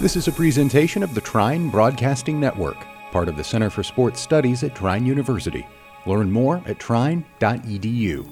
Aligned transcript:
This 0.00 0.16
is 0.16 0.26
a 0.26 0.32
presentation 0.32 1.04
of 1.04 1.14
the 1.14 1.20
Trine 1.20 1.70
Broadcasting 1.70 2.40
Network, 2.40 2.76
part 3.12 3.28
of 3.28 3.36
the 3.36 3.44
Center 3.44 3.70
for 3.70 3.84
Sports 3.84 4.20
Studies 4.20 4.64
at 4.64 4.74
Trine 4.74 5.06
University. 5.06 5.64
Learn 6.04 6.32
more 6.32 6.60
at 6.66 6.80
trine.edu. 6.80 8.28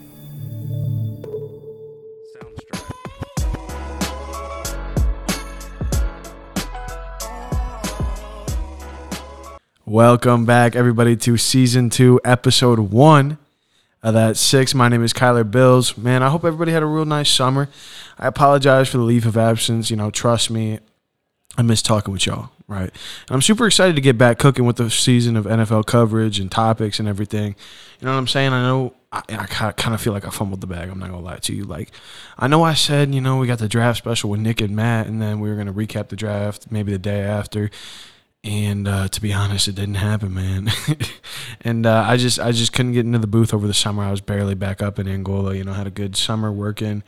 Welcome 9.87 10.44
back, 10.44 10.74
everybody, 10.74 11.17
to 11.17 11.37
season 11.37 11.90
two, 11.90 12.21
episode 12.24 12.81
one 12.81 13.38
of 14.03 14.15
that 14.15 14.37
six. 14.37 14.74
My 14.74 14.88
name 14.88 15.04
is 15.04 15.13
Kyler 15.13 15.49
Bills. 15.49 15.97
Man, 15.97 16.24
I 16.24 16.29
hope 16.29 16.45
everybody 16.45 16.73
had 16.73 16.83
a 16.83 16.87
real 16.87 17.05
nice 17.05 17.30
summer. 17.30 17.69
I 18.19 18.27
apologize 18.27 18.88
for 18.88 18.98
the 18.98 19.05
leave 19.05 19.27
of 19.27 19.37
absence. 19.37 19.91
You 19.91 19.97
know, 19.97 20.10
trust 20.10 20.51
me, 20.51 20.80
I 21.56 21.62
miss 21.62 21.82
talking 21.82 22.12
with 22.12 22.27
y'all, 22.27 22.51
right? 22.66 22.91
And 22.91 23.30
I'm 23.30 23.42
super 23.42 23.66
excited 23.66 23.95
to 23.97 24.02
get 24.02 24.16
back 24.16 24.38
cooking 24.38 24.65
with 24.65 24.77
the 24.77 24.91
season 24.91 25.37
of 25.37 25.45
NFL 25.45 25.87
coverage 25.87 26.38
and 26.38 26.51
topics 26.51 26.98
and 26.98 27.06
everything. 27.06 27.55
You 28.01 28.06
know 28.06 28.12
what 28.12 28.19
I'm 28.19 28.29
saying? 28.29 28.52
I 28.52 28.62
know 28.62 28.95
I, 29.12 29.23
I 29.29 29.73
kind 29.73 29.95
of 29.95 30.01
feel 30.01 30.15
like 30.15 30.27
I 30.27 30.30
fumbled 30.30 30.62
the 30.62 30.66
bag. 30.66 30.88
I'm 30.88 30.98
not 30.98 31.10
gonna 31.10 31.23
lie 31.23 31.37
to 31.37 31.55
you. 31.55 31.65
Like, 31.65 31.91
I 32.38 32.48
know 32.48 32.62
I 32.62 32.74
said, 32.74 33.15
you 33.15 33.20
know, 33.20 33.37
we 33.37 33.46
got 33.46 33.59
the 33.59 33.69
draft 33.69 33.98
special 33.98 34.30
with 34.30 34.41
Nick 34.41 34.60
and 34.62 34.74
Matt, 34.74 35.07
and 35.07 35.20
then 35.20 35.41
we 35.41 35.51
were 35.51 35.57
gonna 35.57 35.74
recap 35.74 36.09
the 36.09 36.16
draft 36.16 36.70
maybe 36.70 36.93
the 36.93 36.98
day 36.98 37.20
after. 37.20 37.71
And 38.45 38.88
uh, 38.88 39.07
to 39.09 39.21
be 39.21 39.32
honest, 39.32 39.69
it 39.69 39.77
didn't 39.77 39.96
happen, 39.96 40.34
man. 40.34 40.71
and 41.60 41.87
uh, 41.87 42.05
I 42.09 42.16
just 42.16 42.41
I 42.41 42.51
just 42.52 42.73
couldn't 42.73 42.93
get 42.93 43.05
into 43.05 43.19
the 43.19 43.27
booth 43.27 43.52
over 43.52 43.66
the 43.66 43.74
summer. 43.74 44.02
I 44.02 44.10
was 44.10 44.21
barely 44.21 44.55
back 44.55 44.82
up 44.82 44.98
in 44.98 45.07
Angola. 45.07 45.55
You 45.55 45.65
know, 45.65 45.74
had 45.74 45.87
a 45.87 45.91
good 45.93 46.16
summer 46.16 46.51
working. 46.51 47.02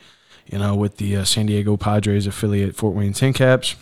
You 0.45 0.59
know, 0.59 0.75
with 0.75 0.97
the 0.97 1.17
uh, 1.17 1.23
San 1.23 1.47
Diego 1.47 1.75
Padres 1.75 2.27
affiliate 2.27 2.75
Fort 2.75 2.95
Wayne 2.95 3.13
TinCaps. 3.13 3.75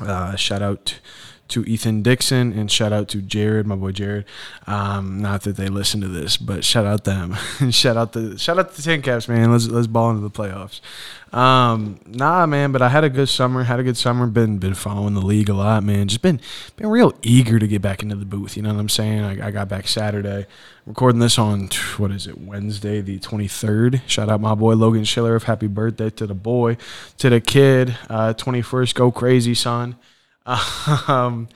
Uh, 0.00 0.36
shout 0.36 0.62
out 0.62 1.00
to 1.48 1.64
Ethan 1.64 2.02
Dixon 2.02 2.52
and 2.52 2.70
shout 2.70 2.92
out 2.92 3.08
to 3.08 3.22
Jared, 3.22 3.66
my 3.66 3.74
boy 3.74 3.92
Jared. 3.92 4.24
Um, 4.66 5.20
not 5.20 5.42
that 5.42 5.56
they 5.56 5.68
listen 5.68 6.00
to 6.02 6.08
this, 6.08 6.36
but 6.36 6.64
shout 6.64 6.86
out 6.86 7.04
them 7.04 7.34
shout 7.70 7.96
out 7.96 8.12
the 8.12 8.38
shout 8.38 8.58
out 8.58 8.74
the 8.74 8.82
TinCaps, 8.82 9.28
man. 9.28 9.50
Let's 9.50 9.66
let's 9.66 9.86
ball 9.86 10.10
into 10.10 10.22
the 10.22 10.30
playoffs. 10.30 10.80
Um, 11.32 12.00
nah, 12.06 12.46
man, 12.46 12.72
but 12.72 12.80
I 12.80 12.88
had 12.88 13.04
a 13.04 13.10
good 13.10 13.28
summer. 13.28 13.64
Had 13.64 13.80
a 13.80 13.82
good 13.82 13.96
summer. 13.96 14.26
Been 14.26 14.58
been 14.58 14.74
following 14.74 15.14
the 15.14 15.20
league 15.20 15.48
a 15.48 15.54
lot, 15.54 15.82
man. 15.82 16.08
Just 16.08 16.22
been 16.22 16.40
been 16.76 16.86
real 16.86 17.14
eager 17.22 17.58
to 17.58 17.66
get 17.66 17.82
back 17.82 18.02
into 18.02 18.16
the 18.16 18.24
booth. 18.24 18.56
You 18.56 18.62
know 18.62 18.72
what 18.72 18.80
I'm 18.80 18.88
saying? 18.88 19.20
I, 19.22 19.48
I 19.48 19.50
got 19.50 19.68
back 19.68 19.88
Saturday. 19.88 20.46
Recording 20.86 21.18
this 21.18 21.38
on 21.38 21.68
what 21.98 22.10
is 22.10 22.26
it? 22.26 22.40
Wednesday, 22.40 23.02
the 23.02 23.18
23rd. 23.18 24.00
Shout 24.06 24.30
out 24.30 24.40
my 24.40 24.54
boy 24.54 24.74
Logan 24.74 25.04
Schiller 25.04 25.38
happy 25.38 25.66
birthday 25.66 26.08
to 26.10 26.26
the 26.26 26.34
boy, 26.34 26.78
to 27.18 27.28
the 27.28 27.42
kid. 27.42 27.96
Uh, 28.08 28.32
21st, 28.32 28.94
go 28.94 29.10
crazy, 29.10 29.54
son. 29.54 29.96
Um, 30.48 31.48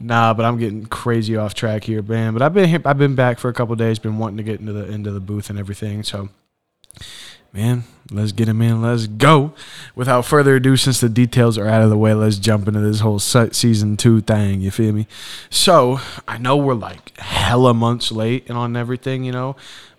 nah, 0.00 0.32
but 0.32 0.46
I'm 0.46 0.58
getting 0.58 0.86
crazy 0.86 1.36
off 1.36 1.52
track 1.52 1.84
here, 1.84 2.02
man. 2.02 2.32
But 2.32 2.42
I've 2.42 2.54
been 2.54 2.68
here, 2.68 2.80
I've 2.84 2.98
been 2.98 3.14
back 3.14 3.38
for 3.38 3.48
a 3.48 3.52
couple 3.52 3.76
days, 3.76 3.98
been 3.98 4.18
wanting 4.18 4.38
to 4.38 4.42
get 4.42 4.60
into 4.60 4.72
the 4.72 4.86
into 4.86 5.10
the 5.10 5.20
booth 5.20 5.50
and 5.50 5.58
everything. 5.58 6.02
So, 6.02 6.30
man, 7.52 7.84
let's 8.10 8.32
get 8.32 8.48
him 8.48 8.62
in. 8.62 8.80
Let's 8.80 9.06
go. 9.06 9.52
Without 9.94 10.24
further 10.24 10.56
ado, 10.56 10.76
since 10.76 10.98
the 11.00 11.10
details 11.10 11.58
are 11.58 11.68
out 11.68 11.82
of 11.82 11.90
the 11.90 11.98
way, 11.98 12.14
let's 12.14 12.38
jump 12.38 12.66
into 12.68 12.80
this 12.80 13.00
whole 13.00 13.18
season 13.18 13.98
two 13.98 14.22
thing. 14.22 14.62
You 14.62 14.70
feel 14.70 14.92
me? 14.92 15.06
So 15.50 16.00
I 16.26 16.38
know 16.38 16.56
we're 16.56 16.74
like 16.74 17.18
hella 17.18 17.74
months 17.74 18.10
late 18.10 18.48
and 18.48 18.56
on 18.56 18.76
everything, 18.76 19.24
you 19.24 19.32
know. 19.32 19.56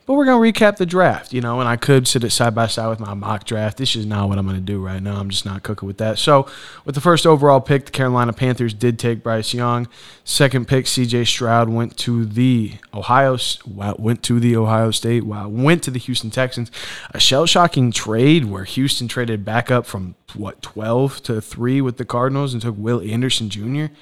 But 0.10 0.16
we're 0.16 0.26
gonna 0.26 0.42
recap 0.42 0.78
the 0.78 0.88
draft, 0.88 1.34
you 1.34 1.40
know, 1.40 1.60
and 1.60 1.70
I 1.70 1.76
could 1.76 2.08
sit 2.08 2.24
it 2.24 2.32
side 2.32 2.56
by 2.56 2.66
side 2.66 2.88
with 2.88 3.00
my 3.00 3.14
mock 3.14 3.44
draft. 3.44 3.78
This 3.78 3.96
is 3.96 4.08
not 4.08 4.28
what 4.28 4.40
I'm 4.40 4.48
gonna 4.48 4.60
do 4.60 4.84
right 4.84 5.04
now. 5.04 5.18
I'm 5.18 5.30
just 5.30 5.46
not 5.46 5.62
cooking 5.62 5.86
with 5.86 6.00
that. 6.00 6.18
So, 6.18 6.48
with 6.84 6.96
the 6.96 7.02
first 7.02 7.28
overall 7.28 7.62
pick, 7.62 7.86
the 7.86 7.92
Carolina 7.92 8.34
Panthers 8.34 8.74
did 8.74 8.98
take 8.98 9.22
Bryce 9.22 9.54
Young. 9.54 9.88
Second 10.24 10.68
pick, 10.68 10.88
C.J. 10.88 11.26
Stroud 11.26 11.70
went 11.70 11.96
to 11.98 12.26
the 12.26 12.74
Ohio 12.92 13.38
went 13.68 14.24
to 14.24 14.40
the 14.40 14.56
Ohio 14.56 14.90
State. 14.90 15.28
Wow, 15.28 15.48
went 15.48 15.84
to 15.84 15.92
the 15.92 16.00
Houston 16.00 16.32
Texans. 16.32 16.72
A 17.12 17.20
shell 17.20 17.46
shocking 17.46 17.92
trade 17.92 18.46
where 18.46 18.64
Houston 18.64 19.08
traded 19.08 19.46
back 19.46 19.70
up 19.70 19.86
from 19.86 20.16
what 20.34 20.64
12 20.64 21.22
to 21.22 21.40
three 21.40 21.82
with 21.82 21.98
the 21.98 22.06
Cardinals 22.06 22.54
and 22.54 22.64
took 22.64 22.74
Will 22.80 23.00
Anderson 23.00 23.52
Jr. 23.52 23.94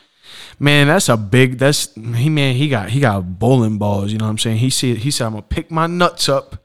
Man, 0.60 0.88
that's 0.88 1.10
a 1.10 1.18
big. 1.18 1.58
That's 1.58 1.94
he. 1.94 2.30
Man, 2.30 2.56
he 2.56 2.70
got 2.70 2.90
he 2.90 3.00
got 3.00 3.40
bowling 3.40 3.78
balls. 3.78 4.12
You 4.12 4.18
know 4.18 4.26
what 4.26 4.32
I'm 4.32 4.38
saying? 4.38 4.58
He 4.58 4.70
said 4.70 4.98
he 4.98 5.12
said 5.12 5.26
I'm 5.26 5.34
gonna 5.34 5.44
pick 5.44 5.70
my 5.70 5.88
nuts 5.88 6.28
up 6.28 6.64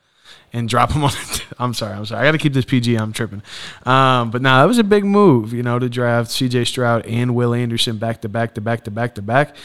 and 0.53 0.69
drop 0.69 0.93
them 0.93 1.05
on. 1.05 1.13
I'm 1.59 1.75
sorry. 1.75 1.95
I'm 1.95 2.07
sorry. 2.07 2.23
I 2.23 2.25
got 2.25 2.33
to 2.33 2.39
keep 2.39 2.53
this 2.53 2.65
PG. 2.65 2.97
I'm 2.97 3.13
tripping. 3.13 3.43
Um, 3.85 4.31
but 4.31 4.43
now 4.43 4.57
nah, 4.57 4.63
that 4.63 4.69
was 4.69 4.79
a 4.79 4.85
big 4.85 5.05
move. 5.05 5.53
You 5.53 5.63
know, 5.63 5.79
to 5.79 5.89
draft 5.89 6.31
C.J. 6.31 6.65
Stroud 6.65 7.07
and 7.07 7.35
Will 7.35 7.55
Anderson 7.55 7.99
back 7.99 8.21
to 8.23 8.29
back 8.29 8.55
to 8.55 8.61
back 8.61 8.85
to 8.85 8.91
back 8.91 9.15
to 9.17 9.23
back. 9.23 9.57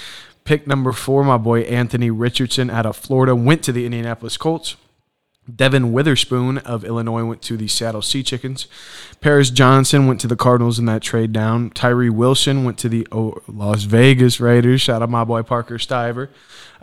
Pick 0.43 0.65
number 0.65 0.93
four, 0.93 1.25
my 1.25 1.37
boy 1.37 1.61
Anthony 1.61 2.09
Richardson 2.09 2.69
out 2.69 2.85
of 2.85 2.95
Florida 2.95 3.35
went 3.35 3.63
to 3.63 3.73
the 3.73 3.85
Indianapolis 3.85 4.37
Colts. 4.37 4.77
Devon 5.53 5.93
Witherspoon 5.93 6.57
of 6.59 6.83
Illinois 6.83 7.23
went 7.23 7.41
to 7.43 7.57
the 7.57 7.67
Seattle 7.67 8.01
Sea 8.01 8.23
Chickens. 8.23 8.67
Paris 9.21 9.49
Johnson 9.49 10.07
went 10.07 10.19
to 10.21 10.27
the 10.27 10.35
Cardinals 10.35 10.77
in 10.79 10.85
that 10.85 11.01
trade 11.01 11.31
down. 11.31 11.69
Tyree 11.69 12.09
Wilson 12.09 12.63
went 12.63 12.77
to 12.79 12.89
the 12.89 13.07
Las 13.47 13.83
Vegas 13.83 14.39
Raiders. 14.39 14.81
Shout 14.81 15.01
out 15.01 15.09
my 15.09 15.23
boy 15.23 15.43
Parker 15.43 15.77
Stiver. 15.77 16.29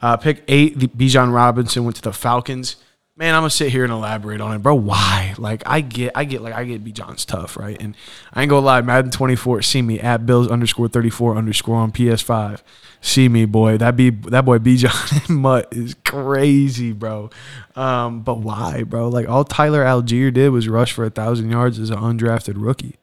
Uh, 0.00 0.16
pick 0.16 0.42
eight, 0.48 0.78
the 0.78 0.88
Bijan 0.88 1.32
Robinson 1.32 1.84
went 1.84 1.96
to 1.96 2.02
the 2.02 2.12
Falcons. 2.12 2.76
Man, 3.16 3.34
I'm 3.34 3.42
gonna 3.42 3.50
sit 3.50 3.70
here 3.70 3.84
and 3.84 3.92
elaborate 3.92 4.40
on 4.40 4.56
it, 4.56 4.58
bro. 4.58 4.74
Why? 4.74 5.34
Like, 5.38 5.62
I 5.66 5.82
get, 5.82 6.12
I 6.16 6.24
get, 6.24 6.42
like, 6.42 6.54
I 6.54 6.64
get 6.64 6.82
Bijan's 6.84 7.24
tough, 7.24 7.56
right? 7.56 7.80
And 7.80 7.96
I 8.32 8.42
ain't 8.42 8.50
gonna 8.50 8.66
lie, 8.66 8.80
Madden 8.80 9.12
24, 9.12 9.62
see 9.62 9.82
me 9.82 10.00
at 10.00 10.26
Bills 10.26 10.48
underscore 10.48 10.88
34 10.88 11.36
underscore 11.36 11.76
on 11.76 11.92
PS5 11.92 12.60
see 13.04 13.28
me, 13.28 13.44
boy. 13.44 13.76
That 13.76 13.96
be 13.96 14.10
that 14.10 14.44
boy 14.44 14.58
Bijan 14.58 15.28
Mutt 15.36 15.68
is 15.72 15.94
crazy, 16.04 16.92
bro. 16.92 17.30
Um, 17.76 18.22
but 18.22 18.38
why, 18.38 18.82
bro? 18.82 19.08
Like 19.08 19.28
all 19.28 19.44
Tyler 19.44 19.84
Allgeier 19.84 20.32
did 20.32 20.50
was 20.50 20.68
rush 20.68 20.92
for 20.92 21.04
a 21.04 21.10
thousand 21.10 21.50
yards 21.50 21.78
as 21.78 21.90
an 21.90 21.98
undrafted 21.98 22.54
rookie. 22.56 22.96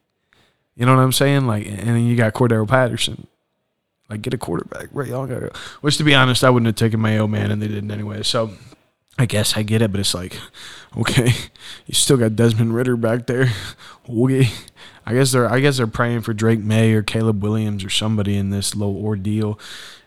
You 0.74 0.86
know 0.86 0.96
what 0.96 1.02
I'm 1.02 1.12
saying? 1.12 1.46
Like, 1.46 1.66
and 1.66 1.78
then 1.78 2.04
you 2.04 2.16
got 2.16 2.34
Cordarrelle 2.34 2.68
Patterson. 2.68 3.26
Like, 4.08 4.22
get 4.22 4.34
a 4.34 4.38
quarterback, 4.38 4.88
right? 4.92 5.08
Y'all 5.08 5.26
got 5.26 5.56
Which, 5.80 5.96
to 5.98 6.04
be 6.04 6.14
honest, 6.14 6.44
I 6.44 6.50
wouldn't 6.50 6.66
have 6.66 6.76
taken 6.76 7.00
my 7.00 7.16
old 7.18 7.30
man, 7.30 7.50
and 7.50 7.62
they 7.62 7.68
didn't 7.68 7.90
anyway. 7.90 8.22
So, 8.22 8.50
I 9.22 9.26
guess 9.26 9.56
I 9.56 9.62
get 9.62 9.82
it, 9.82 9.92
but 9.92 10.00
it's 10.00 10.14
like, 10.14 10.36
okay, 10.98 11.32
you 11.86 11.94
still 11.94 12.16
got 12.16 12.34
Desmond 12.34 12.74
Ridder 12.74 12.96
back 12.96 13.26
there. 13.26 13.52
Okay. 14.10 14.50
I 15.06 15.14
guess 15.14 15.30
they're 15.30 15.48
I 15.48 15.60
guess 15.60 15.76
they're 15.76 15.86
praying 15.86 16.22
for 16.22 16.34
Drake 16.34 16.58
Maye 16.58 16.92
or 16.92 17.04
Caleb 17.04 17.40
Williams 17.40 17.84
or 17.84 17.88
somebody 17.88 18.36
in 18.36 18.50
this 18.50 18.74
low 18.74 18.90
ordeal. 18.90 19.60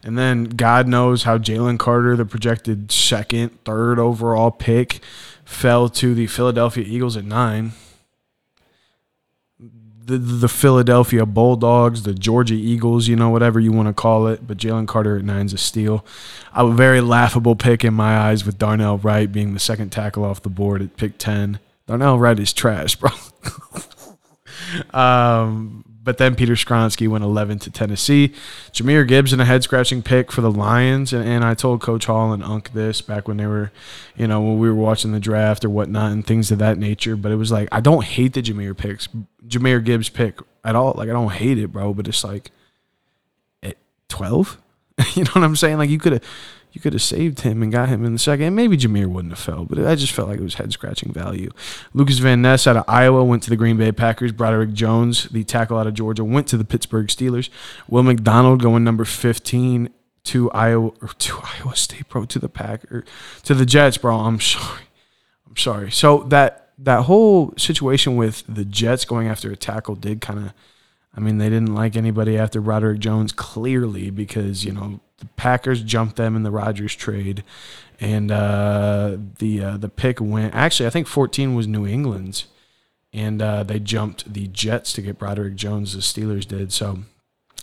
And 0.03 0.17
then 0.17 0.43
God 0.43 0.85
knows 0.89 1.23
how 1.23 1.37
Jalen 1.37 1.79
Carter, 1.79 2.17
the 2.17 2.25
projected 2.25 2.91
second, 2.91 3.57
third 3.63 3.99
overall 3.99 4.51
pick, 4.51 4.99
fell 5.45 5.87
to 5.89 6.13
the 6.13 6.27
Philadelphia 6.27 6.83
Eagles 6.85 7.15
at 7.15 7.23
nine. 7.23 7.71
The, 10.05 10.17
the 10.19 10.47
Philadelphia 10.47 11.25
Bulldogs, 11.25 12.03
the 12.03 12.13
Georgia 12.13 12.53
Eagles, 12.53 13.07
you 13.07 13.15
know, 13.15 13.29
whatever 13.29 13.59
you 13.59 13.71
want 13.71 13.87
to 13.87 13.93
call 13.93 14.27
it. 14.27 14.45
But 14.45 14.57
Jalen 14.57 14.87
Carter 14.87 15.17
at 15.17 15.23
nine's 15.23 15.51
a 15.51 15.57
steal. 15.57 16.05
A 16.53 16.69
very 16.69 17.01
laughable 17.01 17.55
pick 17.55 17.83
in 17.83 17.93
my 17.95 18.15
eyes 18.17 18.45
with 18.45 18.59
Darnell 18.59 18.99
Wright 18.99 19.31
being 19.31 19.53
the 19.53 19.59
second 19.59 19.91
tackle 19.91 20.23
off 20.23 20.43
the 20.43 20.49
board 20.49 20.83
at 20.83 20.95
pick 20.95 21.17
10. 21.17 21.59
Darnell 21.87 22.19
Wright 22.19 22.39
is 22.39 22.53
trash, 22.53 22.95
bro. 22.95 23.09
Um, 24.91 25.85
but 26.05 26.19
then 26.19 26.35
Peter 26.35 26.53
Skoronski 26.53 27.09
went 27.09 27.23
11 27.23 27.59
to 27.59 27.71
Tennessee. 27.71 28.31
Jahmyr 28.71 29.05
Gibbs 29.05 29.33
in 29.33 29.39
a 29.39 29.45
head 29.45 29.63
scratching 29.63 30.03
pick 30.03 30.31
for 30.31 30.41
the 30.41 30.51
Lions. 30.51 31.11
And, 31.11 31.27
and, 31.27 31.43
I 31.43 31.55
told 31.55 31.81
Coach 31.81 32.05
Hall 32.05 32.31
and 32.31 32.43
Unc 32.43 32.71
this 32.73 33.01
back 33.01 33.27
when 33.27 33.37
they 33.37 33.47
were, 33.47 33.71
you 34.15 34.27
know, 34.27 34.39
when 34.39 34.59
we 34.59 34.69
were 34.69 34.75
watching 34.75 35.11
the 35.11 35.19
draft 35.19 35.65
or 35.65 35.69
whatnot 35.69 36.11
and 36.11 36.25
things 36.25 36.51
of 36.51 36.59
that 36.59 36.77
nature. 36.77 37.15
But 37.15 37.31
it 37.31 37.37
was 37.37 37.51
like, 37.51 37.67
I 37.71 37.81
don't 37.81 38.05
hate 38.05 38.33
the 38.33 38.43
Jahmyr 38.43 38.77
picks, 38.77 39.09
Jahmyr 39.47 39.83
Gibbs 39.83 40.09
pick 40.09 40.39
at 40.63 40.75
all. 40.75 40.93
Like, 40.95 41.09
I 41.09 41.13
don't 41.13 41.33
hate 41.33 41.57
it, 41.57 41.71
bro. 41.71 41.93
But 41.93 42.07
it's 42.07 42.23
like, 42.23 42.51
eh, 43.63 43.69
at 43.69 43.77
12? 44.09 44.61
you 45.15 45.23
know 45.23 45.31
what 45.33 45.43
I'm 45.43 45.55
saying? 45.55 45.79
Like, 45.79 45.89
you 45.89 45.97
could 45.97 46.13
have 46.13 46.23
you 46.75 46.81
could 46.81 46.91
have 46.91 47.01
saved 47.01 47.39
him 47.39 47.63
and 47.63 47.71
got 47.71 47.87
him 47.87 48.03
in 48.03 48.11
the 48.11 48.19
second. 48.19 48.47
And 48.47 48.55
maybe 48.55 48.75
Jahmyr 48.75 49.07
wouldn't 49.07 49.31
have 49.31 49.39
fell, 49.39 49.63
but 49.63 49.79
I 49.79 49.95
just 49.95 50.11
felt 50.11 50.27
like 50.27 50.39
it 50.39 50.43
was 50.43 50.55
head 50.55 50.73
scratching 50.73 51.13
value. 51.13 51.49
Lucas 51.93 52.17
Van 52.19 52.41
Ness 52.41 52.67
out 52.67 52.75
of 52.75 52.83
Iowa 52.85 53.23
went 53.23 53.43
to 53.43 53.49
the 53.49 53.55
Green 53.55 53.77
Bay 53.77 53.93
Packers. 53.93 54.33
Broderick 54.33 54.73
Jones, 54.73 55.29
the 55.29 55.45
tackle 55.45 55.77
out 55.77 55.87
of 55.87 55.93
Georgia, 55.93 56.25
went 56.25 56.47
to 56.47 56.57
the 56.57 56.65
Pittsburgh 56.65 57.07
Steelers. 57.07 57.49
Will 57.87 58.03
McDonald 58.03 58.61
going 58.61 58.83
number 58.83 59.05
15 59.05 59.89
to 60.25 60.51
Iowa 60.51 60.91
or 61.01 61.07
to 61.07 61.39
Iowa 61.43 61.77
State, 61.77 62.09
bro, 62.09 62.25
to 62.25 62.39
the 62.39 62.49
Packer, 62.49 63.05
to 63.43 63.53
the 63.53 63.65
Jets, 63.65 63.97
bro. 63.97 64.17
I'm 64.17 64.41
sorry. 64.41 64.83
I'm 65.47 65.55
sorry. 65.55 65.91
So 65.91 66.23
that 66.23 66.73
that 66.77 67.03
whole 67.03 67.53
situation 67.55 68.17
with 68.17 68.43
the 68.49 68.65
Jets 68.65 69.05
going 69.05 69.29
after 69.29 69.49
a 69.49 69.55
tackle 69.55 69.95
did 69.95 70.19
kind 70.19 70.39
of 70.39 70.53
I 71.15 71.21
mean, 71.21 71.37
they 71.37 71.49
didn't 71.49 71.73
like 71.73 71.95
anybody 71.95 72.37
after 72.37 72.59
Broderick 72.59 72.99
Jones 72.99 73.31
clearly 73.31 74.09
because, 74.09 74.65
you 74.65 74.73
know, 74.73 74.99
the 75.17 75.25
Packers 75.37 75.81
jumped 75.81 76.15
them 76.17 76.35
in 76.35 76.43
the 76.43 76.51
Rodgers 76.51 76.95
trade, 76.95 77.43
and 77.99 78.31
uh, 78.31 79.17
the 79.39 79.63
uh, 79.63 79.77
the 79.77 79.89
pick 79.89 80.19
went. 80.19 80.53
Actually, 80.53 80.87
I 80.87 80.89
think 80.89 81.07
14 81.07 81.55
was 81.55 81.67
New 81.67 81.87
England's, 81.87 82.47
and 83.13 83.41
uh, 83.41 83.63
they 83.63 83.79
jumped 83.79 84.31
the 84.31 84.47
Jets 84.47 84.93
to 84.93 85.01
get 85.01 85.17
Broderick 85.17 85.55
Jones. 85.55 85.93
The 85.93 85.99
Steelers 85.99 86.45
did 86.45 86.73
so. 86.73 86.99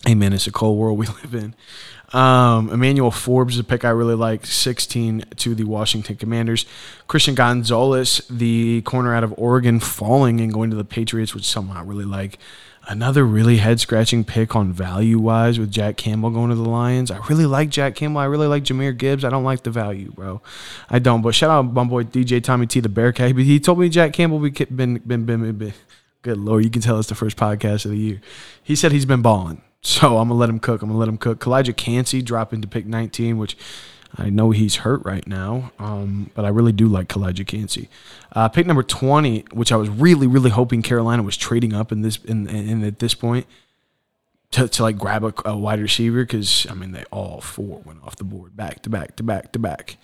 Hey 0.04 0.16
man, 0.16 0.32
it's 0.32 0.48
a 0.48 0.52
cold 0.52 0.78
world 0.78 0.98
we 0.98 1.06
live 1.22 1.34
in. 1.34 1.54
Um, 2.12 2.70
Emmanuel 2.70 3.10
Forbes 3.10 3.54
is 3.54 3.60
a 3.60 3.64
pick 3.64 3.84
I 3.84 3.90
really 3.90 4.14
like, 4.14 4.44
16 4.44 5.24
to 5.36 5.54
the 5.54 5.64
Washington 5.64 6.16
Commanders. 6.16 6.66
Christian 7.06 7.34
Gonzalez, 7.34 8.20
the 8.28 8.82
corner 8.82 9.14
out 9.14 9.24
of 9.24 9.32
Oregon, 9.38 9.80
falling 9.80 10.40
and 10.40 10.52
going 10.52 10.70
to 10.70 10.76
the 10.76 10.84
Patriots, 10.84 11.34
which 11.34 11.44
somehow 11.44 11.80
I 11.80 11.82
really 11.82 12.04
like. 12.04 12.38
Another 12.88 13.24
really 13.24 13.58
head 13.58 13.78
scratching 13.78 14.24
pick 14.24 14.56
on 14.56 14.72
value 14.72 15.18
wise 15.18 15.58
with 15.58 15.70
Jack 15.70 15.96
Campbell 15.96 16.30
going 16.30 16.50
to 16.50 16.56
the 16.56 16.68
Lions. 16.68 17.12
I 17.12 17.18
really 17.28 17.46
like 17.46 17.68
Jack 17.68 17.94
Campbell. 17.94 18.20
I 18.20 18.24
really 18.24 18.48
like 18.48 18.64
Jahmyr 18.64 18.96
Gibbs. 18.96 19.24
I 19.24 19.30
don't 19.30 19.44
like 19.44 19.62
the 19.62 19.70
value, 19.70 20.10
bro. 20.10 20.42
I 20.90 20.98
don't. 20.98 21.22
But 21.22 21.34
shout 21.34 21.50
out 21.50 21.72
my 21.72 21.84
boy 21.84 22.02
DJ 22.02 22.42
Tommy 22.42 22.66
T, 22.66 22.80
the 22.80 22.88
Bearcat. 22.88 23.36
He 23.36 23.60
told 23.60 23.78
me 23.78 23.88
Jack 23.88 24.12
Campbell 24.12 24.40
been 24.40 24.52
been 24.52 24.98
been 24.98 25.24
been, 25.24 25.52
been 25.52 25.74
good 26.22 26.38
lord. 26.38 26.64
You 26.64 26.70
can 26.70 26.82
tell 26.82 26.98
it's 26.98 27.08
the 27.08 27.14
first 27.14 27.36
podcast 27.36 27.84
of 27.84 27.92
the 27.92 27.98
year. 27.98 28.20
He 28.62 28.74
said 28.74 28.90
he's 28.90 29.06
been 29.06 29.22
balling. 29.22 29.62
So 29.84 30.18
I'm 30.18 30.28
gonna 30.28 30.38
let 30.38 30.48
him 30.48 30.60
cook. 30.60 30.80
I'm 30.80 30.88
gonna 30.88 30.98
let 31.00 31.08
him 31.08 31.18
cook. 31.18 31.40
Calijah 31.40 31.76
Kancey 31.76 32.22
dropping 32.22 32.62
to 32.62 32.68
pick 32.68 32.86
19, 32.86 33.36
which 33.36 33.56
I 34.16 34.28
know 34.28 34.50
he's 34.50 34.76
hurt 34.76 35.04
right 35.04 35.26
now, 35.26 35.72
um, 35.78 36.30
but 36.34 36.44
I 36.44 36.48
really 36.48 36.72
do 36.72 36.86
like 36.86 37.08
Calijah 37.08 37.46
Kancey. 37.46 37.88
Uh, 38.32 38.48
pick 38.48 38.66
number 38.66 38.82
20, 38.82 39.46
which 39.52 39.72
I 39.72 39.76
was 39.76 39.88
really, 39.88 40.26
really 40.26 40.50
hoping 40.50 40.82
Carolina 40.82 41.22
was 41.22 41.36
trading 41.36 41.72
up 41.72 41.92
in 41.92 42.02
this 42.02 42.18
in, 42.24 42.46
in 42.48 42.84
at 42.84 42.98
this 42.98 43.14
point 43.14 43.46
to, 44.52 44.68
to 44.68 44.82
like 44.82 44.96
grab 44.96 45.24
a, 45.24 45.32
a 45.44 45.56
wide 45.56 45.80
receiver 45.80 46.22
because 46.22 46.66
I 46.70 46.74
mean 46.74 46.92
they 46.92 47.04
all 47.10 47.40
four 47.40 47.80
went 47.84 48.02
off 48.04 48.16
the 48.16 48.24
board 48.24 48.56
back 48.56 48.82
to 48.82 48.90
back 48.90 49.16
to 49.16 49.22
back 49.22 49.52
to 49.52 49.58
back. 49.58 49.96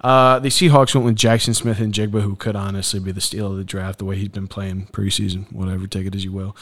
Uh, 0.00 0.38
the 0.38 0.48
Seahawks 0.48 0.94
went 0.94 1.04
with 1.04 1.16
Jackson 1.16 1.54
Smith-Njigba, 1.54 2.20
who 2.22 2.36
could 2.36 2.54
honestly 2.54 3.00
be 3.00 3.12
the 3.12 3.20
steal 3.20 3.52
of 3.52 3.56
the 3.56 3.64
draft, 3.64 3.98
the 3.98 4.04
way 4.04 4.16
he's 4.16 4.28
been 4.28 4.46
playing 4.46 4.86
preseason. 4.92 5.50
Whatever, 5.52 5.86
take 5.86 6.06
it 6.06 6.14
as 6.14 6.24
you 6.24 6.32
will. 6.32 6.56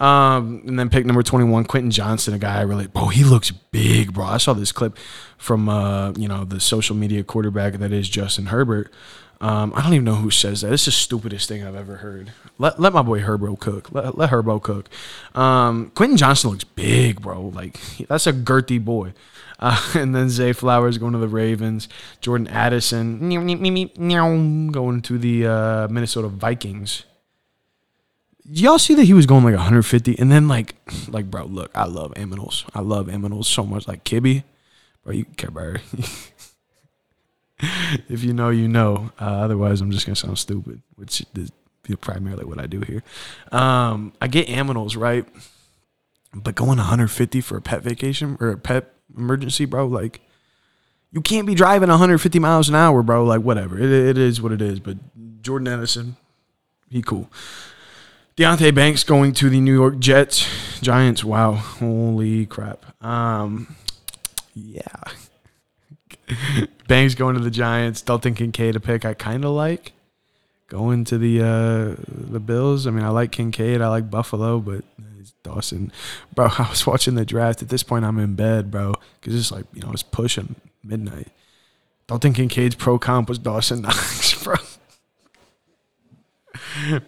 Um, 0.00 0.62
and 0.66 0.78
then 0.78 0.90
pick 0.90 1.06
number 1.06 1.22
21, 1.22 1.64
Quentin 1.64 1.90
Johnston, 1.90 2.34
a 2.34 2.38
guy 2.38 2.58
I 2.58 2.62
really, 2.62 2.88
bro, 2.88 3.08
he 3.08 3.24
looks 3.24 3.50
big, 3.50 4.12
bro. 4.12 4.26
I 4.26 4.38
saw 4.38 4.54
this 4.54 4.72
clip 4.72 4.98
from, 5.38 5.68
uh, 5.68 6.12
you 6.12 6.28
know, 6.28 6.44
the 6.44 6.60
social 6.60 6.96
media 6.96 7.22
quarterback 7.22 7.74
that 7.74 7.92
is 7.92 8.08
Justin 8.08 8.46
Herbert. 8.46 8.92
Um, 9.42 9.72
I 9.74 9.82
don't 9.82 9.94
even 9.94 10.04
know 10.04 10.16
who 10.16 10.30
says 10.30 10.60
that. 10.60 10.72
It's 10.72 10.84
the 10.84 10.90
stupidest 10.90 11.48
thing 11.48 11.64
I've 11.64 11.74
ever 11.74 11.96
heard. 11.96 12.32
Let, 12.58 12.78
let 12.78 12.92
my 12.92 13.00
boy 13.00 13.20
Herbo 13.20 13.58
cook. 13.58 13.90
Let, 13.90 14.18
let 14.18 14.30
Herbo 14.30 14.62
cook. 14.62 14.90
Um, 15.34 15.92
Quentin 15.94 16.18
Johnston 16.18 16.50
looks 16.50 16.64
big, 16.64 17.22
bro. 17.22 17.40
Like, 17.40 17.80
that's 18.06 18.26
a 18.26 18.34
girthy 18.34 18.84
boy. 18.84 19.14
Uh, 19.58 19.80
and 19.94 20.14
then 20.14 20.28
Zay 20.28 20.52
Flowers 20.52 20.98
going 20.98 21.12
to 21.14 21.18
the 21.18 21.28
Ravens. 21.28 21.88
Jordan 22.20 22.48
Addison 22.48 23.30
going 24.72 25.02
to 25.02 25.18
the 25.18 25.46
uh, 25.46 25.88
Minnesota 25.88 26.28
Vikings. 26.28 27.04
Y'all 28.44 28.78
see 28.78 28.94
that 28.94 29.04
he 29.04 29.14
was 29.14 29.26
going 29.26 29.44
like 29.44 29.54
150, 29.54 30.18
and 30.18 30.32
then 30.32 30.48
like, 30.48 30.74
like 31.08 31.30
bro, 31.30 31.44
look, 31.44 31.70
I 31.74 31.84
love 31.84 32.12
Aminals. 32.14 32.68
I 32.74 32.80
love 32.80 33.06
Aminals 33.06 33.44
so 33.44 33.64
much. 33.64 33.86
Like 33.88 34.04
Kibby, 34.04 34.44
bro, 35.04 35.14
you 35.14 35.24
care 35.36 35.48
about 35.48 35.80
if 38.08 38.22
you 38.22 38.32
know, 38.32 38.50
you 38.50 38.68
know. 38.68 39.10
Uh, 39.20 39.24
otherwise, 39.24 39.80
I'm 39.80 39.90
just 39.90 40.06
gonna 40.06 40.16
sound 40.16 40.38
stupid, 40.38 40.82
which 40.96 41.24
is 41.34 41.50
primarily 42.00 42.44
what 42.44 42.58
I 42.58 42.66
do 42.66 42.80
here. 42.80 43.02
Um, 43.52 44.12
I 44.20 44.28
get 44.28 44.46
Aminals 44.48 44.96
right, 44.96 45.26
but 46.34 46.54
going 46.54 46.78
150 46.78 47.40
for 47.40 47.56
a 47.56 47.62
pet 47.62 47.82
vacation 47.82 48.36
or 48.40 48.50
a 48.50 48.58
pet 48.58 48.92
emergency, 49.16 49.64
bro. 49.64 49.86
Like, 49.86 50.20
you 51.10 51.20
can't 51.20 51.46
be 51.46 51.54
driving 51.54 51.88
150 51.88 52.38
miles 52.38 52.68
an 52.68 52.74
hour, 52.74 53.02
bro. 53.02 53.24
Like, 53.24 53.42
whatever. 53.42 53.78
It, 53.78 53.90
it 53.90 54.18
is 54.18 54.40
what 54.40 54.52
it 54.52 54.62
is. 54.62 54.80
But 54.80 54.98
Jordan 55.42 55.68
Addison, 55.68 56.16
he 56.88 57.02
cool. 57.02 57.30
Deonte 58.36 58.74
Banks 58.74 59.04
going 59.04 59.32
to 59.34 59.50
the 59.50 59.60
New 59.60 59.74
York 59.74 59.98
Jets. 59.98 60.80
Giants, 60.80 61.24
wow. 61.24 61.52
Holy 61.52 62.46
crap. 62.46 63.04
Um, 63.04 63.76
yeah. 64.54 64.82
Banks 66.88 67.14
going 67.14 67.36
to 67.36 67.42
the 67.42 67.50
Giants. 67.50 68.02
Dalton 68.02 68.34
Kincaid 68.34 68.76
a 68.76 68.80
pick 68.80 69.04
I 69.04 69.14
kind 69.14 69.44
of 69.44 69.52
like. 69.52 69.92
Going 70.68 71.04
to 71.06 71.18
the 71.18 71.40
uh, 71.40 71.96
the 72.06 72.38
Bills. 72.38 72.86
I 72.86 72.90
mean, 72.90 73.04
I 73.04 73.08
like 73.08 73.32
Kincaid. 73.32 73.80
I 73.80 73.88
like 73.88 74.08
Buffalo, 74.08 74.60
but 74.60 74.84
Dawson, 75.42 75.92
bro. 76.34 76.48
I 76.58 76.68
was 76.68 76.86
watching 76.86 77.14
the 77.14 77.24
draft. 77.24 77.62
At 77.62 77.68
this 77.68 77.82
point, 77.82 78.04
I'm 78.04 78.18
in 78.18 78.34
bed, 78.34 78.70
bro, 78.70 78.94
because 79.20 79.34
it's 79.34 79.50
like 79.50 79.66
you 79.72 79.82
know 79.82 79.92
it's 79.92 80.02
pushing 80.02 80.56
midnight. 80.82 81.28
Think 82.08 82.36
Kincaid's 82.36 82.74
pro 82.74 82.98
comp 82.98 83.28
was 83.28 83.38
Dawson 83.38 83.82
Knox, 83.82 84.42
bro. 84.42 84.56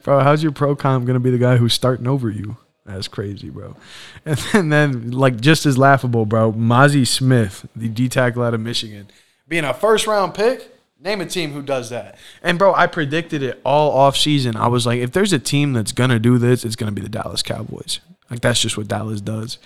bro, 0.05 0.21
how's 0.21 0.43
your 0.43 0.53
pro 0.53 0.77
comp 0.77 1.07
gonna 1.07 1.21
be 1.21 1.31
the 1.31 1.39
guy 1.39 1.57
who's 1.57 1.75
starting 1.75 2.07
over 2.07 2.31
you? 2.31 2.57
That's 2.84 3.08
crazy, 3.08 3.50
bro. 3.50 3.76
And 4.25 4.37
then, 4.37 4.55
and 4.55 4.73
then 4.73 5.11
like 5.11 5.40
just 5.40 5.67
as 5.67 5.79
laughable, 5.79 6.26
bro. 6.26 6.52
Mazi 6.52 7.06
Smith, 7.06 7.67
the 7.75 7.88
D 7.88 8.08
tackle 8.08 8.43
out 8.43 8.55
of 8.55 8.61
Michigan, 8.61 9.08
being 9.49 9.64
a 9.64 9.75
first 9.75 10.06
round 10.06 10.34
pick. 10.34 10.69
Name 11.00 11.20
a 11.20 11.26
team 11.26 11.50
who 11.50 11.62
does 11.62 11.90
that. 11.90 12.17
And 12.44 12.61
bro, 12.61 12.73
I 12.75 12.87
predicted 12.87 13.43
it 13.43 13.61
all 13.64 13.90
off 13.90 14.17
season. 14.17 14.55
I 14.55 14.69
was 14.69 14.87
like, 14.87 15.00
if 15.00 15.11
there's 15.11 15.32
a 15.32 15.38
team 15.40 15.73
that's 15.73 15.90
gonna 15.90 16.20
do 16.20 16.38
this, 16.38 16.64
it's 16.64 16.76
gonna 16.76 16.93
be 16.93 17.02
the 17.02 17.08
Dallas 17.08 17.43
Cowboys. 17.43 17.99
Like 18.31 18.40
that's 18.40 18.61
just 18.61 18.76
what 18.76 18.87
Dallas 18.87 19.20
does. 19.20 19.58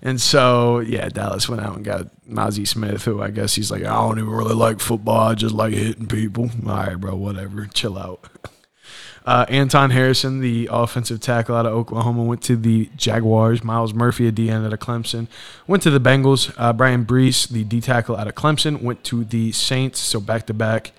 And 0.00 0.20
so, 0.20 0.78
yeah, 0.78 1.08
Dallas 1.08 1.48
went 1.48 1.60
out 1.60 1.76
and 1.76 1.84
got 1.84 2.06
Mazi 2.26 2.66
Smith, 2.66 3.04
who 3.04 3.20
I 3.20 3.30
guess 3.30 3.54
he's 3.54 3.70
like, 3.70 3.82
I 3.82 3.94
don't 3.94 4.18
even 4.18 4.30
really 4.30 4.54
like 4.54 4.80
football. 4.80 5.28
I 5.28 5.34
just 5.34 5.54
like 5.54 5.74
hitting 5.74 6.06
people. 6.06 6.50
All 6.66 6.76
right, 6.76 6.96
bro, 6.96 7.16
whatever. 7.16 7.66
Chill 7.66 7.98
out. 7.98 8.20
Uh, 9.28 9.44
Anton 9.50 9.90
Harrison, 9.90 10.40
the 10.40 10.70
offensive 10.72 11.20
tackle 11.20 11.54
out 11.54 11.66
of 11.66 11.74
Oklahoma, 11.74 12.24
went 12.24 12.40
to 12.44 12.56
the 12.56 12.88
Jaguars. 12.96 13.62
Myles 13.62 13.92
Murphy, 13.92 14.26
a 14.26 14.32
D 14.32 14.48
end 14.48 14.64
out 14.64 14.72
of 14.72 14.78
Clemson, 14.78 15.26
went 15.66 15.82
to 15.82 15.90
the 15.90 16.00
Bengals. 16.00 16.54
Uh, 16.56 16.72
Bryan 16.72 17.04
Bresee, 17.04 17.48
the 17.48 17.64
D 17.64 17.82
tackle 17.82 18.16
out 18.16 18.26
of 18.26 18.34
Clemson, 18.34 18.80
went 18.80 19.04
to 19.04 19.24
the 19.24 19.52
Saints. 19.52 20.00
So 20.00 20.18
back 20.18 20.46
to 20.46 20.54
back, 20.54 20.92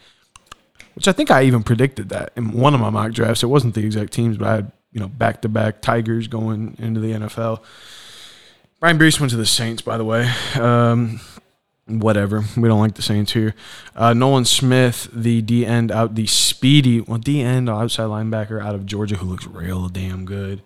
which 0.93 1.07
I 1.07 1.11
think 1.11 1.31
I 1.31 1.41
even 1.41 1.63
predicted 1.63 2.09
that 2.09 2.31
in 2.35 2.51
one 2.51 2.75
of 2.75 2.79
my 2.79 2.91
mock 2.91 3.13
drafts. 3.13 3.41
It 3.41 3.47
wasn't 3.47 3.73
the 3.73 3.83
exact 3.83 4.13
teams, 4.13 4.37
but 4.37 4.47
I 4.47 4.55
had 4.57 4.71
you 4.91 4.99
know, 4.99 5.07
back 5.07 5.41
to 5.41 5.49
back 5.49 5.81
Tigers 5.81 6.27
going 6.27 6.75
into 6.77 6.99
the 6.99 7.13
NFL. 7.13 7.61
Bryan 8.79 8.99
Bresee 8.99 9.19
went 9.19 9.31
to 9.31 9.37
the 9.37 9.45
Saints, 9.45 9.81
by 9.81 9.97
the 9.97 10.05
way. 10.05 10.31
Um, 10.53 11.19
whatever. 11.89 12.43
We 12.55 12.67
don't 12.67 12.79
like 12.79 12.95
the 12.95 13.01
Saints 13.01 13.33
here. 13.33 13.55
Uh, 13.95 14.13
Nolan 14.13 14.45
Smith, 14.45 15.09
the 15.11 15.41
D 15.41 15.65
end 15.65 15.91
out, 15.91 16.15
the 16.15 16.27
speedy, 16.27 17.01
well, 17.01 17.17
D 17.17 17.41
end 17.41 17.69
outside 17.69 18.05
linebacker 18.05 18.63
out 18.63 18.75
of 18.75 18.85
Georgia, 18.85 19.15
who 19.15 19.25
looks 19.25 19.45
real 19.45 19.89
damn 19.89 20.25
good. 20.25 20.61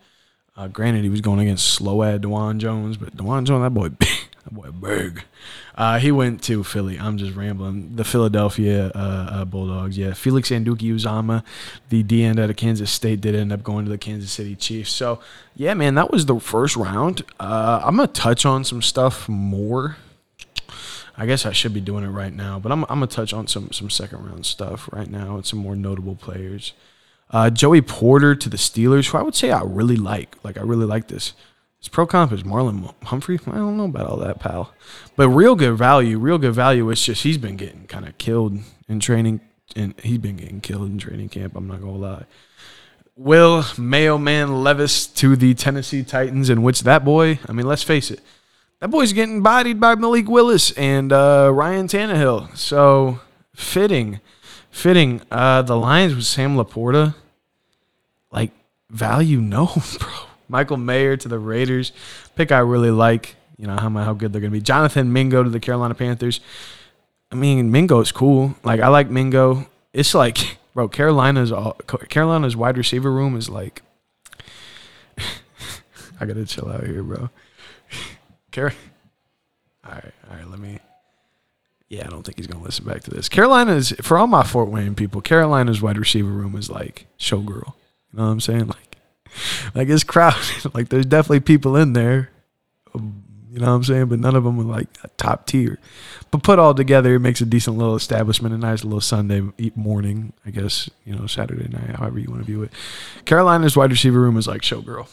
Uh, 0.56 0.68
granted, 0.68 1.04
he 1.04 1.10
was 1.10 1.22
going 1.22 1.40
against 1.40 1.66
slow 1.66 2.04
ad 2.04 2.22
Dawand 2.22 2.60
Jones, 2.60 2.98
but 2.98 3.16
Dawand 3.18 3.46
Jones, 3.46 3.64
that 3.64 3.72
boy, 3.72 3.90
that 4.00 4.52
boy 4.52 4.70
big. 4.70 5.24
Uh, 5.76 5.98
he 5.98 6.12
went 6.12 6.44
to 6.44 6.64
Philly. 6.64 7.00
I'm 7.00 7.18
just 7.18 7.36
rambling. 7.36 7.96
The 7.96 8.04
Philadelphia 8.04 8.92
uh, 8.94 9.28
uh, 9.32 9.46
Bulldogs. 9.46 9.98
Yeah, 9.98 10.14
Felix 10.14 10.50
Anudike-Uzomah, 10.52 11.44
the 11.90 12.04
D 12.04 12.24
end 12.24 12.40
out 12.40 12.52
of 12.52 12.56
Kansas 12.56 12.92
State, 12.92 13.22
did 13.22 13.34
end 13.34 13.52
up 13.52 13.64
going 13.64 13.86
to 13.86 13.92
the 13.92 13.98
Kansas 13.98 14.32
City 14.32 14.56
Chiefs. 14.56 14.92
So 14.92 15.20
yeah, 15.56 15.74
man, 15.74 15.96
that 15.96 16.12
was 16.12 16.28
the 16.28 16.40
first 16.40 16.76
round. 16.76 17.24
Uh, 17.40 17.82
I'm 17.84 17.96
gonna 17.96 18.08
touch 18.08 18.46
on 18.46 18.64
some 18.64 18.82
stuff 18.84 19.28
more. 19.28 19.98
I 21.16 21.26
guess 21.26 21.46
I 21.46 21.52
should 21.52 21.74
be 21.74 21.82
doing 21.82 22.04
it 22.04 22.10
right 22.10 22.34
now, 22.34 22.60
but 22.60 22.72
I'm, 22.72 22.84
I'm 22.86 23.00
gonna 23.00 23.08
touch 23.08 23.34
on 23.34 23.48
some 23.48 23.72
some 23.72 23.90
second 23.90 24.26
round 24.26 24.46
stuff 24.46 24.90
right 24.92 25.10
now 25.10 25.36
and 25.36 25.46
some 25.46 25.60
more 25.60 25.76
notable 25.76 26.16
players. 26.16 26.74
Uh, 27.30 27.50
Joey 27.50 27.82
Porter 27.82 28.36
to 28.36 28.50
the 28.50 28.58
Steelers, 28.58 29.10
who 29.10 29.18
I 29.18 29.22
would 29.22 29.36
say 29.36 29.52
I 29.52 29.62
really 29.64 29.96
like. 29.96 30.38
Like 30.44 30.58
I 30.58 30.62
really 30.62 30.86
like 30.86 31.08
this. 31.08 31.34
His 31.80 31.90
pro 31.90 32.08
comp 32.08 32.32
is 32.32 32.44
Marlon 32.44 32.94
Humphrey. 33.04 33.40
I 33.46 33.56
don't 33.56 33.76
know 33.78 33.86
about 33.86 34.08
all 34.08 34.18
that, 34.18 34.40
pal. 34.40 34.74
But 35.16 35.30
real 35.30 35.56
good 35.56 35.78
value, 35.78 36.18
real 36.18 36.38
good 36.38 36.54
value. 36.54 36.90
It's 36.90 37.06
just 37.06 37.24
he's 37.24 37.38
been 37.38 37.58
getting 37.58 37.88
kind 37.88 38.08
of 38.08 38.18
killed 38.18 38.60
in 38.88 39.00
training, 39.00 39.42
and 39.76 39.94
he's 40.02 40.20
been 40.20 40.38
getting 40.38 40.62
killed 40.62 40.90
in 40.90 40.98
training 40.98 41.30
camp. 41.30 41.56
I'm 41.56 41.68
not 41.68 41.82
gonna 41.82 41.94
lie. 41.94 42.26
Will 43.16 43.64
Mailman 43.78 44.64
Levis 44.64 45.06
to 45.08 45.36
the 45.36 45.54
Tennessee 45.54 46.04
Titans, 46.04 46.50
in 46.50 46.64
which 46.64 46.82
that 46.82 47.06
boy, 47.06 47.40
I 47.48 47.52
mean, 47.52 47.68
let's 47.68 47.84
face 47.84 48.10
it, 48.10 48.22
that 48.84 48.90
boy's 48.90 49.14
getting 49.14 49.42
bodied 49.42 49.80
by 49.80 49.96
Malik 49.96 50.28
Willis 50.28 50.72
and 50.72 51.14
uh, 51.14 51.50
Ryan 51.54 51.88
Tannehill. 51.88 52.54
So 52.58 53.22
fitting, 53.56 54.20
fitting. 54.72 55.22
Uh, 55.32 55.62
the 55.62 55.78
Lions 55.78 56.14
with 56.14 56.26
Sam 56.26 56.58
LaPorta, 56.58 57.16
like 58.30 58.52
value, 58.90 59.40
no, 59.40 59.68
bro 60.00 60.10
Michael 60.50 60.76
Mayer 60.76 61.16
to 61.16 61.30
the 61.30 61.40
Raiders. 61.40 61.94
Pick 62.36 62.52
I 62.52 62.60
really 62.60 62.92
like. 62.92 63.38
You 63.56 63.68
know 63.68 63.78
how 63.78 63.90
how 63.90 64.12
good 64.12 64.34
they're 64.34 64.42
gonna 64.42 64.52
be. 64.52 64.60
Jonathan 64.60 65.14
Mingo 65.14 65.44
to 65.44 65.50
the 65.50 65.62
Carolina 65.62 65.96
Panthers. 65.96 66.42
I 67.32 67.36
mean, 67.36 67.72
Mingo 67.72 68.02
is 68.02 68.12
cool. 68.12 68.56
Like 68.66 68.82
I 68.82 68.90
like 68.90 69.10
Mingo. 69.10 69.66
It's 69.94 70.14
like, 70.14 70.58
bro, 70.74 70.90
Carolina's 70.90 71.54
all, 71.54 71.76
Carolina's 72.10 72.58
wide 72.58 72.78
receiver 72.78 73.14
room 73.14 73.38
is 73.38 73.48
like. 73.48 73.82
I 76.20 76.26
gotta 76.26 76.46
chill 76.46 76.68
out 76.68 76.86
here, 76.86 77.02
bro. 77.02 77.30
Car- 78.54 78.74
all 79.86 79.92
right, 79.92 80.14
all 80.30 80.38
right. 80.38 80.50
Let 80.50 80.60
me. 80.60 80.80
Yeah, 81.90 82.06
I 82.08 82.10
don't 82.10 82.24
think 82.24 82.38
he's 82.38 82.48
gonna 82.48 82.64
listen 82.64 82.86
back 82.86 83.04
to 83.04 83.12
this. 83.12 83.28
Carolina's 83.30 83.92
for 84.02 84.18
all 84.18 84.28
my 84.28 84.44
Fort 84.44 84.70
Wayne 84.70 84.96
people. 84.96 85.20
Carolina's 85.22 85.82
wide 85.82 85.98
receiver 85.98 86.30
room 86.30 86.56
is 86.56 86.70
like 86.70 87.08
showgirl. 87.20 87.74
You 88.12 88.20
know 88.20 88.24
what 88.26 88.32
I'm 88.32 88.40
saying? 88.40 88.68
Like 88.68 88.98
like 89.76 89.90
it's 89.90 90.04
crowded. 90.04 90.40
like 90.74 90.90
there's 90.90 91.06
definitely 91.06 91.42
people 91.42 91.76
in 91.76 91.94
there. 91.94 92.30
Um, 92.96 93.24
You 93.52 93.60
know 93.60 93.68
what 93.68 93.74
I'm 93.74 93.84
saying? 93.84 94.06
But 94.08 94.20
none 94.20 94.36
of 94.36 94.44
them 94.44 94.60
are 94.60 94.64
like 94.64 94.88
top 95.18 95.46
tier. 95.46 95.78
But 96.32 96.42
put 96.42 96.58
all 96.58 96.74
together, 96.74 97.14
it 97.14 97.20
makes 97.20 97.42
a 97.42 97.46
decent 97.46 97.78
little 97.78 97.96
establishment, 97.96 98.56
a 98.56 98.58
nice 98.58 98.84
little 98.84 99.02
Sunday 99.02 99.44
morning, 99.76 100.34
I 100.44 100.50
guess, 100.50 100.90
you 101.06 101.16
know, 101.16 101.28
Saturday 101.28 101.68
night, 101.70 101.98
however 101.98 102.18
you 102.18 102.32
want 102.32 102.42
to 102.42 102.46
view 102.48 102.64
it. 102.64 102.72
Carolina's 103.26 103.78
wide 103.78 103.92
receiver 103.92 104.20
room 104.20 104.38
is 104.38 104.48
like 104.48 104.62
showgirl. 104.62 105.08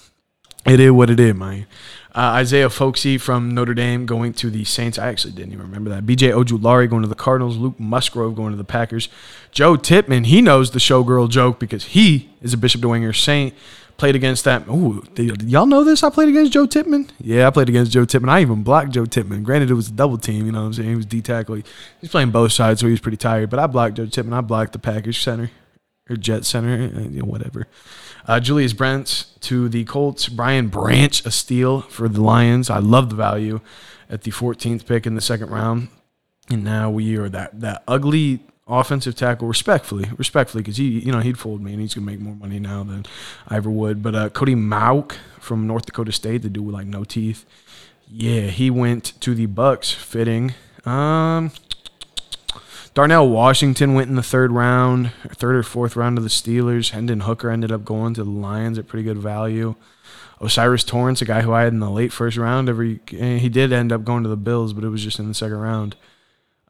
It 0.66 0.80
is 0.80 0.90
what 0.92 1.10
it 1.10 1.18
is, 1.18 1.34
man. 1.34 1.66
Uh, 2.14 2.34
Isaiah 2.34 2.68
Foskey 2.68 3.20
from 3.20 3.54
Notre 3.54 3.72
Dame 3.72 4.04
going 4.04 4.32
to 4.34 4.50
the 4.50 4.64
Saints. 4.64 4.98
I 4.98 5.08
actually 5.08 5.32
didn't 5.32 5.52
even 5.52 5.64
remember 5.66 5.90
that. 5.90 6.04
BJ 6.04 6.32
Ojulari 6.32 6.90
going 6.90 7.02
to 7.02 7.08
the 7.08 7.14
Cardinals. 7.14 7.56
Luke 7.56 7.78
Musgrave 7.78 8.34
going 8.34 8.50
to 8.50 8.56
the 8.56 8.64
Packers. 8.64 9.08
Joe 9.52 9.76
Tippmann, 9.76 10.24
he 10.24 10.42
knows 10.42 10.72
the 10.72 10.80
showgirl 10.80 11.28
joke 11.30 11.60
because 11.60 11.84
he 11.84 12.30
is 12.42 12.52
a 12.52 12.56
Bishop 12.56 12.80
Dwenger 12.80 13.14
Saint. 13.14 13.54
Played 13.96 14.16
against 14.16 14.44
that. 14.44 14.66
Ooh, 14.66 15.04
y'all 15.16 15.66
know 15.66 15.84
this? 15.84 16.02
I 16.02 16.10
played 16.10 16.30
against 16.30 16.52
Joe 16.52 16.66
Tippmann. 16.66 17.10
Yeah, 17.20 17.46
I 17.46 17.50
played 17.50 17.68
against 17.68 17.92
Joe 17.92 18.06
Tippmann. 18.06 18.30
I 18.30 18.40
even 18.40 18.62
blocked 18.62 18.92
Joe 18.92 19.04
Tippmann. 19.04 19.42
Granted, 19.42 19.70
it 19.70 19.74
was 19.74 19.88
a 19.88 19.92
double 19.92 20.16
team. 20.16 20.46
You 20.46 20.52
know 20.52 20.60
what 20.60 20.66
I'm 20.68 20.72
saying? 20.72 20.88
He 20.88 20.96
was 20.96 21.06
D 21.06 21.20
tackle. 21.20 21.60
He's 22.00 22.10
playing 22.10 22.30
both 22.30 22.52
sides, 22.52 22.80
so 22.80 22.86
he 22.86 22.92
was 22.92 23.00
pretty 23.00 23.18
tired. 23.18 23.50
But 23.50 23.60
I 23.60 23.66
blocked 23.66 23.96
Joe 23.96 24.06
Tippmann. 24.06 24.32
I 24.32 24.40
blocked 24.40 24.72
the 24.72 24.78
Packers 24.78 25.18
center 25.18 25.50
or 26.08 26.16
Jet 26.16 26.44
center, 26.44 26.90
uh, 26.96 27.24
whatever. 27.24 27.66
Uh, 28.30 28.38
Julius 28.38 28.72
Brents 28.72 29.24
to 29.40 29.68
the 29.68 29.82
Colts. 29.86 30.28
Brian 30.28 30.68
Branch, 30.68 31.26
a 31.26 31.32
steal 31.32 31.80
for 31.80 32.08
the 32.08 32.22
Lions. 32.22 32.70
I 32.70 32.78
love 32.78 33.10
the 33.10 33.16
value 33.16 33.60
at 34.08 34.22
the 34.22 34.30
14th 34.30 34.86
pick 34.86 35.04
in 35.04 35.16
the 35.16 35.20
second 35.20 35.50
round. 35.50 35.88
And 36.48 36.62
now 36.62 36.90
we 36.90 37.16
are 37.16 37.28
that 37.28 37.60
that 37.60 37.82
ugly 37.88 38.38
offensive 38.68 39.16
tackle 39.16 39.48
respectfully, 39.48 40.08
respectfully, 40.16 40.62
because 40.62 40.76
he, 40.76 41.00
you 41.00 41.10
know, 41.10 41.18
he'd 41.18 41.40
fold 41.40 41.60
me 41.60 41.72
and 41.72 41.80
he's 41.80 41.92
gonna 41.92 42.06
make 42.06 42.20
more 42.20 42.36
money 42.36 42.60
now 42.60 42.84
than 42.84 43.04
I 43.48 43.56
ever 43.56 43.68
would. 43.68 44.00
But 44.00 44.14
uh, 44.14 44.28
Cody 44.28 44.54
Mauch 44.54 45.16
from 45.40 45.66
North 45.66 45.86
Dakota 45.86 46.12
State, 46.12 46.42
the 46.42 46.50
dude 46.50 46.66
with 46.66 46.74
like 46.76 46.86
no 46.86 47.02
teeth, 47.02 47.44
yeah, 48.08 48.42
he 48.42 48.70
went 48.70 49.20
to 49.22 49.34
the 49.34 49.46
Bucks, 49.46 49.90
fitting. 49.90 50.54
Um, 50.84 51.50
Darnell 52.92 53.28
Washington 53.28 53.94
went 53.94 54.10
in 54.10 54.16
the 54.16 54.22
third 54.22 54.50
round, 54.50 55.12
third 55.28 55.54
or 55.54 55.62
fourth 55.62 55.94
round 55.94 56.16
to 56.16 56.22
the 56.22 56.28
Steelers. 56.28 56.90
Hendon 56.90 57.20
Hooker 57.20 57.50
ended 57.50 57.70
up 57.70 57.84
going 57.84 58.14
to 58.14 58.24
the 58.24 58.30
Lions 58.30 58.78
at 58.78 58.88
pretty 58.88 59.04
good 59.04 59.18
value. 59.18 59.76
O'Cyrus 60.40 60.84
Torrence, 60.84 61.22
a 61.22 61.24
guy 61.24 61.42
who 61.42 61.52
I 61.52 61.62
had 61.62 61.72
in 61.72 61.80
the 61.80 61.90
late 61.90 62.12
first 62.12 62.36
round, 62.36 62.68
every 62.68 63.00
eh, 63.12 63.36
he 63.36 63.48
did 63.48 63.72
end 63.72 63.92
up 63.92 64.04
going 64.04 64.22
to 64.22 64.28
the 64.28 64.36
Bills, 64.36 64.72
but 64.72 64.84
it 64.84 64.88
was 64.88 65.04
just 65.04 65.18
in 65.18 65.28
the 65.28 65.34
second 65.34 65.58
round. 65.58 65.96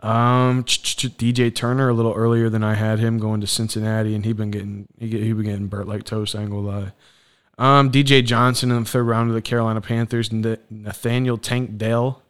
Um, 0.02 0.64
DJ 0.64 1.54
Turner 1.54 1.88
a 1.88 1.94
little 1.94 2.14
earlier 2.14 2.48
than 2.48 2.64
I 2.64 2.74
had 2.74 2.98
him 2.98 3.18
going 3.18 3.40
to 3.40 3.46
Cincinnati, 3.46 4.14
and 4.14 4.24
he 4.24 4.32
been 4.32 4.50
getting 4.50 4.88
he 4.98 5.08
he 5.08 5.32
been 5.32 5.44
getting 5.44 5.68
burnt 5.68 5.88
like 5.88 6.04
toast. 6.04 6.34
I 6.34 6.42
ain't 6.42 6.50
gonna 6.50 6.66
lie. 6.66 6.92
Um, 7.58 7.92
DJ 7.92 8.24
Johnson 8.24 8.70
in 8.70 8.84
the 8.84 8.88
third 8.88 9.04
round 9.04 9.28
of 9.28 9.34
the 9.34 9.42
Carolina 9.42 9.80
Panthers, 9.80 10.32
Nathaniel 10.32 11.38
Tank 11.38 11.76
Dell 11.76 12.22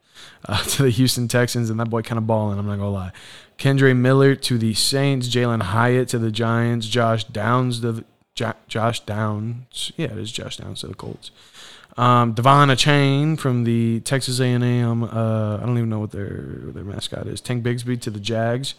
uh, 0.46 0.62
to 0.64 0.82
the 0.84 0.90
Houston 0.90 1.28
Texans, 1.28 1.70
and 1.70 1.78
that 1.80 1.90
boy 1.90 2.02
kind 2.02 2.18
of 2.18 2.26
balling. 2.26 2.58
I'm 2.58 2.66
not 2.66 2.76
gonna 2.76 2.90
lie. 2.90 3.12
Kendre 3.58 3.94
Miller 3.94 4.34
to 4.34 4.58
the 4.58 4.74
Saints, 4.74 5.28
Jalin 5.28 5.62
Hyatt 5.62 6.08
to 6.08 6.18
the 6.18 6.30
Giants, 6.30 6.86
Josh 6.86 7.24
Downs 7.24 7.80
to 7.80 7.92
the, 7.92 8.04
Josh 8.68 9.00
Downs, 9.00 9.92
yeah, 9.96 10.06
it 10.06 10.18
is 10.18 10.32
Josh 10.32 10.56
Downs 10.56 10.80
to 10.80 10.86
the 10.86 10.94
Colts. 10.94 11.30
Um, 11.96 12.34
De'Von 12.34 12.72
Achane 12.72 13.38
from 13.38 13.64
the 13.64 14.00
Texas 14.00 14.40
A&M. 14.40 15.04
Uh, 15.04 15.58
I 15.58 15.60
don't 15.60 15.76
even 15.76 15.90
know 15.90 15.98
what 15.98 16.12
their 16.12 16.56
their 16.72 16.84
mascot 16.84 17.26
is. 17.26 17.40
Tank 17.40 17.62
Bigsby 17.64 18.00
to 18.00 18.10
the 18.10 18.20
Jags. 18.20 18.74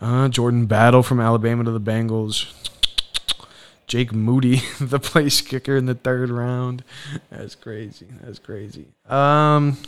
Uh, 0.00 0.28
Jordan 0.28 0.66
Battle 0.66 1.02
from 1.02 1.20
Alabama 1.20 1.64
to 1.64 1.72
the 1.72 1.80
Bengals. 1.80 2.52
Jake 3.86 4.12
Moody, 4.12 4.62
the 4.80 5.00
place 5.00 5.40
kicker 5.40 5.76
in 5.76 5.86
the 5.86 5.94
third 5.94 6.30
round. 6.30 6.84
That's 7.30 7.54
crazy. 7.54 8.06
That's 8.22 8.38
crazy. 8.38 8.86
Um, 9.08 9.78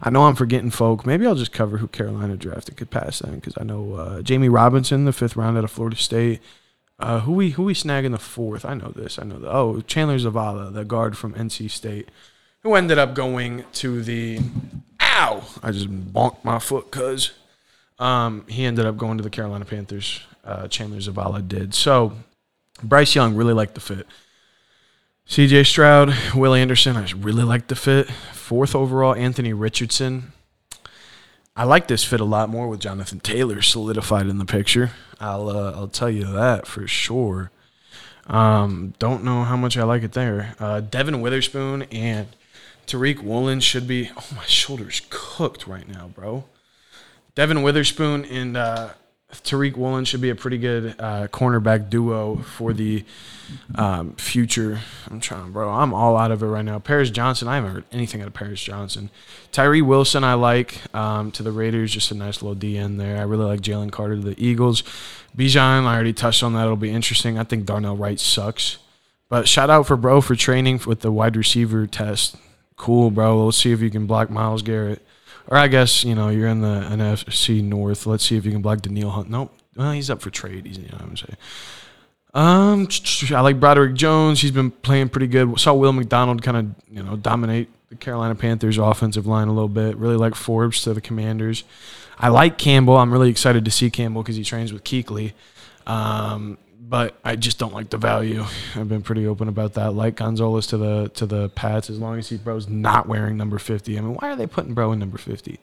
I 0.00 0.10
know 0.10 0.24
I'm 0.24 0.34
forgetting 0.34 0.70
folk. 0.70 1.06
Maybe 1.06 1.26
I'll 1.26 1.34
just 1.34 1.52
cover 1.52 1.78
who 1.78 1.88
Carolina 1.88 2.36
drafted 2.36 2.76
could 2.76 2.90
pass 2.90 3.18
them 3.20 3.36
because 3.36 3.54
I 3.58 3.64
know 3.64 3.94
uh, 3.94 4.22
Jammie 4.22 4.52
Robinson, 4.52 5.04
the 5.04 5.12
fifth 5.12 5.36
round 5.36 5.58
out 5.58 5.64
of 5.64 5.70
Florida 5.70 5.96
State. 5.96 6.40
Uh, 7.00 7.20
who 7.20 7.32
we 7.32 7.50
who 7.50 7.62
we 7.62 7.74
snag 7.74 8.04
in 8.04 8.12
the 8.12 8.18
fourth? 8.18 8.64
I 8.64 8.74
know 8.74 8.90
this. 8.94 9.18
I 9.18 9.24
know 9.24 9.38
that. 9.38 9.50
Oh, 9.50 9.80
Chandler 9.82 10.18
Zavala, 10.18 10.72
the 10.72 10.84
guard 10.84 11.16
from 11.16 11.32
NC 11.34 11.70
State, 11.70 12.08
who 12.62 12.74
ended 12.74 12.98
up 12.98 13.14
going 13.14 13.64
to 13.74 14.02
the. 14.02 14.40
Ow! 15.00 15.44
I 15.62 15.70
just 15.70 15.88
bonked 16.12 16.44
my 16.44 16.58
foot, 16.58 16.90
cuz. 16.90 17.32
Um, 18.00 18.44
he 18.48 18.64
ended 18.64 18.86
up 18.86 18.96
going 18.96 19.16
to 19.18 19.24
the 19.24 19.30
Carolina 19.30 19.64
Panthers. 19.64 20.20
Uh, 20.44 20.68
Chandler 20.68 20.98
Zavala 20.98 21.46
did. 21.46 21.74
So, 21.74 22.14
Bryce 22.82 23.14
Young 23.14 23.34
really 23.36 23.52
liked 23.52 23.74
the 23.74 23.80
fit. 23.80 24.06
CJ 25.28 25.66
Stroud, 25.66 26.14
Will 26.34 26.54
Anderson, 26.54 26.96
I 26.96 27.06
really 27.16 27.42
liked 27.42 27.68
the 27.68 27.76
fit. 27.76 28.08
Fourth 28.48 28.74
overall, 28.74 29.14
Anthony 29.14 29.52
Richardson. 29.52 30.32
I 31.54 31.64
like 31.64 31.86
this 31.86 32.02
fit 32.02 32.18
a 32.18 32.24
lot 32.24 32.48
more 32.48 32.66
with 32.66 32.80
Jonathan 32.80 33.20
Taylor 33.20 33.60
solidified 33.60 34.26
in 34.26 34.38
the 34.38 34.46
picture. 34.46 34.92
I'll 35.20 35.50
uh, 35.50 35.72
I'll 35.72 35.88
tell 35.88 36.08
you 36.08 36.24
that 36.24 36.66
for 36.66 36.86
sure. 36.88 37.50
Um, 38.26 38.94
don't 38.98 39.22
know 39.22 39.42
how 39.44 39.58
much 39.58 39.76
I 39.76 39.82
like 39.84 40.02
it 40.02 40.12
there. 40.12 40.54
Uh, 40.58 40.80
Devon 40.80 41.20
Witherspoon 41.20 41.82
and 41.92 42.28
Tariq 42.86 43.20
Woolen 43.20 43.60
should 43.60 43.86
be. 43.86 44.08
Oh, 44.16 44.28
my 44.34 44.46
shoulder's 44.46 45.02
cooked 45.10 45.66
right 45.66 45.86
now, 45.86 46.08
bro. 46.08 46.44
Devon 47.34 47.62
Witherspoon 47.62 48.24
and 48.24 48.56
uh, 48.56 48.94
Tariq 49.30 49.76
Woolen 49.76 50.06
should 50.06 50.22
be 50.22 50.30
a 50.30 50.34
pretty 50.34 50.56
good 50.56 50.94
uh, 50.98 51.28
cornerback 51.28 51.90
duo 51.90 52.36
for 52.36 52.72
the 52.72 53.04
um, 53.74 54.14
future. 54.14 54.80
I'm 55.10 55.20
trying, 55.20 55.52
bro. 55.52 55.68
I'm 55.68 55.92
all 55.92 56.16
out 56.16 56.30
of 56.30 56.42
it 56.42 56.46
right 56.46 56.64
now. 56.64 56.78
Paris 56.78 57.10
Johnson, 57.10 57.46
I 57.46 57.56
haven't 57.56 57.72
heard 57.72 57.84
anything 57.92 58.22
out 58.22 58.28
of 58.28 58.34
Paris 58.34 58.62
Johnson. 58.62 59.10
Tyree 59.52 59.82
Wilson, 59.82 60.24
I 60.24 60.32
like 60.32 60.80
um, 60.94 61.30
to 61.32 61.42
the 61.42 61.52
Raiders. 61.52 61.92
Just 61.92 62.10
a 62.10 62.14
nice 62.14 62.40
little 62.40 62.56
DN 62.56 62.96
there. 62.96 63.18
I 63.18 63.22
really 63.22 63.44
like 63.44 63.60
Jalen 63.60 63.92
Carter 63.92 64.16
to 64.16 64.22
the 64.22 64.42
Eagles. 64.42 64.82
Bijan, 65.36 65.84
I 65.84 65.94
already 65.94 66.14
touched 66.14 66.42
on 66.42 66.54
that. 66.54 66.64
It'll 66.64 66.76
be 66.76 66.90
interesting. 66.90 67.38
I 67.38 67.44
think 67.44 67.66
Darnell 67.66 67.96
Wright 67.96 68.18
sucks. 68.18 68.78
But 69.28 69.46
shout 69.46 69.68
out 69.68 69.86
for 69.86 69.96
bro 69.98 70.22
for 70.22 70.36
training 70.36 70.80
with 70.86 71.00
the 71.00 71.12
wide 71.12 71.36
receiver 71.36 71.86
test. 71.86 72.36
Cool, 72.76 73.10
bro. 73.10 73.44
Let's 73.44 73.58
see 73.58 73.72
if 73.72 73.82
you 73.82 73.90
can 73.90 74.06
block 74.06 74.30
Myles 74.30 74.62
Garrett. 74.62 75.02
Or 75.48 75.56
I 75.56 75.66
guess 75.66 76.04
you 76.04 76.14
know 76.14 76.28
you're 76.28 76.48
in 76.48 76.60
the 76.60 76.80
NFC 76.82 77.62
North. 77.62 78.06
Let's 78.06 78.24
see 78.24 78.36
if 78.36 78.44
you 78.44 78.52
can 78.52 78.62
block 78.62 78.82
Danielle 78.82 79.10
Hunt. 79.10 79.30
Nope. 79.30 79.52
Well, 79.76 79.92
he's 79.92 80.10
up 80.10 80.20
for 80.20 80.30
trade. 80.30 80.66
He's 80.66 80.78
you 80.78 80.84
know 80.84 80.98
what 80.98 81.02
I'm 81.02 81.16
saying. 81.16 81.36
Um, 82.34 82.88
I 83.36 83.40
like 83.40 83.58
Broderick 83.58 83.94
Jones. 83.94 84.42
He's 84.42 84.50
been 84.50 84.70
playing 84.70 85.08
pretty 85.08 85.26
good. 85.26 85.58
Saw 85.58 85.72
Will 85.72 85.92
McDonald 85.92 86.42
kind 86.42 86.56
of 86.56 86.94
you 86.94 87.02
know 87.02 87.16
dominate 87.16 87.70
the 87.88 87.96
Carolina 87.96 88.34
Panthers 88.34 88.76
offensive 88.76 89.26
line 89.26 89.48
a 89.48 89.52
little 89.52 89.68
bit. 89.68 89.96
Really 89.96 90.16
like 90.16 90.34
Forbes 90.34 90.82
to 90.82 90.92
the 90.92 91.00
Commanders. 91.00 91.64
I 92.18 92.28
like 92.28 92.58
Campbell. 92.58 92.96
I'm 92.96 93.12
really 93.12 93.30
excited 93.30 93.64
to 93.64 93.70
see 93.70 93.90
Campbell 93.90 94.22
because 94.22 94.36
he 94.36 94.44
trains 94.44 94.72
with 94.72 94.84
Kuechly. 94.84 95.32
Um, 95.86 96.58
but 96.88 97.18
I 97.22 97.36
just 97.36 97.58
don't 97.58 97.74
like 97.74 97.90
the 97.90 97.98
value. 97.98 98.44
I've 98.74 98.88
been 98.88 99.02
pretty 99.02 99.26
open 99.26 99.48
about 99.48 99.74
that. 99.74 99.92
Like 99.92 100.16
Gonzalez 100.16 100.66
to 100.68 100.78
the 100.78 101.08
to 101.10 101.26
the 101.26 101.50
Pats, 101.50 101.90
as 101.90 101.98
long 101.98 102.18
as 102.18 102.28
he 102.28 102.36
bro's 102.38 102.68
not 102.68 103.06
wearing 103.06 103.36
number 103.36 103.58
fifty. 103.58 103.98
I 103.98 104.00
mean, 104.00 104.14
why 104.14 104.30
are 104.30 104.36
they 104.36 104.46
putting 104.46 104.74
bro 104.74 104.92
in 104.92 104.98
number 104.98 105.18
fifty? 105.18 105.60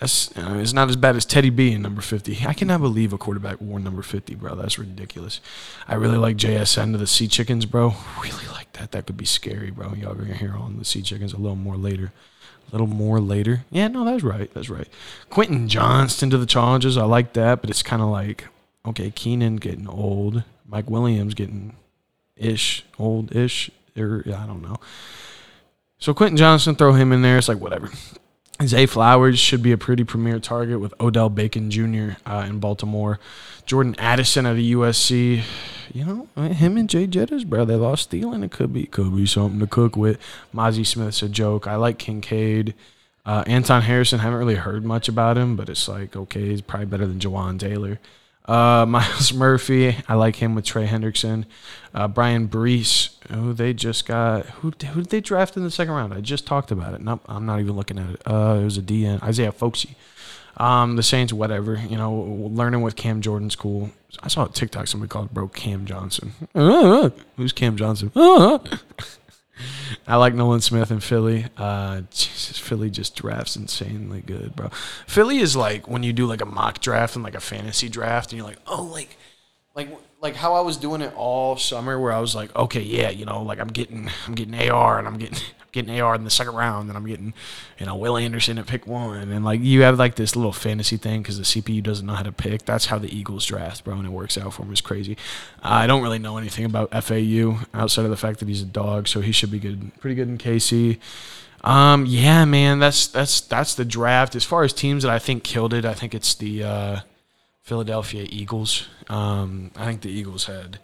That's 0.00 0.30
it's 0.36 0.72
not 0.72 0.88
as 0.88 0.96
bad 0.96 1.14
as 1.14 1.24
Teddy 1.24 1.50
B 1.50 1.72
in 1.72 1.82
number 1.82 2.00
fifty. 2.00 2.38
I 2.46 2.54
cannot 2.54 2.80
believe 2.80 3.12
a 3.12 3.18
quarterback 3.18 3.60
wore 3.60 3.78
number 3.78 4.02
fifty, 4.02 4.34
bro. 4.34 4.56
That's 4.56 4.78
ridiculous. 4.78 5.40
I 5.86 5.94
really 5.94 6.18
like 6.18 6.36
JSN 6.36 6.92
to 6.92 6.98
the 6.98 7.06
Sea 7.06 7.28
Chickens, 7.28 7.66
bro. 7.66 7.94
Really 8.20 8.48
like 8.52 8.72
that. 8.72 8.92
That 8.92 9.06
could 9.06 9.16
be 9.16 9.26
scary, 9.26 9.70
bro. 9.70 9.94
Y'all 9.94 10.14
gonna 10.14 10.34
hear 10.34 10.54
on 10.54 10.78
the 10.78 10.84
Sea 10.84 11.02
Chickens 11.02 11.32
a 11.32 11.38
little 11.38 11.56
more 11.56 11.76
later. 11.76 12.12
A 12.68 12.72
little 12.72 12.86
more 12.86 13.20
later. 13.20 13.64
Yeah, 13.70 13.88
no, 13.88 14.04
that's 14.04 14.22
right. 14.22 14.52
That's 14.54 14.70
right. 14.70 14.88
Quentin 15.28 15.68
Johnston 15.68 16.30
to 16.30 16.38
the 16.38 16.46
Chargers. 16.46 16.96
I 16.96 17.04
like 17.04 17.34
that, 17.34 17.60
but 17.60 17.68
it's 17.68 17.82
kind 17.82 18.00
of 18.00 18.08
like 18.08 18.46
okay, 18.86 19.10
Keenan 19.10 19.56
getting 19.56 19.88
old, 19.88 20.44
Mike 20.66 20.90
Williams 20.90 21.34
getting 21.34 21.76
ish, 22.36 22.84
old 22.98 23.34
ish, 23.34 23.70
or 23.96 24.24
I 24.26 24.46
don't 24.46 24.62
know. 24.62 24.76
So 25.98 26.14
Quentin 26.14 26.36
Johnston, 26.36 26.76
throw 26.76 26.92
him 26.94 27.12
in 27.12 27.22
there. 27.22 27.38
It's 27.38 27.48
like 27.48 27.60
whatever. 27.60 27.90
Zay 28.62 28.86
Flowers 28.86 29.38
should 29.38 29.62
be 29.62 29.72
a 29.72 29.78
pretty 29.78 30.04
premier 30.04 30.38
target 30.38 30.80
with 30.80 30.94
Odell 31.00 31.30
Bacon 31.30 31.70
Jr. 31.70 32.12
Uh, 32.26 32.46
in 32.48 32.58
Baltimore. 32.58 33.18
Jordan 33.64 33.94
Addison 33.98 34.46
at 34.46 34.56
the 34.56 34.72
USC. 34.74 35.42
You 35.92 36.04
know, 36.04 36.42
him 36.42 36.76
and 36.76 36.88
Jay 36.88 37.06
Jettas, 37.06 37.46
bro, 37.46 37.64
they 37.64 37.74
lost 37.74 38.10
Thielen. 38.10 38.44
It 38.44 38.50
could 38.50 38.72
be 38.72 38.86
could 38.86 39.14
be 39.14 39.26
something 39.26 39.60
to 39.60 39.66
cook 39.66 39.96
with. 39.96 40.18
Mazi 40.54 40.86
Smith's 40.86 41.22
a 41.22 41.28
joke. 41.28 41.66
I 41.66 41.76
like 41.76 41.98
Kincaid. 41.98 42.74
Uh, 43.26 43.44
Anton 43.46 43.82
Harrison, 43.82 44.20
haven't 44.20 44.38
really 44.38 44.54
heard 44.54 44.84
much 44.84 45.08
about 45.08 45.36
him, 45.36 45.54
but 45.54 45.68
it's 45.68 45.88
like, 45.88 46.16
okay, 46.16 46.48
he's 46.48 46.62
probably 46.62 46.86
better 46.86 47.06
than 47.06 47.18
Jawaan 47.18 47.58
Taylor. 47.58 47.98
Uh, 48.50 48.84
Myles 48.88 49.32
Murphy, 49.32 49.96
I 50.08 50.14
like 50.14 50.36
him 50.36 50.54
with 50.54 50.64
Trey 50.64 50.86
Hendrickson. 50.86 51.44
Uh, 51.94 52.08
Bryan 52.08 52.48
Bresee, 52.48 53.10
who 53.30 53.52
they 53.52 53.72
just 53.72 54.06
got, 54.06 54.46
who, 54.46 54.72
who 54.92 55.02
did 55.02 55.10
they 55.10 55.20
draft 55.20 55.56
in 55.56 55.62
the 55.62 55.70
second 55.70 55.94
round? 55.94 56.12
I 56.12 56.20
just 56.20 56.46
talked 56.46 56.70
about 56.70 56.94
it. 56.94 57.00
Nope, 57.00 57.22
I'm 57.26 57.46
not 57.46 57.60
even 57.60 57.76
looking 57.76 57.98
at 57.98 58.10
it. 58.10 58.22
Uh, 58.26 58.58
it 58.60 58.64
was 58.64 58.76
a 58.76 58.82
DN, 58.82 59.22
Isaiah 59.22 59.52
Foskey. 59.52 59.94
Um, 60.56 60.96
the 60.96 61.02
Saints, 61.02 61.32
whatever. 61.32 61.76
You 61.76 61.96
know, 61.96 62.12
learning 62.12 62.82
with 62.82 62.96
Cam 62.96 63.22
Jordan's 63.22 63.56
cool. 63.56 63.90
I 64.22 64.28
saw 64.28 64.44
a 64.44 64.48
TikTok 64.48 64.88
somebody 64.88 65.08
called 65.08 65.32
bro 65.32 65.48
Cam 65.48 65.86
Johnson. 65.86 66.32
Who's 67.36 67.52
Cam 67.52 67.76
Johnson? 67.76 68.10
I 70.06 70.16
like 70.16 70.34
Nolan 70.34 70.60
Smith 70.60 70.90
in 70.90 71.00
Philly. 71.00 71.46
Uh, 71.56 72.02
Jesus, 72.10 72.58
Philly 72.58 72.90
just 72.90 73.16
drafts 73.16 73.56
insanely 73.56 74.20
good, 74.20 74.54
bro. 74.56 74.68
Philly 75.06 75.38
is 75.38 75.56
like 75.56 75.88
when 75.88 76.02
you 76.02 76.12
do 76.12 76.26
like 76.26 76.40
a 76.40 76.46
mock 76.46 76.80
draft 76.80 77.14
and 77.14 77.24
like 77.24 77.34
a 77.34 77.40
fantasy 77.40 77.88
draft, 77.88 78.32
and 78.32 78.38
you're 78.38 78.46
like, 78.46 78.58
oh, 78.66 78.84
like, 78.84 79.16
like, 79.74 79.88
like 80.20 80.36
how 80.36 80.54
I 80.54 80.60
was 80.60 80.76
doing 80.76 81.00
it 81.00 81.12
all 81.16 81.56
summer, 81.56 81.98
where 81.98 82.12
I 82.12 82.20
was 82.20 82.34
like, 82.34 82.54
okay, 82.54 82.82
yeah, 82.82 83.10
you 83.10 83.24
know, 83.24 83.42
like 83.42 83.58
I'm 83.58 83.68
getting, 83.68 84.10
I'm 84.26 84.34
getting 84.34 84.70
AR 84.70 84.98
and 84.98 85.08
I'm 85.08 85.18
getting, 85.18 85.36
I'm 85.60 85.66
getting 85.72 86.00
AR 86.00 86.14
in 86.14 86.24
the 86.24 86.30
second 86.30 86.54
round, 86.54 86.88
and 86.88 86.96
I'm 86.96 87.06
getting, 87.06 87.32
you 87.78 87.86
know, 87.86 87.96
Will 87.96 88.16
Anderson 88.16 88.58
at 88.58 88.66
pick 88.66 88.86
one, 88.86 89.30
and 89.30 89.44
like 89.44 89.60
you 89.60 89.82
have 89.82 89.98
like 89.98 90.16
this 90.16 90.36
little 90.36 90.52
fantasy 90.52 90.96
thing 90.96 91.22
because 91.22 91.38
the 91.38 91.44
CPU 91.44 91.82
doesn't 91.82 92.06
know 92.06 92.14
how 92.14 92.22
to 92.22 92.32
pick. 92.32 92.64
That's 92.64 92.86
how 92.86 92.98
the 92.98 93.14
Eagles 93.14 93.46
draft, 93.46 93.84
bro, 93.84 93.94
and 93.94 94.06
it 94.06 94.10
works 94.10 94.36
out 94.36 94.52
for 94.52 94.62
him. 94.62 94.72
It's 94.72 94.80
crazy. 94.80 95.16
I 95.62 95.86
don't 95.86 96.02
really 96.02 96.18
know 96.18 96.36
anything 96.36 96.64
about 96.64 96.90
FAU 96.90 97.60
outside 97.72 98.04
of 98.04 98.10
the 98.10 98.16
fact 98.16 98.40
that 98.40 98.48
he's 98.48 98.62
a 98.62 98.66
dog, 98.66 99.08
so 99.08 99.20
he 99.20 99.32
should 99.32 99.50
be 99.50 99.58
good, 99.58 99.92
pretty 100.00 100.14
good 100.14 100.28
in 100.28 100.38
KC. 100.38 100.98
Um, 101.62 102.06
yeah, 102.06 102.44
man, 102.44 102.78
that's 102.78 103.06
that's 103.06 103.40
that's 103.42 103.74
the 103.74 103.84
draft. 103.84 104.34
As 104.34 104.44
far 104.44 104.64
as 104.64 104.72
teams 104.72 105.02
that 105.02 105.12
I 105.12 105.18
think 105.18 105.44
killed 105.44 105.74
it, 105.74 105.84
I 105.84 105.94
think 105.94 106.14
it's 106.14 106.34
the 106.34 106.64
uh, 106.64 107.00
Philadelphia 107.70 108.26
Eagles. 108.28 108.88
Um, 109.08 109.70
I 109.76 109.84
think 109.84 110.00
the 110.00 110.10
Eagles 110.10 110.46
had 110.46 110.80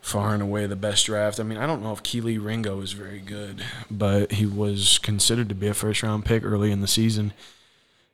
far 0.00 0.34
and 0.34 0.42
away 0.42 0.66
the 0.66 0.74
best 0.74 1.06
draft. 1.06 1.38
I 1.38 1.44
mean, 1.44 1.58
I 1.58 1.64
don't 1.64 1.80
know 1.80 1.92
if 1.92 2.02
Kelee 2.02 2.44
Ringo 2.44 2.80
is 2.80 2.90
very 2.90 3.20
good, 3.20 3.62
but 3.88 4.32
he 4.32 4.44
was 4.44 4.98
considered 4.98 5.48
to 5.48 5.54
be 5.54 5.68
a 5.68 5.74
first 5.74 6.02
round 6.02 6.24
pick 6.24 6.42
early 6.42 6.72
in 6.72 6.80
the 6.80 6.88
season. 6.88 7.32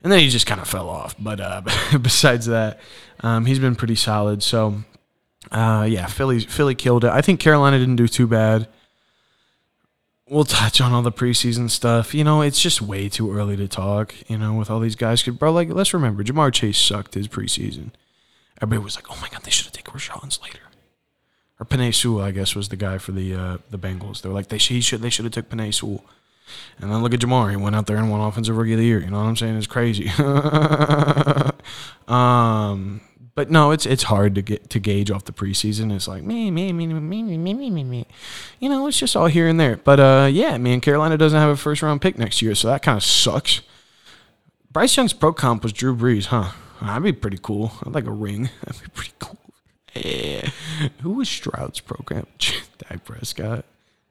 And 0.03 0.13
then 0.13 0.21
he 0.21 0.29
just 0.29 0.45
kind 0.45 0.61
of 0.61 0.69
fell 0.69 0.91
off. 0.91 1.15
But 1.19 1.41
uh, 1.41 1.63
besides 2.03 2.45
that, 2.45 2.79
um, 3.21 3.47
he's 3.47 3.59
been 3.59 3.75
pretty 3.75 3.95
solid. 3.95 4.43
So, 4.43 4.83
uh, 5.51 5.87
yeah, 5.89 6.05
Philly, 6.05 6.41
Philly 6.41 6.75
killed 6.75 7.05
it. 7.05 7.11
I 7.11 7.23
think 7.23 7.41
Carolina 7.41 7.79
didn't 7.79 7.97
do 7.97 8.07
too 8.07 8.27
bad. 8.27 8.69
We'll 10.29 10.45
touch 10.45 10.81
on 10.81 10.93
all 10.93 11.03
the 11.03 11.13
preseason 11.13 11.69
stuff. 11.69 12.15
You 12.15 12.25
know, 12.25 12.41
it's 12.41 12.61
just 12.61 12.81
way 12.81 13.11
too 13.11 13.31
early 13.33 13.57
to 13.57 13.69
talk, 13.69 14.15
you 14.29 14.39
know, 14.39 14.55
with 14.55 14.71
all 14.71 14.81
these 14.81 14.97
guys. 14.97 15.23
Cause, 15.23 15.35
bro, 15.35 15.53
like, 15.53 15.69
let's 15.69 15.93
remember, 15.93 16.25
Ja'Marr 16.25 16.53
Chase 16.53 16.79
sucked 16.79 17.15
his 17.15 17.29
preseason. 17.29 17.91
Everybody 18.63 18.85
was 18.85 18.97
like, 18.97 19.11
oh 19.11 19.19
my 19.21 19.29
God, 19.29 19.43
they 19.43 19.51
should 19.51 19.67
have 19.67 19.75
taken 19.75 19.93
Rashawn 19.93 20.33
Slater 20.33 20.61
or 21.59 21.67
Penei 21.67 21.95
Sewell, 21.95 22.25
I 22.25 22.31
guess, 22.31 22.55
was 22.55 22.69
the 22.69 22.77
guy 22.77 22.99
for 22.99 23.13
the 23.13 23.35
uh, 23.35 23.59
the 23.71 23.79
Bengals. 23.79 24.23
They 24.23 24.29
were 24.29 24.35
like 24.35 24.49
they 24.49 24.59
he 24.59 24.81
should 24.81 25.01
they 25.03 25.11
should 25.11 25.25
have 25.25 25.33
took 25.33 25.51
Penei 25.51 25.73
Sewell. 25.73 26.05
And 26.79 26.91
then 26.91 27.03
look 27.03 27.15
at 27.15 27.21
Ja'Marr. 27.21 27.51
He 27.51 27.57
went 27.57 27.75
out 27.75 27.87
there 27.87 27.97
and 27.97 28.11
won 28.11 28.21
Offensive 28.21 28.57
Rookie 28.57 28.75
of 28.75 28.79
the 28.79 28.85
Year. 28.85 29.01
You 29.01 29.11
know 29.11 29.19
what 29.19 29.27
I'm 29.27 29.37
saying? 29.37 29.57
It's 29.57 29.67
crazy. 29.67 30.11
um, 32.09 33.01
but 33.35 33.51
no, 33.51 33.73
it's 33.73 33.85
it's 33.85 34.05
hard 34.05 34.35
to 34.37 34.43
get 34.43 34.71
to 34.71 34.79
gauge 34.79 35.11
off 35.11 35.25
the 35.25 35.33
preseason. 35.33 35.95
It's 35.95 36.07
like 36.07 36.23
me, 36.23 36.51
me, 36.51 36.73
me, 36.73 36.87
me, 36.87 37.01
me, 37.01 37.23
me, 37.23 37.55
me, 37.55 37.71
me, 37.71 37.85
me. 37.85 38.07
You 38.61 38.69
know, 38.69 38.87
it's 38.87 38.99
just 38.99 39.17
all 39.17 39.27
here 39.27 39.49
and 39.49 39.59
there. 39.59 39.77
But 39.77 40.01
uh, 40.01 40.29
yeah, 40.31 40.57
man, 40.59 40.81
Carolina 40.81 41.19
doesn't 41.19 41.39
have 41.39 41.51
a 41.51 41.57
first 41.57 41.83
round 41.83 42.01
pick 42.01 42.17
next 42.17 42.43
year, 42.43 42.55
so 42.55 42.69
that 42.69 42.83
kind 42.83 42.97
of 42.97 43.03
sucks. 43.03 43.63
Bryce 44.71 44.97
Young's 44.97 45.13
pro 45.13 45.33
comp 45.33 45.63
was 45.63 45.73
Drew 45.73 45.97
Brees, 45.97 46.27
huh? 46.27 46.53
That'd 46.81 47.03
be 47.03 47.13
pretty 47.13 47.39
cool. 47.41 47.73
I'd 47.85 47.95
like 47.95 48.07
a 48.07 48.13
ring. 48.13 48.51
That'd 48.65 48.83
be 48.83 48.89
pretty 48.89 49.13
cool. 49.19 49.39
Yeah. 49.95 50.51
Who 51.03 51.11
was 51.11 51.29
Stroud's 51.29 51.81
program? 51.81 52.27
Dak 52.39 53.05
Prescott. 53.05 53.65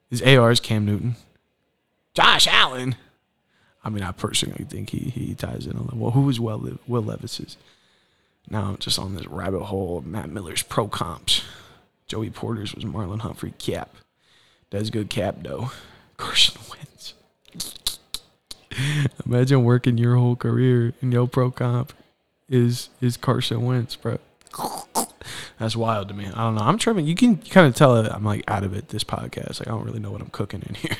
His 0.10 0.22
AR's 0.22 0.60
Cam 0.60 0.86
Newton. 0.86 1.16
Josh 2.14 2.48
Allen. 2.48 2.96
I 3.84 3.90
mean, 3.90 4.04
I 4.04 4.12
personally 4.12 4.64
think 4.64 4.92
he 4.92 5.10
he 5.10 5.36
ties 5.36 5.66
in 5.66 5.74
a 5.74 5.82
little. 5.82 6.00
Well, 6.00 6.12
who 6.12 6.22
was 6.22 6.40
Will, 6.40 6.80
Will 6.88 7.02
Levis's? 7.02 7.58
Now 8.50 8.70
I'm 8.70 8.78
just 8.78 9.00
on 9.00 9.16
this 9.16 9.28
rabbit 9.28 9.66
hole 9.66 9.98
of 9.98 10.06
Matt 10.06 10.30
Miller's 10.30 10.64
pro 10.64 10.88
comps. 10.88 11.44
Joey 12.08 12.30
Porter's 12.30 12.76
was 12.76 12.84
Marlon 12.84 13.22
Humphrey 13.22 13.54
cap. 13.58 13.96
Does 14.70 14.90
good 14.90 15.10
cap 15.10 15.38
though. 15.42 15.72
Carson 16.18 16.62
Wentz. 16.70 17.14
Imagine 19.26 19.64
working 19.64 19.98
your 19.98 20.16
whole 20.16 20.36
career 20.36 20.94
in 21.02 21.12
your 21.12 21.28
pro 21.28 21.52
comp 21.52 21.94
is 22.50 22.90
is 23.02 23.18
Carson 23.18 23.64
Wentz, 23.66 23.96
bro. 23.96 24.20
That's 25.60 25.76
wild 25.76 26.10
to 26.10 26.14
me. 26.14 26.26
I 26.28 26.44
don't 26.44 26.56
know. 26.56 26.62
I'm 26.62 26.78
trying. 26.78 27.06
You 27.06 27.16
can 27.16 27.38
kind 27.38 27.68
of 27.68 27.76
tell 27.76 27.96
I'm 27.96 28.24
like 28.24 28.44
out 28.48 28.64
of 28.64 28.74
it. 28.74 28.90
This 28.90 29.04
podcast. 29.04 29.60
Like 29.60 29.68
I 29.68 29.72
don't 29.72 29.86
really 29.86 30.00
know 30.00 30.12
what 30.12 30.22
I'm 30.22 30.30
cooking 30.30 30.64
in 30.68 30.76
here. 30.76 30.98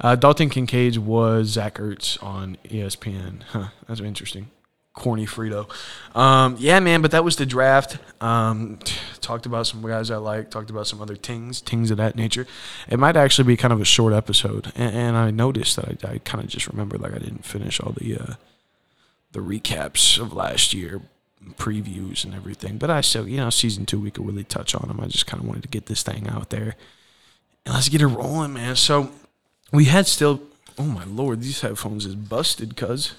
Uh, 0.00 0.14
Dalton 0.14 0.48
Kincaid 0.48 0.96
was 0.98 1.48
Zach 1.48 1.74
Ertz 1.74 2.22
on 2.22 2.56
ESPN. 2.64 3.42
Huh. 3.42 3.68
That's 3.86 4.00
interesting. 4.00 4.50
Corny 4.98 5.26
Frito. 5.26 5.70
Um, 6.14 6.56
yeah, 6.58 6.80
man. 6.80 7.00
But 7.00 7.12
that 7.12 7.24
was 7.24 7.36
the 7.36 7.46
draft. 7.46 7.98
Um, 8.20 8.78
talked 9.20 9.46
about 9.46 9.66
some 9.66 9.80
guys 9.80 10.10
I 10.10 10.16
like. 10.16 10.50
Talked 10.50 10.70
about 10.70 10.86
some 10.86 11.00
other 11.00 11.16
things, 11.16 11.60
things 11.60 11.90
of 11.90 11.96
that 11.98 12.16
nature. 12.16 12.46
It 12.88 12.98
might 12.98 13.16
actually 13.16 13.46
be 13.46 13.56
kind 13.56 13.72
of 13.72 13.80
a 13.80 13.84
short 13.84 14.12
episode. 14.12 14.72
And, 14.74 14.94
and 14.94 15.16
I 15.16 15.30
noticed 15.30 15.76
that 15.76 16.04
I, 16.04 16.14
I 16.14 16.18
kind 16.18 16.42
of 16.42 16.50
just 16.50 16.66
remembered 16.66 17.00
like 17.00 17.14
I 17.14 17.18
didn't 17.18 17.44
finish 17.44 17.80
all 17.80 17.92
the 17.92 18.16
uh, 18.16 18.34
the 19.32 19.40
recaps 19.40 20.18
of 20.18 20.32
last 20.32 20.74
year 20.74 21.02
previews 21.56 22.24
and 22.24 22.34
everything. 22.34 22.78
But 22.78 22.90
I 22.90 23.00
still, 23.00 23.28
you 23.28 23.36
know, 23.36 23.50
season 23.50 23.86
two, 23.86 24.00
we 24.00 24.10
could 24.10 24.26
really 24.26 24.44
touch 24.44 24.74
on 24.74 24.88
them. 24.88 25.00
I 25.00 25.06
just 25.06 25.26
kind 25.26 25.42
of 25.42 25.48
wanted 25.48 25.62
to 25.62 25.68
get 25.68 25.86
this 25.86 26.02
thing 26.02 26.28
out 26.28 26.50
there. 26.50 26.74
And 27.64 27.74
let's 27.74 27.88
get 27.88 28.02
it 28.02 28.06
rolling, 28.06 28.54
man. 28.54 28.76
So 28.76 29.10
we 29.72 29.84
had 29.84 30.06
still, 30.06 30.42
oh 30.76 30.84
my 30.84 31.04
lord, 31.04 31.42
these 31.42 31.60
headphones 31.60 32.04
is 32.06 32.14
busted, 32.14 32.76
cuz. 32.76 33.14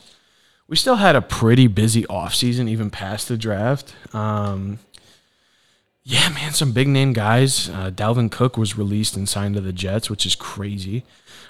We 0.70 0.76
still 0.76 0.98
had 0.98 1.16
a 1.16 1.22
pretty 1.22 1.66
busy 1.66 2.06
off 2.06 2.36
season, 2.36 2.68
even 2.68 2.92
past 2.92 3.28
the 3.28 3.38
draft. 3.38 3.96
Um, 4.14 4.78
yeah, 6.04 6.30
man, 6.30 6.54
some 6.54 6.74
big 6.74 6.88
name 6.88 7.12
guys. 7.12 7.70
Uh, 7.70 7.90
Dalvin 7.90 8.32
Cook 8.32 8.56
was 8.56 8.78
released 8.78 9.16
and 9.16 9.28
signed 9.28 9.56
to 9.56 9.62
the 9.62 9.74
Jets, 9.74 10.12
which 10.12 10.28
is 10.28 10.36
crazy. 10.36 11.06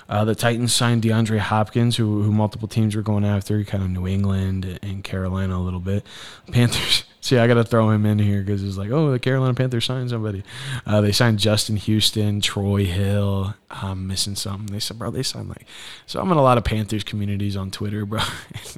Uh, 0.08 0.24
the 0.24 0.36
Titans 0.36 0.74
signed 0.74 1.04
DeAndre 1.04 1.40
Hopkins, 1.40 1.98
who, 1.98 2.24
who 2.24 2.32
multiple 2.32 2.70
teams 2.70 2.96
were 2.96 3.02
going 3.02 3.26
after, 3.26 3.62
kind 3.66 3.84
of 3.84 3.90
New 3.90 4.08
England 4.08 4.80
and 4.82 5.04
Carolina 5.04 5.58
a 5.58 5.60
little 5.60 5.82
bit. 5.82 6.06
Panthers 6.52 7.04
See, 7.30 7.38
I 7.38 7.46
got 7.46 7.54
to 7.54 7.64
throw 7.64 7.92
him 7.92 8.08
in 8.08 8.18
here 8.18 8.42
because 8.42 8.64
it's 8.64 8.76
like, 8.76 8.90
oh, 8.90 9.12
the 9.12 9.20
Carolina 9.20 9.54
Panthers 9.54 9.86
signed 9.86 10.10
somebody. 10.10 10.42
Uh, 10.84 11.00
they 11.00 11.12
signed 11.12 11.38
Justin 11.38 11.76
Houston, 11.76 12.42
Troy 12.42 12.86
Hill. 12.86 13.54
I'm 13.70 14.08
missing 14.08 14.34
something. 14.34 14.66
They 14.66 14.80
said, 14.80 14.98
bro, 14.98 15.12
they 15.12 15.22
signed 15.22 15.50
like. 15.50 15.68
So 16.08 16.20
I'm 16.20 16.32
in 16.32 16.40
a 16.40 16.42
lot 16.42 16.58
of 16.58 16.64
Panthers 16.64 17.04
communities 17.04 17.56
on 17.56 17.70
Twitter, 17.70 18.04
bro. 18.04 18.22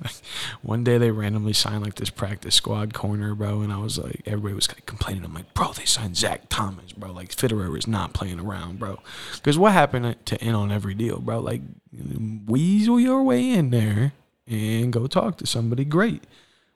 one 0.63 0.83
day 0.83 0.97
they 0.97 1.11
randomly 1.11 1.53
signed 1.53 1.85
like 1.85 1.95
this 1.95 2.09
practice 2.09 2.53
squad 2.53 2.93
corner, 2.93 3.33
bro, 3.35 3.61
and 3.61 3.71
I 3.71 3.77
was 3.77 3.97
like, 3.97 4.21
everybody 4.25 4.53
was 4.53 4.67
like 4.67 4.85
complaining. 4.85 5.23
I'm 5.23 5.33
like, 5.33 5.53
bro, 5.53 5.71
they 5.71 5.85
signed 5.85 6.17
Zach 6.17 6.49
Thomas, 6.49 6.91
bro. 6.91 7.13
Like 7.13 7.33
Fitterer 7.33 7.77
is 7.77 7.87
not 7.87 8.11
playing 8.11 8.41
around, 8.41 8.79
bro. 8.79 8.99
Because 9.35 9.57
what 9.57 9.71
happened 9.71 10.17
to 10.25 10.43
in 10.43 10.55
on 10.55 10.73
every 10.73 10.93
deal, 10.93 11.21
bro? 11.21 11.39
Like 11.39 11.61
weasel 12.45 12.99
your 12.99 13.23
way 13.23 13.49
in 13.49 13.69
there 13.69 14.11
and 14.45 14.91
go 14.91 15.07
talk 15.07 15.37
to 15.37 15.47
somebody 15.47 15.85
great. 15.85 16.25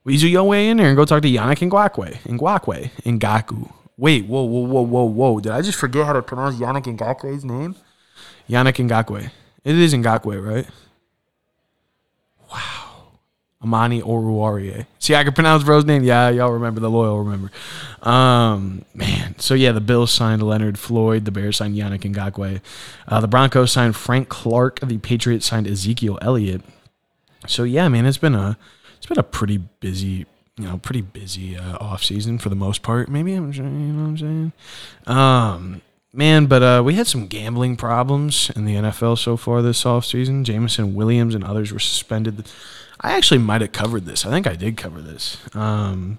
Weasel 0.06 0.30
your 0.30 0.44
way 0.44 0.70
in 0.70 0.78
there 0.78 0.88
and 0.88 0.96
go 0.96 1.04
talk 1.04 1.24
to 1.24 1.28
Yannick 1.28 1.68
Ngakoue. 1.68 2.18
Ngakoue. 2.28 2.92
Ngaku. 3.04 3.72
Wait, 3.98 4.26
whoa, 4.28 4.44
whoa, 4.44 4.60
whoa, 4.60 4.82
whoa, 4.82 5.04
whoa. 5.04 5.40
Did 5.40 5.52
I 5.52 5.62
just 5.64 5.80
forget 5.80 6.06
how 6.06 6.14
to 6.14 6.22
pronounce 6.22 6.58
Yannick 6.58 6.84
Ngakoue's 6.84 7.44
name? 7.44 7.76
Yannick 8.48 8.88
Ngakoue. 8.88 9.32
It 9.64 9.76
is 9.76 9.96
Ngakoue, 9.96 10.46
right? 10.46 10.68
Wow. 12.52 12.86
Amani 13.64 14.04
Oruwariye. 14.04 14.86
See, 15.00 15.16
I 15.16 15.24
can 15.24 15.34
pronounce 15.34 15.64
bro's 15.64 15.86
name. 15.86 16.04
Yeah, 16.04 16.30
y'all 16.30 16.52
remember. 16.52 16.80
The 16.82 16.90
loyal 16.90 17.24
remember. 17.24 17.50
Um, 18.04 18.86
man. 18.94 19.40
So, 19.40 19.56
yeah, 19.56 19.72
the 19.72 19.82
Bills 19.82 20.12
signed 20.12 20.44
Leonard 20.44 20.78
Floyd. 20.78 21.26
The 21.26 21.32
Bears 21.32 21.58
signed 21.58 21.76
Yannick 21.76 22.02
Ngakoue. 22.02 22.62
Uh, 23.08 23.22
the 23.22 23.28
Broncos 23.28 23.72
signed 23.72 23.96
Frank 23.96 24.30
Clark. 24.30 24.82
The 24.82 25.00
Patriots 25.00 25.48
signed 25.48 25.68
Ezekiel 25.68 26.20
Elliott. 26.22 26.62
So, 27.48 27.64
yeah, 27.64 27.88
man, 27.88 28.06
it's 28.06 28.20
been 28.20 28.36
a 28.36 28.56
it's 29.06 29.10
been 29.10 29.20
a 29.20 29.24
pretty 29.24 29.58
busy, 29.58 30.26
you 30.58 30.66
know, 30.66 30.80
pretty 30.80 31.02
busy 31.02 31.56
uh, 31.56 31.78
off 31.78 32.04
season 32.04 32.40
for 32.40 32.50
the 32.50 32.56
most 32.56 32.82
part. 32.82 33.08
Maybe 33.08 33.36
I'm, 33.36 33.54
you 33.54 33.62
know 33.62 34.02
what 34.02 34.10
I'm 34.10 34.18
saying. 34.18 34.52
Um, 35.06 35.82
man, 36.12 36.48
but 36.48 36.64
uh, 36.64 36.82
we 36.84 36.96
had 36.96 37.06
some 37.06 37.28
gambling 37.28 37.76
problems 37.76 38.50
in 38.56 38.66
the 38.66 38.74
NFL 38.74 39.20
so 39.20 39.38
far 39.38 39.62
this 39.62 39.86
off 39.86 40.06
season. 40.06 40.44
Jameson 40.44 40.96
Williams 40.96 41.36
and 41.36 41.44
others 41.44 41.72
were 41.72 41.78
suspended. 41.78 42.50
I 43.00 43.12
actually 43.12 43.38
might 43.38 43.62
have 43.62 43.74
covered 43.74 44.06
this. 44.06 44.26
I 44.26 44.32
think 44.32 44.48
I 44.48 44.56
did 44.56 44.76
cover 44.76 45.02
this. 45.02 45.38
Um, 45.56 46.18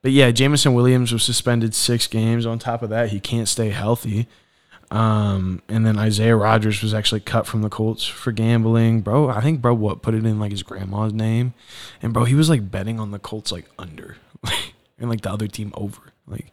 but 0.00 0.12
yeah, 0.12 0.30
Jameson 0.30 0.72
Williams 0.72 1.12
was 1.12 1.22
suspended 1.22 1.74
six 1.74 2.06
games. 2.06 2.46
On 2.46 2.58
top 2.58 2.82
of 2.82 2.88
that, 2.88 3.10
he 3.10 3.20
can't 3.20 3.46
stay 3.46 3.68
healthy. 3.68 4.26
Um, 4.92 5.62
and 5.70 5.86
then 5.86 5.98
Isaiah 5.98 6.36
Rodgers 6.36 6.82
was 6.82 6.92
actually 6.92 7.20
cut 7.20 7.46
from 7.46 7.62
the 7.62 7.70
Colts 7.70 8.04
for 8.04 8.30
gambling, 8.30 9.00
bro. 9.00 9.30
I 9.30 9.40
think 9.40 9.62
bro 9.62 9.72
what 9.72 10.02
put 10.02 10.12
it 10.12 10.26
in 10.26 10.38
like 10.38 10.50
his 10.50 10.62
grandma's 10.62 11.14
name, 11.14 11.54
and 12.02 12.12
bro 12.12 12.24
he 12.24 12.34
was 12.34 12.50
like 12.50 12.70
betting 12.70 13.00
on 13.00 13.10
the 13.10 13.18
Colts 13.18 13.50
like 13.50 13.64
under, 13.78 14.18
and 14.98 15.08
like 15.08 15.22
the 15.22 15.32
other 15.32 15.48
team 15.48 15.72
over. 15.78 16.12
Like 16.26 16.52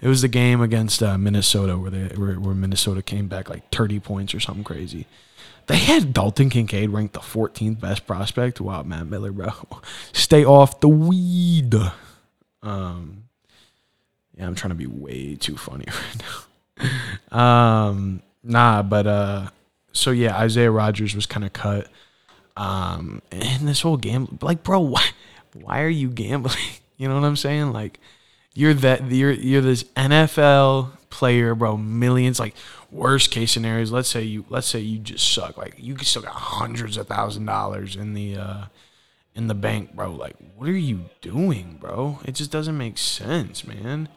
it 0.00 0.06
was 0.06 0.22
the 0.22 0.28
game 0.28 0.60
against 0.60 1.02
uh, 1.02 1.18
Minnesota 1.18 1.76
where 1.76 1.90
they 1.90 2.14
where, 2.14 2.38
where 2.38 2.54
Minnesota 2.54 3.02
came 3.02 3.26
back 3.26 3.50
like 3.50 3.68
thirty 3.70 3.98
points 3.98 4.36
or 4.36 4.40
something 4.40 4.62
crazy. 4.62 5.08
They 5.66 5.78
had 5.78 6.12
Dalton 6.12 6.48
Kincaid 6.48 6.90
ranked 6.90 7.14
the 7.14 7.20
14th 7.20 7.78
best 7.78 8.04
prospect. 8.04 8.60
Wow, 8.60 8.82
Matt 8.82 9.06
Miller, 9.06 9.30
bro, 9.30 9.50
stay 10.12 10.44
off 10.44 10.80
the 10.80 10.88
weed. 10.88 11.74
Um, 12.62 13.24
yeah, 14.36 14.46
I'm 14.46 14.54
trying 14.54 14.70
to 14.70 14.76
be 14.76 14.86
way 14.86 15.34
too 15.34 15.56
funny 15.56 15.86
right 15.88 16.18
now 16.20 16.49
um, 17.32 18.22
nah, 18.42 18.82
but 18.82 19.06
uh, 19.06 19.50
so 19.92 20.10
yeah, 20.10 20.36
Isaiah 20.36 20.70
Rodgers 20.70 21.14
was 21.14 21.26
kind 21.26 21.44
of 21.44 21.52
cut. 21.52 21.88
Um, 22.56 23.22
and 23.32 23.66
this 23.66 23.80
whole 23.80 23.96
game, 23.96 24.38
like, 24.42 24.62
bro, 24.62 24.80
why, 24.80 25.06
why 25.54 25.82
are 25.82 25.88
you 25.88 26.08
gambling? 26.08 26.56
You 26.96 27.08
know 27.08 27.14
what 27.14 27.24
I'm 27.24 27.36
saying? 27.36 27.72
Like, 27.72 27.98
you're 28.52 28.74
that 28.74 29.10
you're 29.10 29.32
you're 29.32 29.62
this 29.62 29.84
NFL 29.96 30.90
player, 31.08 31.54
bro. 31.54 31.78
Millions, 31.78 32.38
like 32.38 32.54
worst 32.90 33.30
case 33.30 33.52
scenarios. 33.52 33.90
Let's 33.90 34.08
say 34.08 34.22
you 34.22 34.44
let's 34.48 34.66
say 34.66 34.80
you 34.80 34.98
just 34.98 35.32
suck. 35.32 35.56
Like 35.56 35.76
you 35.78 35.96
still 35.98 36.20
got 36.20 36.34
hundreds 36.34 36.96
of 36.96 37.06
thousand 37.06 37.46
dollars 37.46 37.96
in 37.96 38.12
the 38.12 38.36
uh, 38.36 38.64
in 39.34 39.46
the 39.46 39.54
bank, 39.54 39.94
bro. 39.94 40.12
Like, 40.12 40.36
what 40.56 40.68
are 40.68 40.72
you 40.72 41.06
doing, 41.20 41.78
bro? 41.80 42.20
It 42.24 42.32
just 42.32 42.50
doesn't 42.50 42.76
make 42.76 42.98
sense, 42.98 43.66
man. 43.66 44.08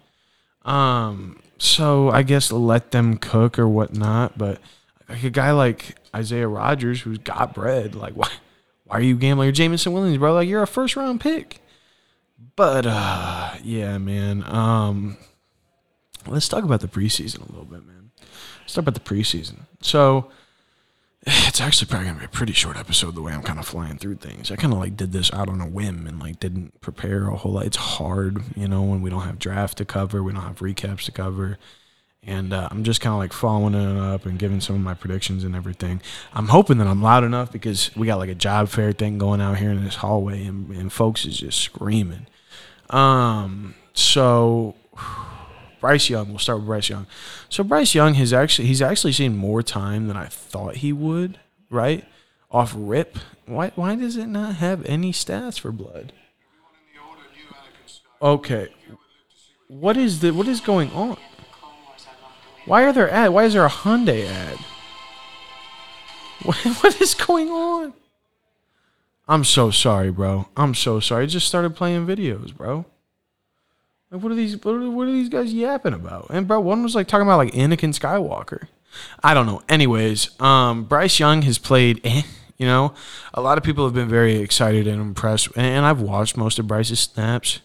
Um, 0.65 1.39
so 1.63 2.10
I 2.10 2.23
guess 2.23 2.52
let 2.52 2.91
them 2.91 3.17
cook 3.17 3.58
or 3.58 3.69
whatnot, 3.69 4.38
but 4.38 4.60
like 5.08 5.23
a 5.23 5.30
guy 5.30 5.52
like 5.52 5.95
Isaiah 6.13 6.47
Rodgers 6.47 7.02
who's 7.02 7.19
got 7.19 7.54
bread, 7.54 7.95
like 7.95 8.15
why 8.15 8.28
why 8.84 8.97
are 8.97 9.02
you 9.02 9.15
gambling? 9.15 9.47
Or 9.47 9.54
Jameson 9.54 9.93
Williams, 9.93 10.17
bro? 10.17 10.34
Like 10.34 10.49
you're 10.49 10.62
a 10.62 10.67
first 10.67 10.97
round 10.97 11.21
pick. 11.21 11.62
But 12.58 12.86
uh 12.86 13.54
yeah, 13.63 13.97
man. 13.97 14.43
Um 14.45 15.15
let's 16.28 16.49
talk 16.49 16.65
about 16.65 16.82
the 16.82 16.89
preseason 16.89 17.47
a 17.47 17.52
little 17.52 17.63
bit, 17.63 17.86
man. 17.86 18.12
Let's 18.60 18.73
talk 18.73 18.82
about 18.82 18.95
the 18.95 18.99
preseason. 18.99 19.60
So 19.82 20.30
it's 21.48 21.62
actually 21.62 21.88
probably 21.88 22.08
gonna 22.08 22.20
be 22.20 22.26
a 22.26 22.30
pretty 22.30 22.54
short 22.54 22.78
episode 22.78 23.16
the 23.16 23.22
way 23.22 23.32
I'm 23.32 23.44
kind 23.44 23.60
of 23.60 23.66
flying 23.66 23.98
through 23.98 24.16
things. 24.16 24.52
I 24.52 24.56
kind 24.58 24.74
of 24.74 24.80
like 24.80 24.98
did 24.98 25.14
this 25.14 25.32
out 25.34 25.48
on 25.48 25.62
a 25.62 25.68
whim 25.68 26.06
and 26.06 26.20
like 26.20 26.40
didn't 26.40 26.82
prepare 26.82 27.28
a 27.28 27.36
whole 27.38 27.54
lot. 27.54 27.66
It's 27.66 27.78
hard, 27.78 28.44
you 28.56 28.68
know, 28.68 28.82
when 28.82 29.02
we 29.02 29.10
don't 29.10 29.22
have 29.22 29.40
draft 29.40 29.78
to 29.78 29.86
cover, 29.86 30.22
we 30.22 30.34
don't 30.34 30.44
have 30.44 30.60
recaps 30.60 31.06
to 31.06 31.12
cover, 31.12 31.58
and 32.26 32.54
uh, 32.54 32.68
I'm 32.72 32.84
just 32.84 33.00
kind 33.00 33.14
of 33.14 33.20
like 33.20 33.34
following 33.34 33.74
it 33.74 34.00
up 34.00 34.26
and 34.26 34.38
giving 34.38 34.60
some 34.62 34.76
of 34.76 34.82
my 34.82 34.94
predictions 34.94 35.44
and 35.44 35.56
everything. 35.56 36.02
I'm 36.34 36.48
hoping 36.48 36.78
that 36.80 36.88
I'm 36.88 37.02
loud 37.02 37.24
enough 37.24 37.52
because 37.52 37.96
we 37.96 38.08
got 38.08 38.18
like 38.18 38.30
a 38.30 38.36
job 38.36 38.70
fair 38.70 38.92
thing 38.92 39.18
going 39.18 39.42
out 39.42 39.58
here 39.58 39.72
in 39.72 39.84
this 39.84 39.96
hallway, 39.96 40.46
and, 40.46 40.70
and 40.72 40.92
folks 40.92 41.26
is 41.26 41.38
just 41.38 41.60
screaming. 41.60 42.28
Um, 42.90 43.76
so 43.94 44.76
Bryce 45.84 46.10
Young. 46.10 46.30
We'll 46.30 46.39
start 46.39 46.60
with 46.60 46.67
Bryce 46.67 46.88
Young. 46.88 47.08
So 47.50 47.62
Bryce 47.62 47.93
Young 47.93 48.13
has 48.13 48.32
actually 48.32 48.69
he's 48.69 48.82
actually 48.82 49.12
seen 49.12 49.36
more 49.36 49.62
time 49.62 50.08
than 50.08 50.15
I 50.15 50.28
thought 50.28 50.78
he 50.78 50.93
would. 50.93 51.39
Right 51.69 52.06
off 52.50 52.74
rip. 52.74 53.17
Why 53.48 53.74
why 53.76 53.96
does 53.98 54.15
it 54.15 54.28
not 54.28 54.56
have 54.56 54.86
any 54.86 55.12
stats 55.12 55.60
for 55.60 55.74
blood? 55.74 56.13
Okay. 58.22 58.69
What 59.67 59.98
is 59.98 60.22
the 60.22 60.32
what 60.32 60.48
is 60.48 60.62
going 60.62 60.89
on? 60.91 61.17
Why 62.65 62.86
are 62.86 62.93
there 62.93 63.12
ad? 63.12 63.32
Why 63.32 63.43
is 63.43 63.52
there 63.52 63.65
a 63.65 63.69
Hyundai 63.69 64.26
ad? 64.26 64.60
What, 66.43 66.58
what 66.82 67.02
is 67.02 67.13
going 67.13 67.50
on? 67.50 67.93
I'm 69.28 69.43
so 69.43 69.69
sorry, 69.69 70.12
bro. 70.12 70.48
I'm 70.56 70.76
so 70.76 71.02
sorry. 71.02 71.24
I 71.24 71.28
just 71.28 71.48
started 71.48 71.76
playing 71.76 72.06
videos, 72.06 72.56
bro. 72.56 72.86
Like, 74.13 74.21
what 74.21 74.32
are 74.32 74.36
these? 74.36 74.63
What 74.63 74.76
are, 74.76 74.89
what 74.91 75.08
are 75.08 75.12
these 75.12 75.30
guys 75.30 75.52
yapping 75.52 75.93
about? 75.93 76.28
And 76.30 76.47
bro, 76.47 76.60
one 76.60 76.84
was 76.84 76.93
like 76.93 77.08
talking 77.08 77.26
about 77.26 77.38
like 77.38 77.54
Anakin 77.54 77.97
Skywalker. 77.99 78.67
I 79.23 79.34
don't 79.34 79.47
know. 79.47 79.63
Anyways, 79.67 80.39
um, 80.39 80.84
Bryce 80.84 81.19
Young 81.19 81.41
has 81.41 81.58
played. 81.58 81.99
Eh, 82.04 82.21
you 82.60 82.67
know, 82.67 82.93
a 83.34 83.41
lot 83.41 83.58
of 83.58 83.63
people 83.63 83.86
have 83.86 83.95
been 83.95 84.08
very 84.08 84.36
excited 84.36 84.86
and 84.86 85.02
impressed, 85.02 85.47
and 85.56 85.84
I've 85.84 85.99
watched 85.99 86.38
most 86.38 86.60
of 86.60 86.67
Bryce's 86.67 86.99
snaps 86.99 87.62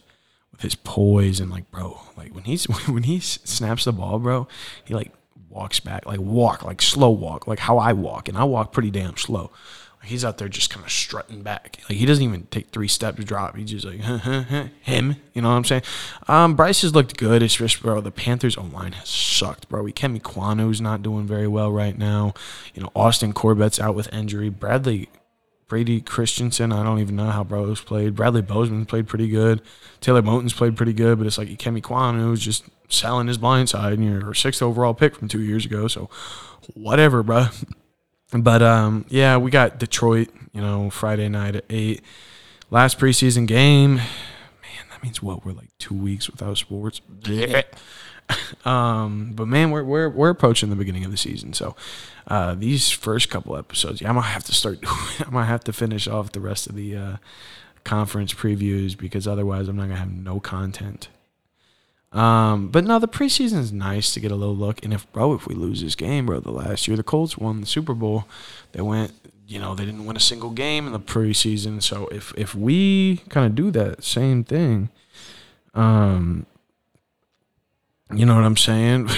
with 0.51 0.61
his 0.61 0.73
poise 0.73 1.39
and 1.39 1.51
like, 1.51 1.69
bro, 1.69 2.01
like 2.17 2.33
when 2.33 2.45
he's 2.45 2.65
when 2.87 3.03
he 3.03 3.19
snaps 3.19 3.85
the 3.85 3.93
ball, 3.93 4.17
bro, 4.17 4.47
he 4.83 4.95
like 4.95 5.13
walks 5.49 5.79
back, 5.79 6.07
like 6.07 6.19
walk, 6.19 6.65
like 6.65 6.81
slow 6.81 7.11
walk, 7.11 7.45
like 7.45 7.59
how 7.59 7.77
I 7.77 7.93
walk, 7.93 8.27
and 8.27 8.35
I 8.35 8.43
walk 8.45 8.71
pretty 8.71 8.89
damn 8.89 9.17
slow 9.17 9.51
he's 10.03 10.25
out 10.25 10.37
there 10.37 10.47
just 10.47 10.69
kind 10.69 10.85
of 10.85 10.91
strutting 10.91 11.41
back. 11.41 11.77
Like 11.89 11.97
he 11.97 12.05
doesn't 12.05 12.23
even 12.23 12.47
take 12.51 12.69
three 12.69 12.87
steps 12.87 13.17
to 13.17 13.23
drop. 13.23 13.55
He's 13.55 13.71
just 13.71 13.85
like 13.85 13.99
him. 13.99 15.15
You 15.33 15.41
know 15.41 15.49
what 15.49 15.55
I'm 15.55 15.65
saying? 15.65 15.83
Um, 16.27 16.55
Bryce 16.55 16.81
has 16.81 16.95
looked 16.95 17.17
good. 17.17 17.43
It's 17.43 17.55
just 17.55 17.81
bro, 17.81 18.01
the 18.01 18.11
Panthers 18.11 18.57
online 18.57 18.93
has 18.93 19.09
sucked, 19.09 19.69
bro. 19.69 19.85
Ikem 19.85 20.19
Ekwonu's 20.19 20.81
not 20.81 21.03
doing 21.03 21.25
very 21.27 21.47
well 21.47 21.71
right 21.71 21.97
now. 21.97 22.33
You 22.73 22.83
know, 22.83 22.91
Austin 22.95 23.33
Corbett's 23.33 23.79
out 23.79 23.95
with 23.95 24.11
injury. 24.13 24.49
Bradley 24.49 25.09
Brady 25.67 26.01
Christensen, 26.01 26.71
I 26.71 26.83
don't 26.83 26.99
even 26.99 27.15
know 27.15 27.29
how 27.29 27.43
Bro's 27.43 27.79
played. 27.79 28.15
Bradley 28.15 28.41
Bozeman 28.41 28.87
played 28.87 29.07
pretty 29.07 29.27
good. 29.27 29.61
Taylor 30.01 30.23
Moton's 30.23 30.53
played 30.53 30.75
pretty 30.75 30.93
good, 30.93 31.19
but 31.19 31.27
it's 31.27 31.37
like 31.37 31.49
Kemi 31.49 31.81
Kwanu's 31.81 32.39
just 32.39 32.65
selling 32.89 33.27
his 33.27 33.37
blind 33.37 33.69
side 33.69 33.93
and 33.93 34.03
you're 34.03 34.33
sixth 34.33 34.63
overall 34.63 34.95
pick 34.95 35.15
from 35.15 35.27
two 35.27 35.41
years 35.41 35.65
ago. 35.65 35.87
So 35.87 36.09
whatever, 36.73 37.21
bro. 37.21 37.47
But 38.31 38.61
um, 38.61 39.05
yeah, 39.09 39.37
we 39.37 39.51
got 39.51 39.79
Detroit, 39.79 40.29
you 40.53 40.61
know, 40.61 40.89
Friday 40.89 41.29
night 41.29 41.55
at 41.55 41.65
eight. 41.69 42.03
Last 42.69 42.99
preseason 42.99 43.47
game. 43.47 43.95
Man, 43.95 44.85
that 44.91 45.01
means 45.01 45.23
what? 45.23 45.43
We're 45.43 45.53
like 45.53 45.75
two 45.79 45.95
weeks 45.95 46.29
without 46.29 46.57
sports. 46.57 47.01
um, 48.65 49.31
but 49.33 49.47
man, 49.47 49.71
we're 49.71 49.83
we're 49.83 50.09
we're 50.09 50.29
approaching 50.29 50.69
the 50.69 50.75
beginning 50.75 51.03
of 51.03 51.11
the 51.11 51.17
season, 51.17 51.53
so 51.53 51.75
uh, 52.27 52.53
these 52.53 52.91
first 52.91 53.29
couple 53.29 53.57
episodes, 53.57 54.01
yeah, 54.01 54.09
I'm 54.09 54.15
gonna 54.15 54.27
have 54.27 54.43
to 54.45 54.53
start. 54.53 54.79
I'm 55.19 55.31
gonna 55.31 55.45
have 55.45 55.63
to 55.63 55.73
finish 55.73 56.07
off 56.07 56.31
the 56.31 56.39
rest 56.39 56.67
of 56.67 56.75
the 56.75 56.95
uh, 56.95 57.17
conference 57.83 58.33
previews 58.33 58.95
because 58.95 59.27
otherwise, 59.27 59.67
I'm 59.67 59.77
not 59.77 59.83
gonna 59.83 59.95
have 59.95 60.11
no 60.11 60.39
content. 60.39 61.09
Um, 62.11 62.69
but 62.69 62.85
no, 62.85 62.97
the 62.97 63.07
preseason 63.07 63.59
is 63.59 63.71
nice 63.71 64.13
to 64.13 64.19
get 64.19 64.31
a 64.31 64.35
little 64.35 64.55
look. 64.55 64.83
And 64.83 64.93
if 64.93 65.11
bro, 65.11 65.33
if 65.33 65.45
we 65.45 65.55
lose 65.55 65.81
this 65.81 65.95
game, 65.95 66.25
bro, 66.25 66.39
the 66.39 66.51
last 66.51 66.87
year 66.87 66.97
the 66.97 67.03
Colts 67.03 67.37
won 67.37 67.61
the 67.61 67.67
Super 67.67 67.93
Bowl, 67.93 68.25
they 68.71 68.81
went, 68.81 69.13
you 69.47 69.59
know, 69.59 69.75
they 69.75 69.85
didn't 69.85 70.05
win 70.05 70.17
a 70.17 70.21
single 70.21 70.49
game 70.49 70.87
in 70.87 70.93
the 70.93 70.99
preseason. 70.99 71.81
So 71.83 72.07
if 72.07 72.33
if 72.35 72.55
we 72.55 73.17
kind 73.29 73.45
of 73.45 73.55
do 73.55 73.69
that 73.71 74.03
same 74.03 74.43
thing, 74.43 74.89
um, 75.75 76.45
you 78.13 78.25
know 78.25 78.35
what 78.35 78.43
I'm 78.43 78.57
saying? 78.57 79.09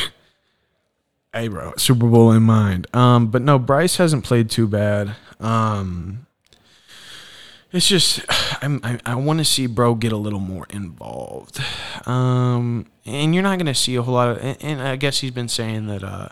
hey, 1.33 1.47
bro, 1.47 1.73
Super 1.77 2.07
Bowl 2.07 2.31
in 2.31 2.43
mind. 2.43 2.87
Um, 2.93 3.27
but 3.27 3.41
no, 3.41 3.57
Bryce 3.57 3.97
hasn't 3.97 4.25
played 4.25 4.49
too 4.49 4.67
bad. 4.67 5.15
Um, 5.39 6.27
it's 7.71 7.87
just 7.87 8.21
I'm, 8.61 8.79
i 8.83 8.99
I, 9.05 9.15
want 9.15 9.39
to 9.39 9.45
see 9.45 9.67
bro 9.67 9.95
get 9.95 10.11
a 10.11 10.17
little 10.17 10.39
more 10.39 10.67
involved, 10.69 11.61
um, 12.05 12.87
and 13.05 13.33
you're 13.33 13.43
not 13.43 13.57
gonna 13.57 13.75
see 13.75 13.95
a 13.95 14.01
whole 14.01 14.13
lot 14.13 14.29
of. 14.29 14.37
And, 14.43 14.57
and 14.61 14.81
I 14.81 14.95
guess 14.95 15.19
he's 15.19 15.31
been 15.31 15.47
saying 15.47 15.87
that 15.87 16.03
uh, 16.03 16.29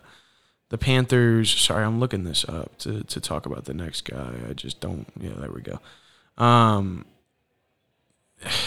the 0.69 0.77
Panthers. 0.77 1.49
Sorry, 1.49 1.83
I'm 1.83 1.99
looking 1.99 2.23
this 2.23 2.45
up 2.47 2.77
to 2.79 3.03
to 3.03 3.21
talk 3.21 3.45
about 3.45 3.65
the 3.65 3.73
next 3.73 4.01
guy. 4.01 4.33
I 4.49 4.53
just 4.53 4.79
don't. 4.79 5.07
Yeah, 5.19 5.33
there 5.37 5.51
we 5.51 5.61
go. 5.61 5.79
Um, 6.37 7.05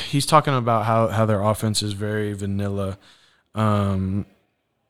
he's 0.09 0.27
talking 0.27 0.55
about 0.55 0.87
how 0.87 1.09
how 1.09 1.27
their 1.27 1.43
offense 1.43 1.83
is 1.83 1.93
very 1.93 2.33
vanilla. 2.33 2.99
Um, 3.55 4.27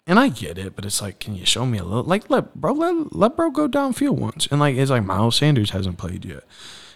and 0.06 0.18
I 0.18 0.28
get 0.28 0.58
it, 0.58 0.74
but 0.74 0.84
it's 0.84 1.00
like, 1.00 1.20
can 1.20 1.36
you 1.36 1.46
show 1.46 1.64
me 1.64 1.78
a 1.78 1.84
little? 1.84 2.02
Like, 2.02 2.28
let 2.28 2.54
bro, 2.54 2.72
let, 2.72 3.14
let 3.14 3.36
bro 3.36 3.50
go 3.50 3.68
downfield 3.68 4.18
once. 4.18 4.48
And 4.50 4.58
like, 4.58 4.76
it's 4.76 4.90
like 4.90 5.04
Miles 5.04 5.36
Sanders 5.36 5.70
hasn't 5.70 5.98
played 5.98 6.24
yet. 6.24 6.44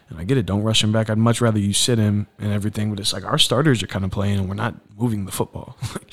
And 0.09 0.19
I 0.21 0.25
get 0.25 0.39
it. 0.39 0.47
Don't 0.47 0.63
rush 0.63 0.85
him 0.85 0.93
back. 0.93 1.11
I'd 1.11 1.19
much 1.19 1.41
rather 1.41 1.59
you 1.59 1.73
sit 1.73 1.99
him 1.99 2.29
and 2.39 2.53
everything. 2.53 2.91
But 2.91 3.01
it's 3.01 3.13
like 3.13 3.25
our 3.25 3.39
starters 3.39 3.83
are 3.83 3.89
kind 3.89 4.05
of 4.05 4.11
playing 4.11 4.39
and 4.39 4.49
we're 4.49 4.55
not 4.55 4.75
moving 4.97 5.25
the 5.25 5.33
football. 5.33 5.77
like, 5.95 6.11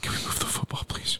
can 0.00 0.12
we 0.12 0.18
move 0.24 0.38
the 0.38 0.46
football, 0.46 0.84
please? 0.88 1.18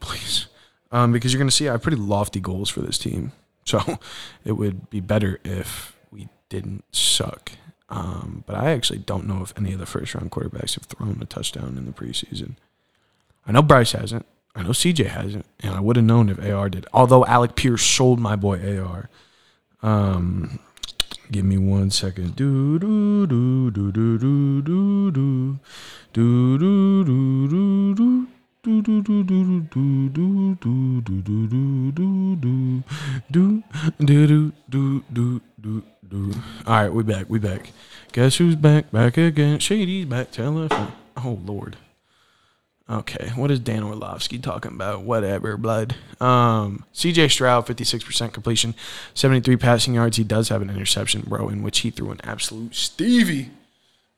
Please. 0.00 0.46
Um, 0.90 1.12
because 1.12 1.32
you're 1.32 1.38
going 1.38 1.48
to 1.48 1.54
see 1.54 1.68
I 1.68 1.72
have 1.72 1.82
pretty 1.82 1.96
lofty 1.96 2.40
goals 2.40 2.68
for 2.68 2.80
this 2.80 2.98
team. 2.98 3.32
So 3.64 3.80
it 4.44 4.52
would 4.52 4.90
be 4.90 5.00
better 5.00 5.40
if 5.44 5.96
we 6.10 6.28
didn't 6.48 6.84
suck. 6.92 7.52
Um, 7.88 8.44
but 8.46 8.56
I 8.56 8.70
actually 8.70 9.00
don't 9.00 9.26
know 9.26 9.42
if 9.42 9.52
any 9.56 9.72
of 9.72 9.78
the 9.78 9.86
first 9.86 10.14
round 10.14 10.30
quarterbacks 10.30 10.74
have 10.74 10.84
thrown 10.84 11.18
a 11.20 11.26
touchdown 11.26 11.76
in 11.76 11.86
the 11.86 11.92
preseason. 11.92 12.56
I 13.46 13.52
know 13.52 13.62
Bryce 13.62 13.92
hasn't. 13.92 14.26
I 14.54 14.62
know 14.62 14.70
CJ 14.70 15.06
hasn't. 15.06 15.46
And 15.60 15.74
I 15.74 15.80
would 15.80 15.96
have 15.96 16.04
known 16.04 16.28
if 16.28 16.38
AR 16.38 16.68
did. 16.68 16.86
Although 16.92 17.24
Alec 17.26 17.56
Pierce 17.56 17.82
sold 17.82 18.20
my 18.20 18.36
boy 18.36 18.78
AR. 18.78 19.08
Um, 19.82 20.58
Give 21.32 21.46
me 21.46 21.56
one 21.56 21.90
second. 21.90 22.36
Do 22.36 22.78
do 22.78 23.26
do 23.26 23.70
do 23.70 23.90
do 23.90 24.18
do 24.18 24.60
do 24.60 25.10
do 25.10 25.56
do 26.12 26.58
do 26.58 27.04
do 27.04 27.48
do 27.48 27.94
do. 27.94 28.26
Do 28.62 28.82
do 28.82 29.02
do 29.02 29.24
do 29.24 29.44
do 29.46 29.62
do 29.62 30.02
do 30.02 30.60
do 30.60 30.62
do 30.62 31.00
do 31.00 31.00
do 31.00 31.32
do 33.30 33.48
do 33.98 34.52
do 34.68 35.00
do 35.00 35.00
do 35.10 35.40
do 35.58 35.82
do. 36.06 36.32
All 36.66 36.82
right, 36.82 36.92
we 36.92 37.02
back. 37.02 37.30
We 37.30 37.38
back. 37.38 37.72
Guess 38.12 38.36
who's 38.36 38.54
back? 38.54 38.90
Back 38.92 39.16
again. 39.16 39.58
Shady's 39.58 40.04
back. 40.04 40.32
Telephone. 40.32 40.92
Oh 41.16 41.40
Lord. 41.46 41.78
Okay, 42.90 43.30
what 43.36 43.50
is 43.50 43.60
Dan 43.60 43.84
Orlovsky 43.84 44.38
talking 44.38 44.72
about? 44.72 45.02
Whatever, 45.02 45.56
blood. 45.56 45.94
Um, 46.20 46.84
CJ 46.92 47.30
Stroud, 47.30 47.66
56% 47.66 48.32
completion, 48.32 48.74
73 49.14 49.56
passing 49.56 49.94
yards. 49.94 50.16
He 50.16 50.24
does 50.24 50.48
have 50.48 50.62
an 50.62 50.70
interception, 50.70 51.22
bro, 51.22 51.48
in 51.48 51.62
which 51.62 51.80
he 51.80 51.90
threw 51.90 52.10
an 52.10 52.20
absolute 52.24 52.74
Stevie, 52.74 53.50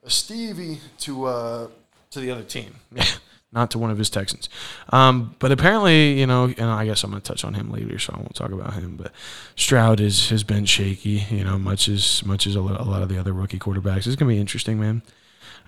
a 0.03 0.11
Stevie 0.11 0.81
to 1.01 1.27
uh, 1.27 1.69
to 2.11 2.21
the 2.21 2.31
other 2.31 2.43
team. 2.43 2.77
not 3.55 3.71
to 3.71 3.79
one 3.79 3.91
of 3.91 3.99
his 3.99 4.11
Texans. 4.11 4.49
Um, 4.91 5.37
but 5.39 5.53
apparently, 5.53 6.19
you 6.19 6.27
know, 6.27 6.53
and 6.59 6.69
I 6.69 6.85
guess 6.85 7.05
I'm 7.05 7.11
going 7.11 7.23
to 7.23 7.27
touch 7.27 7.45
on 7.45 7.55
him 7.55 7.71
later, 7.71 7.99
so 7.99 8.13
I 8.15 8.19
won't 8.19 8.35
talk 8.35 8.51
about 8.51 8.75
him. 8.75 8.97
But 8.97 9.13
Stroud 9.55 10.01
is 10.01 10.31
has 10.31 10.43
been 10.43 10.65
shaky, 10.65 11.25
you 11.31 11.45
know, 11.45 11.59
much 11.59 11.89
as 11.89 12.25
much 12.25 12.47
as 12.47 12.57
a 12.57 12.61
lot 12.61 13.03
of 13.03 13.09
the 13.09 13.19
other 13.19 13.33
rookie 13.33 13.59
quarterbacks. 13.59 14.07
It's 14.07 14.17
going 14.17 14.29
to 14.29 14.35
be 14.35 14.41
interesting, 14.41 14.81
man. 14.81 15.03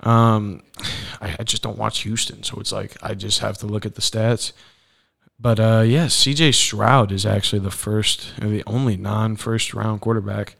Um, 0.03 0.63
I, 1.21 1.37
I, 1.39 1.43
just 1.43 1.63
don't 1.63 1.79
watch 1.79 2.01
Houston, 2.01 2.43
so 2.43 2.59
it's 2.61 2.71
like 2.71 2.97
I 3.03 3.15
just 3.15 3.41
have 3.41 3.57
to 3.59 3.67
look 3.67 3.87
at 3.87 3.95
the 3.95 4.03
stats. 4.03 4.53
But 5.41 5.59
uh, 5.59 5.85
yeah, 5.87 6.09
C.J. 6.09 6.53
Stroud 6.53 7.13
is 7.13 7.25
actually 7.25 7.61
the 7.61 7.71
first, 7.71 8.33
or 8.41 8.49
the 8.49 8.63
only 8.67 8.97
non-first 8.97 9.75
round 9.75 10.01
quarterback, 10.01 10.57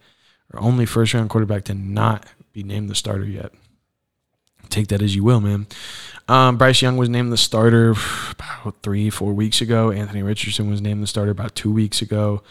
or 0.53 0.61
only 0.61 0.87
first 0.87 1.15
round 1.15 1.31
quarterback 1.31 1.65
to 1.65 1.75
not 1.75 2.27
be 2.53 2.63
named 2.63 2.89
the 2.89 2.95
starter 2.95 3.27
yet. 3.27 3.53
Take 4.69 4.89
that 4.89 5.03
as 5.03 5.15
you 5.15 5.23
will, 5.23 5.41
man. 5.41 5.67
Um, 6.29 6.59
Bryce 6.59 6.83
Young 6.83 6.97
was 6.97 7.09
named 7.09 7.33
the 7.33 7.37
starter 7.37 7.95
about 8.31 8.83
three, 8.83 9.11
four 9.11 9.33
weeks 9.33 9.61
ago. 9.61 9.91
Anthony 9.91 10.23
Richardson 10.23 10.69
was 10.71 10.81
named 10.81 11.03
the 11.03 11.07
starter 11.07 11.31
about 11.31 11.55
two 11.55 11.71
weeks 11.71 12.03
ago. 12.03 12.43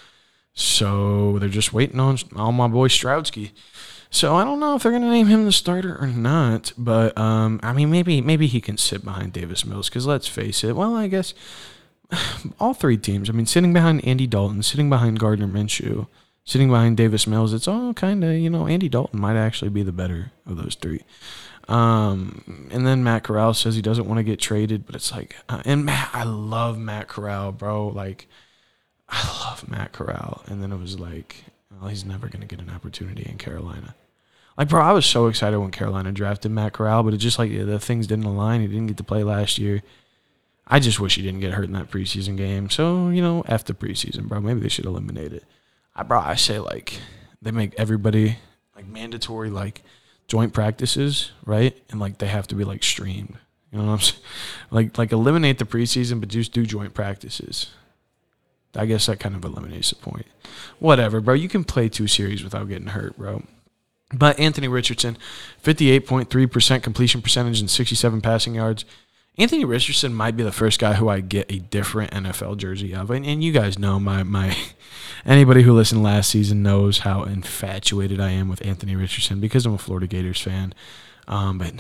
So 0.54 1.38
they're 1.40 1.50
just 1.50 1.74
waiting 1.74 2.00
on 2.00 2.18
on 2.36 2.56
my 2.56 2.68
boy 2.68 2.88
Stroudsky. 2.88 3.52
So 4.16 4.38
I 4.38 4.46
don't 4.46 4.62
know 4.62 4.76
if 4.76 4.84
they're 4.84 4.94
gonna 4.94 5.10
name 5.10 5.28
him 5.28 5.44
the 5.44 5.52
starter 5.52 5.98
or 6.00 6.08
not, 6.08 6.72
but 6.78 7.18
um, 7.18 7.60
I 7.62 7.74
mean 7.74 7.92
maybe 7.92 8.22
maybe 8.22 8.48
he 8.48 8.62
can 8.62 8.78
sit 8.78 9.04
behind 9.04 9.34
Davis 9.34 9.66
Mills 9.66 9.90
because 9.90 10.08
let's 10.08 10.26
face 10.26 10.64
it. 10.64 10.74
Well, 10.74 10.96
I 10.96 11.08
guess 11.08 11.34
all 12.60 12.74
three 12.74 12.96
teams. 12.96 13.30
I 13.30 13.34
mean, 13.34 13.46
sitting 13.46 13.74
behind 13.74 14.06
Andy 14.06 14.26
Dalton, 14.26 14.64
sitting 14.64 14.90
behind 14.90 15.20
Gardner 15.20 15.48
Minshew, 15.48 16.08
sitting 16.46 16.70
behind 16.70 16.96
Davis 16.96 17.28
Mills. 17.28 17.54
It's 17.54 17.68
all 17.68 17.94
kind 17.94 18.24
of 18.24 18.32
you 18.32 18.50
know 18.50 18.68
Andy 18.68 18.88
Dalton 18.88 19.20
might 19.20 19.36
actually 19.36 19.68
be 19.70 19.84
the 19.84 19.92
better 19.92 20.32
of 20.46 20.56
those 20.56 20.76
three. 20.76 21.02
Um, 21.68 22.70
and 22.72 22.88
then 22.88 23.04
Matt 23.04 23.24
Corral 23.24 23.54
says 23.54 23.76
he 23.76 23.82
doesn't 23.82 24.08
want 24.08 24.20
to 24.20 24.24
get 24.24 24.40
traded, 24.40 24.86
but 24.86 24.96
it's 24.96 25.12
like, 25.12 25.36
uh, 25.50 25.62
and 25.66 25.84
Matt, 25.84 26.12
I 26.14 26.24
love 26.24 26.78
Matt 26.78 27.10
Corral, 27.10 27.52
bro. 27.52 27.88
Like, 27.88 28.28
I 29.10 29.28
love 29.44 29.68
Matt 29.68 29.92
Corral. 29.92 30.44
And 30.46 30.62
then 30.62 30.72
it 30.72 30.78
was 30.78 31.00
like, 31.00 31.44
well, 31.72 31.90
he's 31.90 32.06
never 32.06 32.28
going 32.28 32.42
to 32.42 32.48
get 32.48 32.62
an 32.62 32.70
opportunity 32.70 33.28
in 33.28 33.38
Carolina. 33.38 33.96
Like, 34.58 34.70
bro, 34.70 34.82
I 34.82 34.94
was 34.94 35.06
so 35.06 35.28
excited 35.28 35.60
when 35.60 35.72
Carolina 35.72 36.12
drafted 36.12 36.52
Matt 36.52 36.74
Corral, 36.74 37.04
but 37.04 37.14
it 37.14 37.18
just 37.18 37.38
like 37.38 37.52
the 37.52 37.80
things 37.80 38.08
didn't 38.08 38.26
align. 38.26 38.62
He 38.62 38.68
didn't 38.68 38.88
get 38.88 38.98
to 38.98 39.04
play 39.04 39.24
last 39.24 39.58
year. 39.58 39.84
I 40.68 40.80
just 40.80 41.00
wish 41.00 41.16
he 41.16 41.22
didn't 41.22 41.42
get 41.42 41.54
hurt 41.54 41.66
in 41.66 41.74
that 41.74 41.92
preseason 41.92 42.38
game. 42.38 42.70
So, 42.70 43.10
you 43.10 43.22
know, 43.22 43.44
after 43.48 43.74
preseason, 43.74 44.28
bro, 44.28 44.40
maybe 44.40 44.62
they 44.62 44.70
should 44.70 44.86
eliminate 44.86 45.34
it. 45.34 45.44
I, 45.96 46.04
bro, 46.04 46.20
I 46.20 46.36
say 46.36 46.60
like 46.60 47.00
they 47.42 47.52
make 47.52 47.74
everybody 47.78 48.38
like 48.76 48.88
mandatory, 48.88 49.50
like, 49.50 49.84
joint 50.28 50.54
practices, 50.54 51.32
right? 51.46 51.78
And 51.90 52.00
like 52.00 52.18
they 52.18 52.28
have 52.28 52.48
to 52.48 52.56
be 52.56 52.64
like 52.64 52.84
streamed. 52.84 53.38
You 53.72 53.80
know 53.80 53.86
what 53.86 53.94
I'm 53.94 54.00
saying? 54.00 54.22
Like 54.72 54.98
like 54.98 55.12
eliminate 55.12 55.58
the 55.58 55.66
preseason, 55.66 56.20
but 56.20 56.30
just 56.30 56.54
do 56.54 56.66
joint 56.66 56.94
practices. 56.94 57.72
I 58.76 58.86
guess 58.86 59.06
that 59.06 59.20
kind 59.20 59.36
of 59.36 59.46
eliminates 59.46 59.92
the 59.92 59.96
point. 59.96 60.26
Whatever, 60.80 61.22
bro. 61.22 61.34
You 61.34 61.48
can 61.48 61.64
play 61.64 61.88
two 61.88 62.08
series 62.08 62.44
without 62.44 62.68
getting 62.68 62.88
hurt, 62.88 63.18
bro. 63.18 63.44
But 64.18 64.40
Anthony 64.40 64.68
Richardson, 64.68 65.18
58.3% 65.64 66.84
completion 66.84 67.22
percentage 67.22 67.60
and 67.60 67.70
67 67.70 68.22
passing 68.22 68.56
yards. 68.56 68.86
Anthony 69.38 69.66
Richardson 69.66 70.14
might 70.14 70.38
be 70.38 70.44
the 70.44 70.52
first 70.52 70.80
guy 70.80 70.94
who 70.94 71.10
I 71.10 71.20
get 71.20 71.52
a 71.52 71.60
different 71.60 72.12
NFL 72.12 72.58
jersey 72.58 72.96
of. 72.96 73.12
And, 73.12 73.26
and 73.26 73.44
you 73.44 73.52
guys 73.52 73.78
know 73.78 74.00
my 74.00 74.24
my 74.24 74.56
anybody 75.26 75.64
who 75.64 75.74
listened 75.74 76.04
last 76.04 76.30
season 76.30 76.64
knows 76.64 77.00
how 77.00 77.24
infatuated 77.24 78.22
I 78.22 78.30
am 78.30 78.48
with 78.48 78.66
Anthony 78.66 78.96
Richardson 78.96 79.42
because 79.42 79.66
I'm 79.66 79.74
a 79.74 79.78
Florida 79.78 80.08
Gators 80.08 80.42
fan. 80.42 80.74
Um, 81.28 81.58
but 81.58 81.74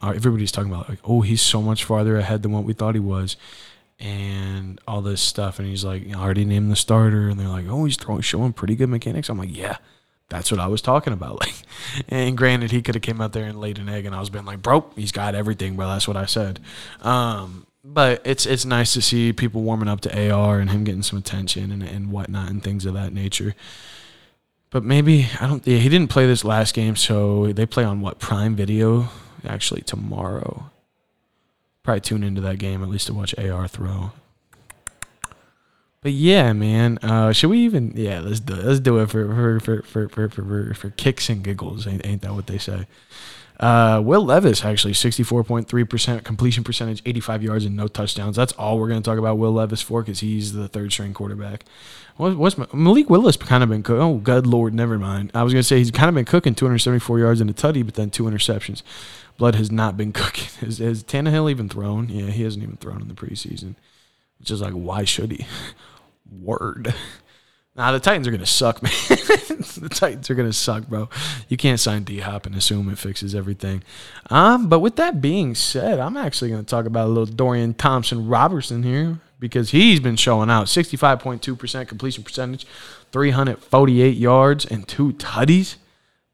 uh, 0.00 0.10
everybody's 0.10 0.52
talking 0.52 0.72
about 0.72 0.88
like, 0.88 1.00
oh, 1.04 1.20
he's 1.20 1.42
so 1.42 1.60
much 1.60 1.84
farther 1.84 2.16
ahead 2.16 2.42
than 2.42 2.52
what 2.52 2.64
we 2.64 2.72
thought 2.72 2.94
he 2.94 3.00
was, 3.00 3.36
and 3.98 4.80
all 4.86 5.02
this 5.02 5.20
stuff. 5.20 5.58
And 5.58 5.68
he's 5.68 5.84
like, 5.84 6.08
I 6.08 6.14
already 6.14 6.44
named 6.44 6.70
the 6.70 6.76
starter, 6.76 7.28
and 7.28 7.38
they're 7.38 7.48
like, 7.48 7.66
oh, 7.68 7.84
he's 7.84 7.96
throwing, 7.96 8.22
showing 8.22 8.52
pretty 8.52 8.76
good 8.76 8.88
mechanics. 8.88 9.28
I'm 9.28 9.38
like, 9.38 9.54
yeah, 9.54 9.76
that's 10.28 10.50
what 10.50 10.60
I 10.60 10.66
was 10.66 10.82
talking 10.82 11.12
about. 11.12 11.40
Like, 11.44 11.54
and 12.08 12.36
granted, 12.36 12.70
he 12.70 12.80
could 12.80 12.94
have 12.94 13.02
came 13.02 13.20
out 13.20 13.32
there 13.32 13.44
and 13.44 13.60
laid 13.60 13.78
an 13.78 13.90
egg, 13.90 14.06
and 14.06 14.14
I 14.14 14.20
was 14.20 14.30
been 14.30 14.46
like, 14.46 14.62
bro, 14.62 14.86
he's 14.96 15.12
got 15.12 15.34
everything, 15.34 15.76
bro. 15.76 15.86
That's 15.88 16.08
what 16.08 16.16
I 16.16 16.24
said. 16.24 16.60
Um, 17.02 17.66
but 17.84 18.22
it's 18.24 18.46
it's 18.46 18.64
nice 18.64 18.94
to 18.94 19.02
see 19.02 19.32
people 19.34 19.62
warming 19.62 19.88
up 19.88 20.00
to 20.02 20.30
AR 20.30 20.58
and 20.58 20.70
him 20.70 20.84
getting 20.84 21.02
some 21.02 21.18
attention 21.18 21.70
and, 21.70 21.82
and 21.82 22.10
whatnot 22.10 22.48
and 22.48 22.62
things 22.62 22.86
of 22.86 22.94
that 22.94 23.12
nature. 23.12 23.54
But 24.70 24.82
maybe 24.82 25.28
I 25.40 25.46
don't. 25.46 25.66
Yeah, 25.66 25.78
he 25.78 25.88
didn't 25.88 26.08
play 26.08 26.26
this 26.26 26.44
last 26.44 26.74
game, 26.74 26.96
so 26.96 27.52
they 27.52 27.66
play 27.66 27.84
on 27.84 28.00
what 28.00 28.18
Prime 28.18 28.56
Video 28.56 29.08
actually 29.46 29.82
tomorrow. 29.82 30.70
Probably 31.82 32.00
tune 32.00 32.24
into 32.24 32.40
that 32.40 32.58
game 32.58 32.82
at 32.82 32.88
least 32.88 33.08
to 33.08 33.14
watch 33.14 33.38
AR 33.38 33.68
throw. 33.68 34.12
But 36.04 36.12
yeah, 36.12 36.52
man, 36.52 36.98
uh, 36.98 37.32
should 37.32 37.48
we 37.48 37.60
even? 37.60 37.94
Yeah, 37.96 38.20
let's 38.20 38.38
do 38.38 38.52
it. 38.52 38.62
Let's 38.62 38.78
do 38.78 38.98
it 38.98 39.08
for 39.08 39.58
for 39.58 39.82
for 39.82 39.82
for 39.82 40.08
for 40.10 40.28
for, 40.28 40.74
for 40.74 40.90
kicks 40.90 41.30
and 41.30 41.42
giggles. 41.42 41.86
Ain't, 41.86 42.04
ain't 42.04 42.20
that 42.20 42.34
what 42.34 42.46
they 42.46 42.58
say? 42.58 42.86
Uh, 43.58 44.02
Will 44.04 44.22
Levis 44.22 44.66
actually 44.66 44.92
64.3% 44.92 46.24
completion 46.24 46.62
percentage, 46.62 47.00
85 47.06 47.42
yards 47.42 47.64
and 47.64 47.74
no 47.74 47.88
touchdowns. 47.88 48.36
That's 48.36 48.52
all 48.54 48.78
we're 48.78 48.88
going 48.88 49.00
to 49.00 49.08
talk 49.08 49.18
about 49.18 49.38
Will 49.38 49.52
Levis 49.52 49.80
for 49.80 50.02
because 50.02 50.20
he's 50.20 50.52
the 50.52 50.68
third 50.68 50.92
string 50.92 51.14
quarterback. 51.14 51.64
What, 52.18 52.36
what's 52.36 52.58
Malik 52.74 53.08
Willis 53.08 53.38
kind 53.38 53.62
of 53.62 53.70
been 53.70 53.82
cooking? 53.82 54.02
Oh, 54.02 54.16
good 54.16 54.46
lord, 54.46 54.74
never 54.74 54.98
mind. 54.98 55.30
I 55.34 55.42
was 55.42 55.54
going 55.54 55.62
to 55.62 55.66
say 55.66 55.78
he's 55.78 55.90
kind 55.90 56.10
of 56.10 56.14
been 56.14 56.26
cooking 56.26 56.54
274 56.54 57.18
yards 57.18 57.40
in 57.40 57.48
a 57.48 57.54
tutty, 57.54 57.82
but 57.82 57.94
then 57.94 58.10
two 58.10 58.24
interceptions. 58.24 58.82
Blood 59.38 59.54
has 59.54 59.70
not 59.70 59.96
been 59.96 60.12
cooking. 60.12 60.48
Has, 60.60 60.78
has 60.78 61.02
Tannehill 61.02 61.50
even 61.50 61.70
thrown? 61.70 62.10
Yeah, 62.10 62.26
he 62.26 62.42
hasn't 62.42 62.62
even 62.62 62.76
thrown 62.76 63.00
in 63.00 63.08
the 63.08 63.14
preseason, 63.14 63.76
which 64.40 64.50
is 64.50 64.60
like, 64.60 64.74
why 64.74 65.04
should 65.04 65.30
he? 65.30 65.46
Word. 66.30 66.94
Nah, 67.76 67.90
the 67.90 67.98
Titans 67.98 68.28
are 68.28 68.30
gonna 68.30 68.46
suck, 68.46 68.82
man. 68.84 68.92
the 68.92 69.90
Titans 69.92 70.30
are 70.30 70.36
gonna 70.36 70.52
suck, 70.52 70.86
bro. 70.86 71.08
You 71.48 71.56
can't 71.56 71.80
sign 71.80 72.04
D 72.04 72.20
Hop 72.20 72.46
and 72.46 72.54
assume 72.54 72.88
it 72.88 72.98
fixes 72.98 73.34
everything. 73.34 73.82
Um, 74.30 74.68
but 74.68 74.78
with 74.78 74.94
that 74.94 75.20
being 75.20 75.56
said, 75.56 75.98
I'm 75.98 76.16
actually 76.16 76.50
gonna 76.50 76.62
talk 76.62 76.86
about 76.86 77.06
a 77.06 77.08
little 77.08 77.26
Dorian 77.26 77.74
Thompson-Robinson 77.74 78.84
here 78.84 79.18
because 79.40 79.72
he's 79.72 79.98
been 79.98 80.14
showing 80.14 80.50
out. 80.50 80.66
65.2% 80.66 81.88
completion 81.88 82.22
percentage, 82.22 82.64
348 83.10 84.16
yards, 84.16 84.64
and 84.64 84.86
two 84.86 85.12
tutties. 85.14 85.74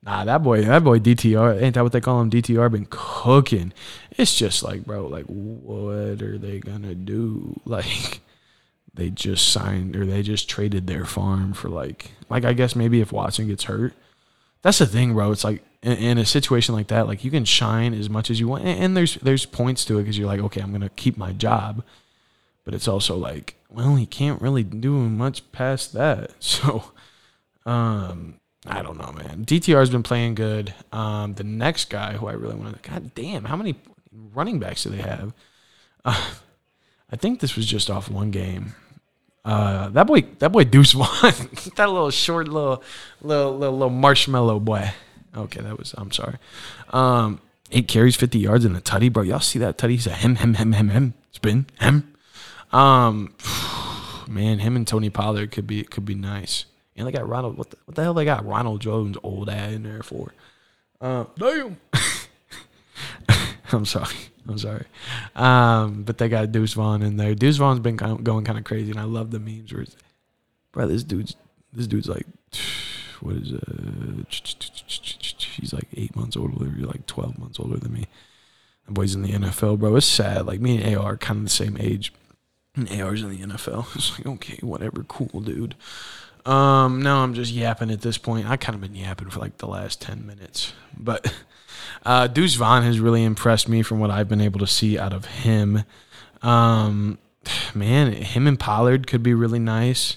Nah, 0.02 0.24
that 0.24 0.42
boy, 0.42 0.62
that 0.62 0.84
boy 0.84 0.98
DTR, 0.98 1.60
ain't 1.60 1.74
that 1.74 1.82
what 1.82 1.92
they 1.92 2.00
call 2.00 2.20
him? 2.20 2.30
DTR 2.30 2.70
been 2.70 2.86
cooking. 2.90 3.72
It's 4.10 4.36
just 4.36 4.62
like, 4.62 4.84
bro, 4.84 5.06
like, 5.06 5.24
what 5.26 6.22
are 6.22 6.38
they 6.38 6.60
gonna 6.60 6.94
do? 6.94 7.58
Like, 7.66 8.20
they 8.94 9.10
just 9.10 9.52
signed 9.52 9.96
or 9.96 10.04
they 10.04 10.22
just 10.22 10.48
traded 10.48 10.86
their 10.86 11.04
farm 11.04 11.52
for 11.52 11.68
like 11.68 12.12
like 12.28 12.44
I 12.44 12.52
guess 12.52 12.76
maybe 12.76 13.00
if 13.00 13.12
Watson 13.12 13.48
gets 13.48 13.64
hurt. 13.64 13.94
That's 14.62 14.78
the 14.78 14.86
thing, 14.86 15.14
bro. 15.14 15.32
It's 15.32 15.44
like 15.44 15.62
in, 15.82 15.92
in 15.92 16.18
a 16.18 16.26
situation 16.26 16.74
like 16.74 16.88
that, 16.88 17.06
like 17.06 17.24
you 17.24 17.30
can 17.30 17.44
shine 17.44 17.94
as 17.94 18.10
much 18.10 18.30
as 18.30 18.40
you 18.40 18.48
want, 18.48 18.64
and, 18.64 18.78
and 18.78 18.96
there's 18.96 19.14
there's 19.16 19.46
points 19.46 19.84
to 19.86 19.98
it 19.98 20.02
because 20.02 20.18
you're 20.18 20.26
like, 20.26 20.40
okay, 20.40 20.60
I'm 20.60 20.72
gonna 20.72 20.90
keep 20.90 21.16
my 21.16 21.32
job, 21.32 21.82
but 22.64 22.74
it's 22.74 22.88
also 22.88 23.16
like, 23.16 23.56
well, 23.70 23.96
he 23.96 24.06
can't 24.06 24.42
really 24.42 24.64
do 24.64 24.92
much 24.92 25.50
past 25.52 25.92
that. 25.94 26.32
So, 26.40 26.92
um, 27.64 28.40
I 28.66 28.82
don't 28.82 28.98
know, 28.98 29.12
man. 29.12 29.44
DTR's 29.44 29.90
been 29.90 30.02
playing 30.02 30.34
good. 30.34 30.74
Um, 30.92 31.34
the 31.34 31.44
next 31.44 31.88
guy 31.88 32.14
who 32.14 32.26
I 32.26 32.32
really 32.32 32.54
want 32.56 32.82
to, 32.82 32.90
god 32.90 33.14
damn, 33.14 33.44
how 33.44 33.56
many 33.56 33.76
running 34.34 34.58
backs 34.58 34.82
do 34.82 34.90
they 34.90 35.02
have? 35.02 35.32
Uh, 36.04 36.32
I 37.10 37.16
think 37.16 37.40
this 37.40 37.56
was 37.56 37.66
just 37.66 37.90
off 37.90 38.10
one 38.10 38.30
game. 38.30 38.74
Uh, 39.44 39.88
that 39.90 40.06
boy, 40.06 40.22
that 40.38 40.52
boy 40.52 40.64
Deuce 40.64 40.92
Vaughn, 40.92 41.08
that 41.76 41.88
little 41.88 42.10
short, 42.10 42.48
little, 42.48 42.82
little, 43.22 43.56
little, 43.56 43.74
little 43.74 43.90
marshmallow 43.90 44.60
boy. 44.60 44.92
Okay, 45.36 45.60
that 45.60 45.78
was. 45.78 45.94
I'm 45.96 46.12
sorry. 46.12 46.36
Um, 46.90 47.40
eight 47.70 47.88
carries, 47.88 48.16
fifty 48.16 48.38
yards 48.38 48.64
in 48.64 48.76
a 48.76 48.80
tutty, 48.80 49.12
bro. 49.12 49.22
Y'all 49.22 49.40
see 49.40 49.58
that 49.60 49.78
tutty? 49.78 49.90
He's 49.90 50.06
a 50.06 50.10
hem, 50.10 50.36
hem, 50.36 50.54
hem, 50.54 50.72
hem, 50.72 50.88
hem. 50.88 51.14
Spin, 51.32 51.66
hem. 51.78 52.12
Um, 52.72 53.34
man, 54.28 54.58
him 54.58 54.76
and 54.76 54.86
Tony 54.86 55.10
Pollard 55.10 55.50
could 55.52 55.66
be 55.66 55.84
could 55.84 56.04
be 56.04 56.14
nice. 56.14 56.66
And 56.96 57.06
they 57.06 57.12
got 57.12 57.28
Ronald. 57.28 57.56
What 57.56 57.70
the, 57.70 57.76
what 57.86 57.94
the 57.94 58.02
hell 58.02 58.14
they 58.14 58.24
got 58.24 58.44
Ronald 58.44 58.80
Jones 58.80 59.16
old 59.22 59.48
ad 59.48 59.72
in 59.72 59.84
there 59.84 60.02
for? 60.02 60.34
Uh, 61.00 61.24
damn. 61.38 61.78
I'm 63.72 63.86
sorry. 63.86 64.14
I'm 64.50 64.58
sorry. 64.58 64.86
Um, 65.36 66.02
but 66.02 66.18
they 66.18 66.28
got 66.28 66.52
Deuce 66.52 66.72
Vaughn 66.72 67.02
in 67.02 67.16
there. 67.16 67.34
Deuce 67.34 67.56
Vaughn's 67.56 67.80
been 67.80 67.96
kind 67.96 68.12
of 68.12 68.24
going 68.24 68.44
kind 68.44 68.58
of 68.58 68.64
crazy, 68.64 68.90
and 68.90 69.00
I 69.00 69.04
love 69.04 69.30
the 69.30 69.38
memes 69.38 69.72
where, 69.72 69.84
bro, 70.72 70.86
this 70.86 71.04
dude's 71.04 71.36
this 71.72 71.86
dude's 71.86 72.08
like, 72.08 72.26
what 73.20 73.36
is? 73.36 73.50
He's 75.56 75.72
like 75.72 75.88
eight 75.96 76.16
months 76.16 76.36
older, 76.36 76.72
you're 76.76 76.86
like 76.86 77.06
twelve 77.06 77.38
months 77.38 77.60
older 77.60 77.76
than 77.76 77.92
me. 77.92 78.06
The 78.86 78.92
boy's 78.92 79.14
in 79.14 79.22
the 79.22 79.32
NFL, 79.32 79.78
bro. 79.78 79.96
It's 79.96 80.06
sad. 80.06 80.46
Like 80.46 80.60
me 80.60 80.82
and 80.82 80.96
AR 80.96 81.12
are 81.12 81.16
kind 81.16 81.38
of 81.38 81.44
the 81.44 81.50
same 81.50 81.76
age, 81.78 82.12
and 82.74 82.90
AR's 82.90 83.22
in 83.22 83.30
the 83.30 83.38
NFL. 83.38 83.86
It's 83.94 84.18
like 84.18 84.26
okay, 84.26 84.58
whatever, 84.62 85.04
cool, 85.04 85.40
dude. 85.40 85.74
Um, 86.46 87.02
no, 87.02 87.18
I'm 87.18 87.34
just 87.34 87.52
yapping 87.52 87.90
at 87.90 88.00
this 88.00 88.18
point. 88.18 88.48
I 88.48 88.56
kind 88.56 88.74
of 88.74 88.80
been 88.80 88.94
yapping 88.94 89.30
for 89.30 89.40
like 89.40 89.58
the 89.58 89.66
last 89.66 90.00
ten 90.00 90.26
minutes, 90.26 90.72
but 90.96 91.32
uh, 92.04 92.26
Deuce 92.26 92.54
Vaughn 92.54 92.82
has 92.82 93.00
really 93.00 93.24
impressed 93.24 93.68
me 93.68 93.82
from 93.82 94.00
what 94.00 94.10
I've 94.10 94.28
been 94.28 94.40
able 94.40 94.60
to 94.60 94.66
see 94.66 94.98
out 94.98 95.12
of 95.12 95.26
him. 95.26 95.84
Um, 96.42 97.18
man, 97.74 98.12
him 98.12 98.46
and 98.46 98.58
Pollard 98.58 99.06
could 99.06 99.22
be 99.22 99.34
really 99.34 99.58
nice. 99.58 100.16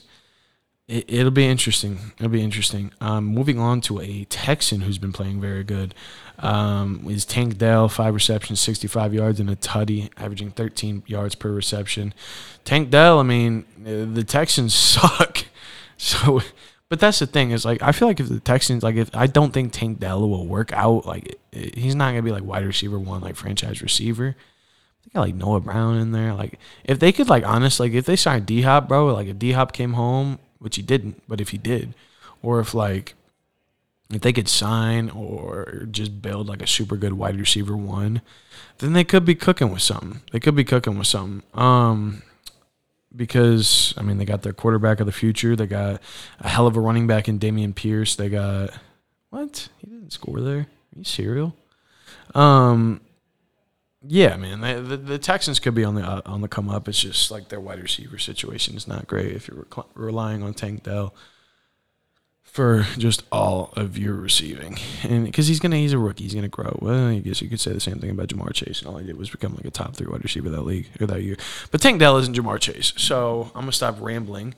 It, 0.87 1.23
will 1.23 1.31
be 1.31 1.45
interesting. 1.45 1.97
It'll 2.17 2.29
be 2.29 2.43
interesting. 2.43 2.91
Um, 2.99 3.25
moving 3.25 3.57
on 3.57 3.79
to 3.81 4.01
a 4.01 4.25
Texan 4.25 4.81
who's 4.81 4.97
been 4.97 5.13
playing 5.13 5.39
very 5.39 5.63
good 5.63 5.95
um, 6.39 7.05
is 7.09 7.23
Tank 7.23 7.57
Dell, 7.57 7.87
five 7.87 8.13
receptions, 8.13 8.59
65 8.59 9.13
yards, 9.13 9.39
and 9.39 9.49
a 9.49 9.55
tutty, 9.55 10.09
averaging 10.17 10.51
13 10.51 11.03
yards 11.07 11.35
per 11.35 11.51
reception. 11.51 12.13
Tank 12.65 12.89
Dell, 12.89 13.19
I 13.19 13.23
mean, 13.23 13.65
the 13.81 14.25
Texans 14.25 14.73
suck. 14.75 15.45
So, 16.03 16.41
but 16.89 16.99
that's 16.99 17.19
the 17.19 17.27
thing 17.27 17.51
is 17.51 17.65
like 17.65 17.81
I 17.81 17.91
feel 17.91 18.07
like 18.07 18.19
if 18.19 18.29
the 18.29 18.39
Texans 18.39 18.83
like 18.83 18.95
if 18.95 19.15
I 19.15 19.27
don't 19.27 19.53
think 19.53 19.71
Tank 19.71 19.99
Dell 19.99 20.27
will 20.27 20.45
work 20.45 20.71
out, 20.73 21.05
like 21.05 21.39
he's 21.51 21.95
not 21.95 22.11
gonna 22.11 22.21
be 22.21 22.31
like 22.31 22.43
wide 22.43 22.65
receiver 22.65 22.99
one, 22.99 23.21
like 23.21 23.35
franchise 23.35 23.81
receiver. 23.81 24.35
They 25.03 25.09
got 25.13 25.21
like 25.21 25.35
Noah 25.35 25.61
Brown 25.61 25.97
in 25.97 26.11
there. 26.11 26.33
Like 26.33 26.59
if 26.83 26.99
they 26.99 27.11
could 27.11 27.29
like 27.29 27.45
honestly, 27.45 27.89
like 27.89 27.97
if 27.97 28.05
they 28.05 28.15
signed 28.15 28.45
D 28.45 28.61
Hop, 28.61 28.87
bro, 28.87 29.13
like 29.13 29.27
if 29.27 29.39
D 29.39 29.53
Hop 29.53 29.71
came 29.71 29.93
home, 29.93 30.39
which 30.59 30.75
he 30.75 30.81
didn't, 30.81 31.23
but 31.27 31.41
if 31.41 31.49
he 31.49 31.57
did, 31.57 31.93
or 32.41 32.59
if 32.59 32.73
like 32.73 33.15
if 34.11 34.21
they 34.21 34.33
could 34.33 34.49
sign 34.49 35.09
or 35.09 35.87
just 35.89 36.21
build 36.21 36.47
like 36.47 36.61
a 36.61 36.67
super 36.67 36.97
good 36.97 37.13
wide 37.13 37.39
receiver 37.39 37.75
one, 37.75 38.21
then 38.79 38.93
they 38.93 39.03
could 39.03 39.25
be 39.25 39.35
cooking 39.35 39.71
with 39.71 39.81
something. 39.81 40.21
They 40.31 40.39
could 40.39 40.55
be 40.55 40.65
cooking 40.65 40.97
with 40.97 41.07
something. 41.07 41.43
Um, 41.53 42.21
because 43.15 43.93
I 43.97 44.01
mean 44.01 44.17
they 44.17 44.25
got 44.25 44.41
their 44.41 44.53
quarterback 44.53 44.99
of 44.99 45.05
the 45.05 45.11
future. 45.11 45.55
They 45.55 45.67
got 45.67 46.01
a 46.39 46.49
hell 46.49 46.67
of 46.67 46.75
a 46.75 46.79
running 46.79 47.07
back 47.07 47.27
in 47.27 47.39
Dameon 47.39 47.75
Pierce. 47.75 48.15
They 48.15 48.29
got 48.29 48.71
what? 49.29 49.69
He 49.79 49.87
didn't 49.87 50.11
score 50.11 50.41
there. 50.41 50.59
Are 50.59 50.97
you 50.97 51.03
serial? 51.03 51.55
Um, 52.35 53.01
yeah, 54.05 54.35
man. 54.35 54.61
They, 54.61 54.73
the, 54.73 54.97
the 54.97 55.17
Texans 55.17 55.59
could 55.59 55.75
be 55.75 55.83
on 55.83 55.95
the 55.95 56.03
uh, 56.03 56.21
on 56.25 56.41
the 56.41 56.47
come 56.47 56.69
up. 56.69 56.87
It's 56.87 56.99
just 56.99 57.31
like 57.31 57.49
their 57.49 57.59
wide 57.59 57.81
receiver 57.81 58.17
situation 58.17 58.75
is 58.75 58.87
not 58.87 59.07
great 59.07 59.35
if 59.35 59.47
you're 59.47 59.67
relying 59.93 60.43
on 60.43 60.53
Tank 60.53 60.83
Dell 60.83 61.13
for 62.53 62.85
just 62.99 63.23
all 63.31 63.73
of 63.75 63.97
your 63.97 64.13
receiving, 64.13 64.77
and 65.01 65.25
because 65.25 65.47
he's 65.47 65.59
gonna, 65.59 65.77
he's 65.77 65.91
a 65.91 65.97
rookie, 65.97 66.23
he's 66.23 66.35
gonna 66.35 66.47
grow. 66.47 66.77
Well, 66.79 67.07
I 67.07 67.17
guess 67.17 67.41
you 67.41 67.49
could 67.49 67.59
say 67.59 67.73
the 67.73 67.79
same 67.79 67.97
thing 67.97 68.11
about 68.11 68.27
Ja'Marr 68.27 68.53
Chase, 68.53 68.79
and 68.79 68.89
all 68.89 68.97
he 68.97 69.07
did 69.07 69.17
was 69.17 69.31
become 69.31 69.55
like 69.55 69.65
a 69.65 69.71
top 69.71 69.95
three 69.95 70.05
wide 70.05 70.23
receiver 70.23 70.51
that 70.51 70.61
league 70.61 70.87
or 71.01 71.07
that 71.07 71.23
year. 71.23 71.35
But 71.71 71.81
Tank 71.81 71.99
Dell 71.99 72.15
isn't 72.17 72.35
Ja'Marr 72.35 72.59
Chase, 72.59 72.93
so 72.95 73.51
I'm 73.55 73.61
gonna 73.61 73.71
stop 73.71 73.99
rambling. 73.99 74.53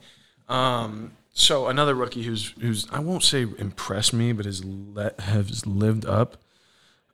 Um, 0.49 1.13
so 1.33 1.67
another 1.67 1.95
rookie 1.95 2.23
who's 2.23 2.53
who's 2.59 2.85
I 2.91 2.99
won't 2.99 3.23
say 3.23 3.47
impressed 3.57 4.11
me, 4.11 4.33
but 4.33 4.45
has 4.45 4.65
let 4.65 5.17
has 5.21 5.65
lived 5.65 6.05
up 6.05 6.35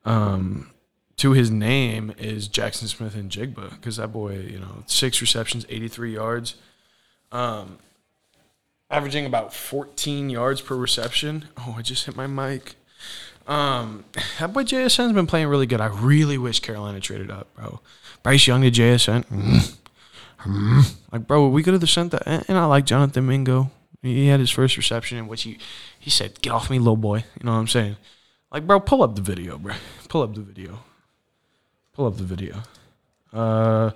um, 0.04 0.72
to 1.18 1.30
his 1.30 1.48
name 1.48 2.12
is 2.18 2.48
Jackson 2.48 2.88
Smith-Njigba 2.88 3.70
because 3.70 3.98
that 3.98 4.08
boy, 4.08 4.40
you 4.40 4.58
know, 4.58 4.82
six 4.86 5.20
receptions, 5.20 5.64
83 5.68 6.14
yards. 6.14 6.56
Um, 7.30 7.78
averaging 8.92 9.26
about 9.26 9.54
14 9.54 10.30
yards 10.30 10.60
per 10.60 10.76
reception. 10.76 11.46
Oh, 11.56 11.74
I 11.78 11.82
just 11.82 12.06
hit 12.06 12.14
my 12.14 12.26
mic. 12.26 12.76
Um, 13.46 14.04
that 14.38 14.52
boy 14.52 14.62
JSN's 14.62 15.14
been 15.14 15.26
playing 15.26 15.48
really 15.48 15.66
good. 15.66 15.80
I 15.80 15.86
really 15.86 16.38
wish 16.38 16.60
Carolina 16.60 17.00
traded 17.00 17.30
up, 17.30 17.52
bro. 17.56 17.80
Bryce 18.22 18.46
Young 18.46 18.62
to 18.62 18.70
JSN. 18.70 19.78
like, 21.10 21.26
bro, 21.26 21.48
we 21.48 21.62
could 21.62 21.74
have 21.74 21.90
sent 21.90 22.12
that. 22.12 22.48
And 22.48 22.58
I 22.58 22.66
like 22.66 22.84
Jonathan 22.84 23.26
Mingo. 23.26 23.70
He 24.02 24.26
had 24.26 24.40
his 24.40 24.50
first 24.50 24.76
reception 24.76 25.18
in 25.18 25.26
which 25.26 25.42
he, 25.42 25.58
he 25.98 26.10
said, 26.10 26.40
Get 26.42 26.52
off 26.52 26.70
me, 26.70 26.78
little 26.78 26.96
boy. 26.96 27.18
You 27.18 27.44
know 27.44 27.52
what 27.52 27.58
I'm 27.58 27.68
saying? 27.68 27.96
Like, 28.52 28.66
bro, 28.66 28.80
pull 28.80 29.02
up 29.02 29.14
the 29.14 29.22
video, 29.22 29.58
bro. 29.58 29.74
Pull 30.08 30.22
up 30.22 30.34
the 30.34 30.40
video. 30.42 30.80
Pull 31.94 32.06
up 32.06 32.16
the 32.16 32.24
video. 32.24 32.62
Uh, 33.32 33.92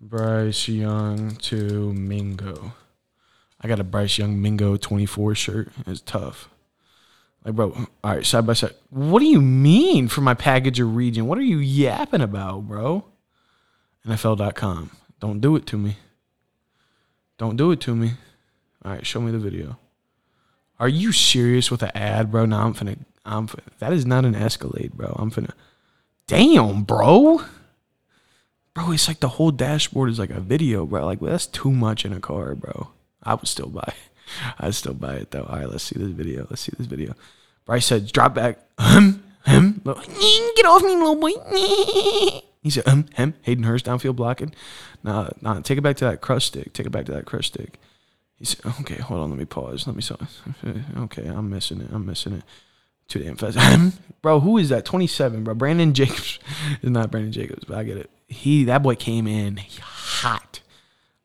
Bryce 0.00 0.68
Young 0.68 1.36
to 1.36 1.92
Mingo. 1.92 2.72
I 3.62 3.68
got 3.68 3.80
a 3.80 3.84
Bryce 3.84 4.18
Young 4.18 4.40
Mingo 4.40 4.76
24 4.76 5.34
shirt. 5.34 5.72
It's 5.86 6.00
tough. 6.00 6.48
Like, 7.44 7.54
bro, 7.54 7.72
all 8.04 8.14
right, 8.14 8.24
side 8.26 8.46
by 8.46 8.52
side. 8.54 8.74
What 8.90 9.20
do 9.20 9.26
you 9.26 9.40
mean 9.40 10.08
for 10.08 10.20
my 10.20 10.34
package 10.34 10.80
or 10.80 10.86
region? 10.86 11.26
What 11.26 11.38
are 11.38 11.42
you 11.42 11.58
yapping 11.58 12.20
about, 12.20 12.68
bro? 12.68 13.04
NFL.com. 14.06 14.90
Don't 15.20 15.40
do 15.40 15.56
it 15.56 15.66
to 15.66 15.78
me. 15.78 15.96
Don't 17.38 17.56
do 17.56 17.70
it 17.70 17.80
to 17.82 17.94
me. 17.94 18.12
All 18.84 18.92
right, 18.92 19.06
show 19.06 19.20
me 19.20 19.32
the 19.32 19.38
video. 19.38 19.78
Are 20.78 20.88
you 20.88 21.12
serious 21.12 21.70
with 21.70 21.82
an 21.82 21.92
ad, 21.94 22.30
bro? 22.30 22.44
Now 22.44 22.66
I'm 22.66 22.74
finna. 22.74 22.98
I'm 23.24 23.46
finna, 23.46 23.68
that 23.78 23.92
is 23.92 24.04
not 24.04 24.24
an 24.24 24.34
Escalade, 24.34 24.92
bro. 24.94 25.14
I'm 25.18 25.30
finna. 25.30 25.52
Damn, 26.26 26.82
bro. 26.82 27.42
Bro, 28.74 28.92
it's 28.92 29.06
like 29.06 29.20
the 29.20 29.28
whole 29.28 29.50
dashboard 29.50 30.10
is 30.10 30.18
like 30.18 30.30
a 30.30 30.40
video, 30.40 30.86
bro. 30.86 31.04
Like 31.04 31.20
well, 31.20 31.30
that's 31.30 31.46
too 31.46 31.70
much 31.70 32.04
in 32.04 32.12
a 32.12 32.20
car, 32.20 32.54
bro. 32.54 32.90
I 33.22 33.34
would 33.34 33.48
still 33.48 33.68
buy. 33.68 33.92
I'd 34.58 34.74
still 34.74 34.94
buy 34.94 35.14
it 35.14 35.30
though. 35.30 35.44
All 35.44 35.56
right, 35.56 35.68
let's 35.68 35.84
see 35.84 35.98
this 35.98 36.10
video. 36.10 36.46
Let's 36.48 36.62
see 36.62 36.72
this 36.76 36.86
video. 36.86 37.14
Bryce 37.64 37.86
said, 37.86 38.10
"Drop 38.10 38.34
back, 38.34 38.58
hum, 38.78 39.22
hum, 39.44 39.80
get 39.84 40.66
off 40.66 40.82
me, 40.82 40.96
little 40.96 41.16
boy." 41.16 41.32
He 42.62 42.70
said, 42.70 42.86
"Um, 42.86 43.06
him." 43.16 43.34
Hayden 43.42 43.64
Hurst 43.64 43.86
downfield 43.86 44.14
blocking. 44.14 44.54
Nah, 45.02 45.30
nah. 45.40 45.60
Take 45.62 45.78
it 45.78 45.80
back 45.80 45.96
to 45.96 46.04
that 46.04 46.20
crush 46.20 46.44
stick. 46.44 46.72
Take 46.72 46.86
it 46.86 46.90
back 46.90 47.06
to 47.06 47.12
that 47.12 47.24
crush 47.24 47.48
stick. 47.48 47.80
He 48.36 48.44
said, 48.44 48.64
"Okay, 48.80 48.98
hold 48.98 49.20
on. 49.20 49.30
Let 49.30 49.38
me 49.40 49.46
pause. 49.46 49.84
Let 49.88 49.96
me 49.96 50.02
saw. 50.02 50.14
Okay, 50.96 51.26
I'm 51.26 51.50
missing 51.50 51.80
it. 51.80 51.88
I'm 51.92 52.06
missing 52.06 52.34
it. 52.34 52.44
Too 53.08 53.18
damn 53.18 53.36
fast, 53.36 53.58
um, 53.58 53.92
bro. 54.22 54.40
Who 54.40 54.56
is 54.58 54.70
that? 54.70 54.84
27, 54.84 55.44
bro. 55.44 55.54
Brandon 55.54 55.92
Jacobs 55.92 56.38
is 56.80 56.90
not 56.90 57.10
Brandon 57.10 57.32
Jacobs, 57.32 57.64
but 57.64 57.76
I 57.76 57.84
get 57.84 57.96
it. 57.98 58.10
He 58.28 58.64
that 58.64 58.82
boy 58.82 58.94
came 58.94 59.26
in 59.26 59.60
hot 59.82 60.60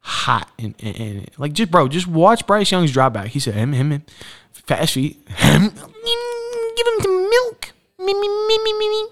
hot 0.07 0.49
and, 0.57 0.73
and, 0.79 0.95
and, 0.95 1.31
like 1.37 1.51
just 1.51 1.69
bro, 1.69 1.89
just 1.89 2.07
watch 2.07 2.47
Bryce 2.47 2.71
Young's 2.71 2.93
drop 2.93 3.13
back. 3.13 3.27
He 3.27 3.39
said 3.39 3.55
him 3.55 3.73
him, 3.73 3.91
him 3.91 4.03
fast 4.51 4.93
feet. 4.93 5.21
Him, 5.27 5.69
give 5.69 6.87
him 6.87 7.01
some 7.01 7.29
milk. 7.29 7.73
Me, 7.99 8.13
me, 8.13 8.47
me, 8.47 8.57
me, 8.63 8.73
me, 8.73 8.89
me. 8.89 9.07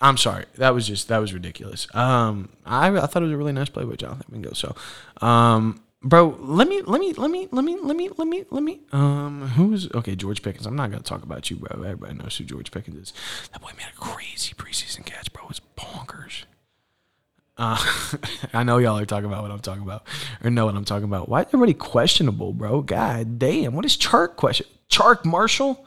I'm 0.00 0.16
sorry. 0.16 0.44
That 0.56 0.74
was 0.74 0.86
just 0.86 1.08
that 1.08 1.18
was 1.18 1.34
ridiculous. 1.34 1.92
Um, 1.94 2.50
I 2.64 2.88
I 2.88 3.06
thought 3.06 3.22
it 3.22 3.26
was 3.26 3.32
a 3.32 3.36
really 3.36 3.52
nice 3.52 3.68
play 3.68 3.84
by 3.84 3.96
Jonathan 3.96 4.26
Mingo. 4.30 4.52
So, 4.52 4.76
um, 5.20 5.82
bro, 6.02 6.36
let 6.40 6.68
me 6.68 6.82
let 6.82 7.00
me 7.00 7.12
let 7.14 7.30
me 7.30 7.48
let 7.50 7.64
me 7.64 7.76
let 7.82 7.96
me 7.96 8.08
let 8.16 8.28
me 8.28 8.44
let 8.50 8.62
me 8.62 8.80
um 8.92 9.48
who's 9.56 9.90
okay 9.92 10.14
George 10.14 10.42
Pickens. 10.42 10.66
I'm 10.66 10.76
not 10.76 10.90
gonna 10.90 11.02
talk 11.02 11.24
about 11.24 11.50
you, 11.50 11.56
bro. 11.56 11.82
Everybody 11.82 12.14
knows 12.14 12.36
who 12.36 12.44
George 12.44 12.70
Pickens 12.70 12.96
is. 12.96 13.12
That 13.52 13.60
boy 13.60 13.70
made 13.76 13.86
a 13.92 14.00
crazy 14.00 14.54
preseason 14.54 15.04
catch, 15.04 15.32
bro. 15.32 15.44
It's 15.50 15.60
bonkers. 15.76 16.44
Uh, 17.62 17.78
I 18.52 18.64
know 18.64 18.78
y'all 18.78 18.98
are 18.98 19.06
talking 19.06 19.26
about 19.26 19.42
what 19.42 19.52
I'm 19.52 19.60
talking 19.60 19.84
about, 19.84 20.04
or 20.42 20.50
know 20.50 20.66
what 20.66 20.74
I'm 20.74 20.84
talking 20.84 21.04
about. 21.04 21.28
Why 21.28 21.42
is 21.42 21.46
everybody 21.46 21.74
questionable, 21.74 22.52
bro? 22.52 22.80
God 22.80 23.38
damn, 23.38 23.72
what 23.74 23.84
is 23.84 23.96
Chark 23.96 24.34
question? 24.34 24.66
Chark 24.90 25.24
Marshall? 25.24 25.86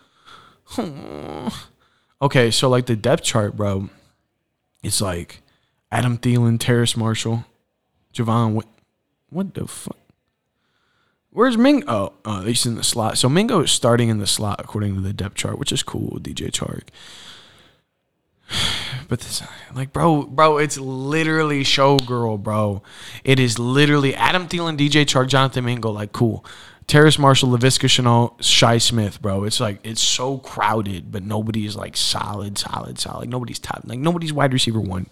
okay, 2.21 2.49
so 2.49 2.69
like 2.69 2.85
the 2.85 2.95
depth 2.95 3.23
chart, 3.23 3.57
bro, 3.57 3.89
it's 4.83 5.01
like 5.01 5.41
Adam 5.91 6.17
Thielen, 6.17 6.61
Terrace 6.61 6.95
Marshall, 6.95 7.43
Javon. 8.13 8.53
What, 8.53 8.67
what 9.29 9.53
the 9.53 9.67
fuck? 9.67 9.97
Where's 11.29 11.57
Mingo? 11.57 11.85
Oh, 11.89 12.13
oh, 12.23 12.41
he's 12.43 12.65
in 12.65 12.75
the 12.75 12.83
slot. 12.85 13.17
So 13.17 13.27
Mingo 13.27 13.59
is 13.59 13.71
starting 13.71 14.07
in 14.07 14.19
the 14.19 14.27
slot 14.27 14.61
according 14.61 14.95
to 14.95 15.01
the 15.01 15.11
depth 15.11 15.35
chart, 15.35 15.59
which 15.59 15.73
is 15.73 15.83
cool 15.83 16.19
DJ 16.21 16.51
Chark. 16.51 16.83
But 19.07 19.19
this, 19.19 19.43
like, 19.75 19.93
bro, 19.93 20.23
bro, 20.23 20.57
it's 20.57 20.77
literally 20.79 21.63
showgirl, 21.63 22.41
bro. 22.41 22.81
It 23.23 23.39
is 23.39 23.59
literally 23.59 24.15
Adam 24.15 24.47
Thielen, 24.47 24.77
DJ 24.77 25.05
Chark, 25.05 25.27
Jonathan 25.27 25.65
Mingo, 25.65 25.91
like, 25.91 26.11
cool. 26.11 26.43
Terrace 26.87 27.17
Marshall, 27.17 27.49
Laviska 27.49 27.87
Shenault, 27.87 28.41
Shi 28.41 28.79
Smith, 28.79 29.21
bro. 29.21 29.43
It's 29.43 29.59
like 29.59 29.79
it's 29.83 30.01
so 30.01 30.37
crowded, 30.37 31.11
but 31.11 31.23
nobody 31.23 31.65
is 31.65 31.75
like 31.75 31.97
solid, 31.97 32.57
solid, 32.57 32.99
solid. 32.99 33.21
like 33.21 33.29
nobody's 33.29 33.57
top, 33.57 33.81
like 33.85 33.99
nobody's 33.99 34.31
wide 34.31 34.53
receiver 34.53 34.79
one. 34.79 35.07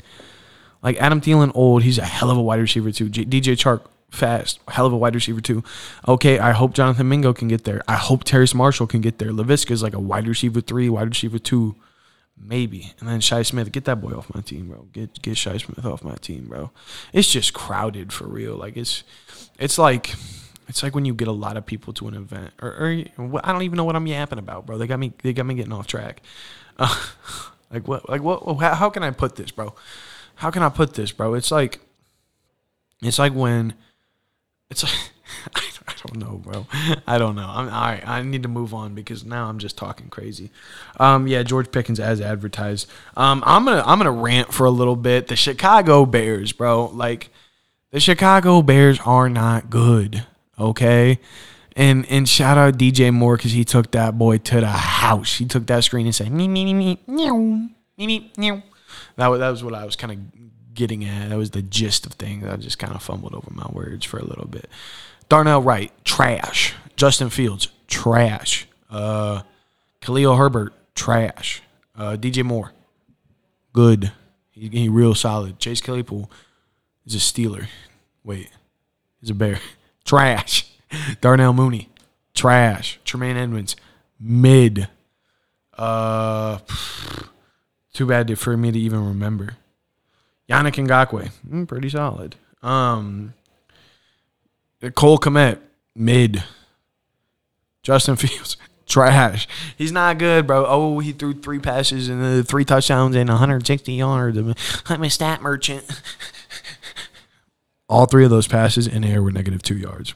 Like 0.84 0.98
Adam 0.98 1.20
Thielen, 1.20 1.52
old, 1.56 1.82
he's 1.84 1.98
a 1.98 2.06
hell 2.06 2.30
of 2.30 2.38
a 2.38 2.42
wide 2.42 2.60
receiver 2.60 2.92
too. 2.92 3.10
J- 3.10 3.26
DJ 3.26 3.54
Chark, 3.54 3.88
fast, 4.12 4.60
hell 4.68 4.86
of 4.86 4.94
a 4.94 4.98
wide 4.98 5.16
receiver 5.16 5.42
too. 5.42 5.64
Okay, 6.08 6.38
I 6.38 6.52
hope 6.52 6.74
Jonathan 6.74 7.10
Mingo 7.10 7.34
can 7.34 7.48
get 7.48 7.64
there. 7.64 7.82
I 7.88 7.96
hope 7.96 8.24
Terrace 8.24 8.54
Marshall 8.54 8.86
can 8.86 9.02
get 9.02 9.18
there. 9.18 9.32
Laviska 9.32 9.72
is 9.72 9.82
like 9.82 9.96
a 9.96 10.00
wide 10.00 10.28
receiver 10.28 10.62
three, 10.62 10.90
wide 10.90 11.10
receiver 11.10 11.40
two. 11.40 11.76
Maybe. 12.38 12.94
And 13.00 13.08
then 13.08 13.22
Shi 13.22 13.44
Smith, 13.44 13.72
get 13.72 13.86
that 13.86 14.02
boy 14.02 14.12
off 14.12 14.34
my 14.34 14.42
team, 14.42 14.70
bro. 14.70 14.88
Get 14.92 15.22
get 15.22 15.38
Shi 15.38 15.60
Smith 15.60 15.86
off 15.86 16.04
my 16.04 16.16
team, 16.16 16.46
bro. 16.48 16.72
It's 17.12 17.32
just 17.32 17.54
crowded 17.54 18.12
for 18.12 18.28
real. 18.28 18.56
Like 18.56 18.76
it's 18.76 19.04
it's 19.60 19.78
like 19.78 20.16
it's 20.68 20.82
like 20.82 20.96
when 20.96 21.06
you 21.06 21.14
get 21.14 21.28
a 21.28 21.34
lot 21.34 21.58
of 21.58 21.66
people 21.66 21.94
to 21.94 22.08
an 22.08 22.16
event, 22.16 22.54
or, 22.62 22.70
or 22.70 23.04
I 23.44 23.52
don't 23.52 23.62
even 23.64 23.78
know 23.78 23.84
what 23.84 23.96
I'm 23.96 24.08
yapping 24.08 24.40
about, 24.40 24.66
bro. 24.66 24.78
They 24.78 24.88
got 24.88 25.00
me 25.00 25.14
they 25.22 25.34
got 25.34 25.46
me 25.46 25.54
getting 25.56 25.74
off 25.74 25.88
track. 25.88 26.22
Uh, 26.78 26.94
like 27.72 27.88
what 27.88 28.10
like 28.10 28.22
what 28.22 28.44
how, 28.60 28.76
how 28.76 28.90
can 28.90 29.04
I 29.04 29.12
put 29.12 29.36
this, 29.36 29.52
bro? 29.52 29.76
How 30.36 30.50
can 30.50 30.64
I 30.64 30.70
put 30.70 30.96
this, 30.96 31.12
bro? 31.12 31.36
It's 31.36 31.52
like 31.52 31.80
it's 33.02 33.20
like 33.20 33.34
when 33.34 33.76
it's 34.70 34.84
like 34.84 34.94
I 35.88 35.94
don't 36.06 36.18
know, 36.18 36.38
bro. 36.38 36.66
I 37.08 37.18
don't 37.18 37.36
know. 37.36 37.48
I'm 37.48 37.68
all 37.68 37.82
right. 37.82 38.08
I 38.08 38.22
need 38.22 38.44
to 38.44 38.50
move 38.50 38.74
on 38.74 38.94
because 38.94 39.26
now 39.26 39.48
I'm 39.48 39.60
just 39.60 39.78
talking 39.78 40.10
crazy. 40.10 40.50
Um, 41.00 41.28
yeah, 41.28 41.44
George 41.44 41.72
Pickens 41.72 42.00
as 42.00 42.22
advertised. 42.22 42.90
Um, 43.18 43.44
I'm 43.46 43.66
gonna 43.66 43.84
I'm 43.86 43.98
gonna 43.98 44.12
rant 44.12 44.54
for 44.54 44.66
a 44.66 44.72
little 44.72 44.96
bit. 44.96 45.28
The 45.28 45.36
Chicago 45.36 46.06
Bears, 46.06 46.52
bro. 46.52 46.86
Like 46.88 47.30
the 47.92 48.00
Chicago 48.00 48.62
Bears 48.62 49.00
are 49.06 49.30
not 49.30 49.70
good. 49.70 50.26
Okay. 50.58 51.20
And 51.76 52.06
and 52.10 52.30
shout 52.30 52.58
out 52.58 52.78
DJ 52.78 53.12
Moore 53.14 53.38
because 53.38 53.52
he 53.52 53.66
took 53.66 53.92
that 53.92 54.18
boy 54.18 54.38
to 54.38 54.62
the 54.62 54.68
house. 54.68 55.38
He 55.38 55.46
took 55.46 55.66
that 55.68 55.84
screen 55.84 56.06
and 56.06 56.14
said 56.14 56.32
me 56.32 56.48
me 56.48 56.66
me 56.66 56.74
me 56.74 57.00
me 57.08 57.70
me 57.98 58.32
meow. 58.38 58.64
That 59.16 59.28
was 59.28 59.40
that 59.40 59.50
was 59.50 59.64
what 59.64 59.74
I 59.74 59.86
was 59.86 59.96
kind 59.96 60.12
of 60.14 60.74
getting 60.74 61.06
at. 61.06 61.30
That 61.30 61.38
was 61.38 61.52
the 61.52 61.62
gist 61.62 62.06
of 62.06 62.14
things. 62.14 62.46
I 62.46 62.56
just 62.58 62.80
kind 62.80 62.94
of 62.94 63.02
fumbled 63.02 63.34
over 63.34 63.50
my 63.52 63.68
words 63.72 64.06
for 64.06 64.18
a 64.18 64.26
little 64.26 64.48
bit. 64.48 64.70
Darnell 65.34 65.64
Wright, 65.64 65.92
trash. 66.06 66.76
Justin 66.96 67.32
Fields, 67.32 67.68
trash. 67.88 68.68
Uh, 68.88 69.42
Khalil 70.00 70.36
Herbert, 70.36 70.74
trash. 70.94 71.64
Uh, 71.98 72.16
DJ 72.20 72.44
Moore, 72.44 72.72
good. 73.74 74.12
He, 74.52 74.70
he 74.70 74.90
real 74.90 75.16
solid. 75.16 75.58
Chase 75.58 75.82
Claypool 75.82 76.30
is 77.08 77.16
a 77.16 77.18
Steeler. 77.18 77.66
Wait, 78.24 78.52
he's 79.22 79.32
a 79.32 79.34
Bear. 79.34 79.60
Trash. 80.06 80.72
Darnell 81.20 81.54
Mooney, 81.54 81.90
trash. 82.36 83.00
Tremaine 83.04 83.36
Edmunds, 83.36 83.76
mid. 84.20 84.88
Uh, 85.76 86.60
too 87.92 88.06
bad 88.06 88.38
for 88.38 88.56
me 88.56 88.72
to 88.72 88.78
even 88.78 89.04
remember. 89.04 89.58
Yannick 90.48 90.76
Ngakoue, 90.76 91.32
mm, 91.50 91.68
pretty 91.68 91.90
solid. 91.90 92.36
Um, 92.62 93.34
Cole 94.92 95.18
Kmet, 95.18 95.60
mid. 95.96 96.44
Justin 97.84 98.16
Fields, 98.16 98.58
trash. 98.86 99.48
He's 99.78 99.92
not 99.92 100.18
good, 100.18 100.48
bro. 100.48 100.66
Oh, 100.66 101.00
he 101.00 101.12
threw 101.12 101.34
three 101.34 101.60
passes 101.60 102.08
and 102.10 102.24
uh, 102.24 102.44
three 102.44 102.64
touchdowns 102.66 103.16
and 103.16 103.30
160 103.30 103.94
yards. 103.94 104.38
I'm 104.88 105.04
a 105.04 105.10
stat 105.10 105.42
merchant. 105.42 105.84
All 107.90 108.06
three 108.06 108.24
of 108.24 108.30
those 108.30 108.48
passes 108.48 108.88
in 108.88 109.04
air 109.04 109.22
were 109.22 109.32
negative 109.32 109.62
two 109.62 109.76
yards. 109.78 110.14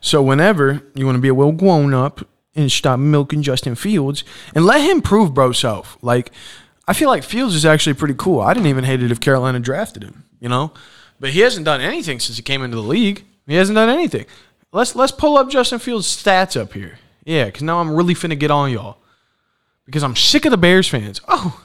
So 0.00 0.22
whenever 0.22 0.82
you 0.94 1.04
want 1.04 1.16
to 1.16 1.22
be 1.22 1.28
a 1.28 1.34
well 1.34 1.52
grown 1.52 1.92
up 1.92 2.26
and 2.54 2.72
stop 2.72 2.98
milking 2.98 3.42
Justin 3.42 3.74
Fields 3.74 4.24
and 4.54 4.64
let 4.64 4.80
him 4.80 5.02
prove 5.02 5.34
bro 5.34 5.52
self. 5.52 5.98
Like 6.02 6.32
I 6.86 6.92
feel 6.92 7.08
like 7.08 7.22
Fields 7.22 7.54
is 7.54 7.66
actually 7.66 7.94
pretty 7.94 8.14
cool. 8.14 8.40
I 8.40 8.54
didn't 8.54 8.68
even 8.68 8.84
hate 8.84 9.02
it 9.02 9.12
if 9.12 9.20
Carolina 9.20 9.60
drafted 9.60 10.02
him, 10.02 10.24
you 10.40 10.48
know? 10.48 10.72
But 11.20 11.30
he 11.30 11.40
hasn't 11.40 11.64
done 11.64 11.80
anything 11.80 12.20
since 12.20 12.36
he 12.36 12.42
came 12.42 12.62
into 12.62 12.76
the 12.76 12.82
league. 12.82 13.24
He 13.46 13.54
hasn't 13.54 13.76
done 13.76 13.88
anything. 13.88 14.26
Let's 14.72 14.94
let's 14.94 15.12
pull 15.12 15.36
up 15.36 15.50
Justin 15.50 15.78
Fields' 15.78 16.06
stats 16.06 16.60
up 16.60 16.74
here. 16.74 16.98
Yeah, 17.24 17.46
because 17.46 17.62
now 17.62 17.80
I'm 17.80 17.90
really 17.90 18.14
finna 18.14 18.38
get 18.38 18.50
on 18.50 18.70
y'all. 18.70 18.98
Because 19.84 20.02
I'm 20.02 20.16
sick 20.16 20.44
of 20.44 20.50
the 20.50 20.56
Bears 20.56 20.88
fans. 20.88 21.20
Oh, 21.28 21.62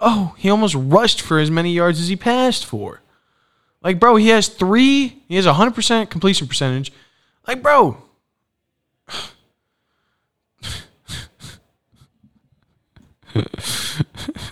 oh, 0.00 0.34
he 0.38 0.50
almost 0.50 0.74
rushed 0.74 1.20
for 1.20 1.38
as 1.38 1.50
many 1.50 1.72
yards 1.72 2.00
as 2.00 2.08
he 2.08 2.16
passed 2.16 2.66
for. 2.66 3.00
Like, 3.80 4.00
bro, 4.00 4.16
he 4.16 4.28
has 4.28 4.48
three, 4.48 5.22
he 5.28 5.36
has 5.36 5.46
a 5.46 5.52
100% 5.52 6.10
completion 6.10 6.48
percentage. 6.48 6.92
Like, 7.46 7.62
bro. 7.62 8.02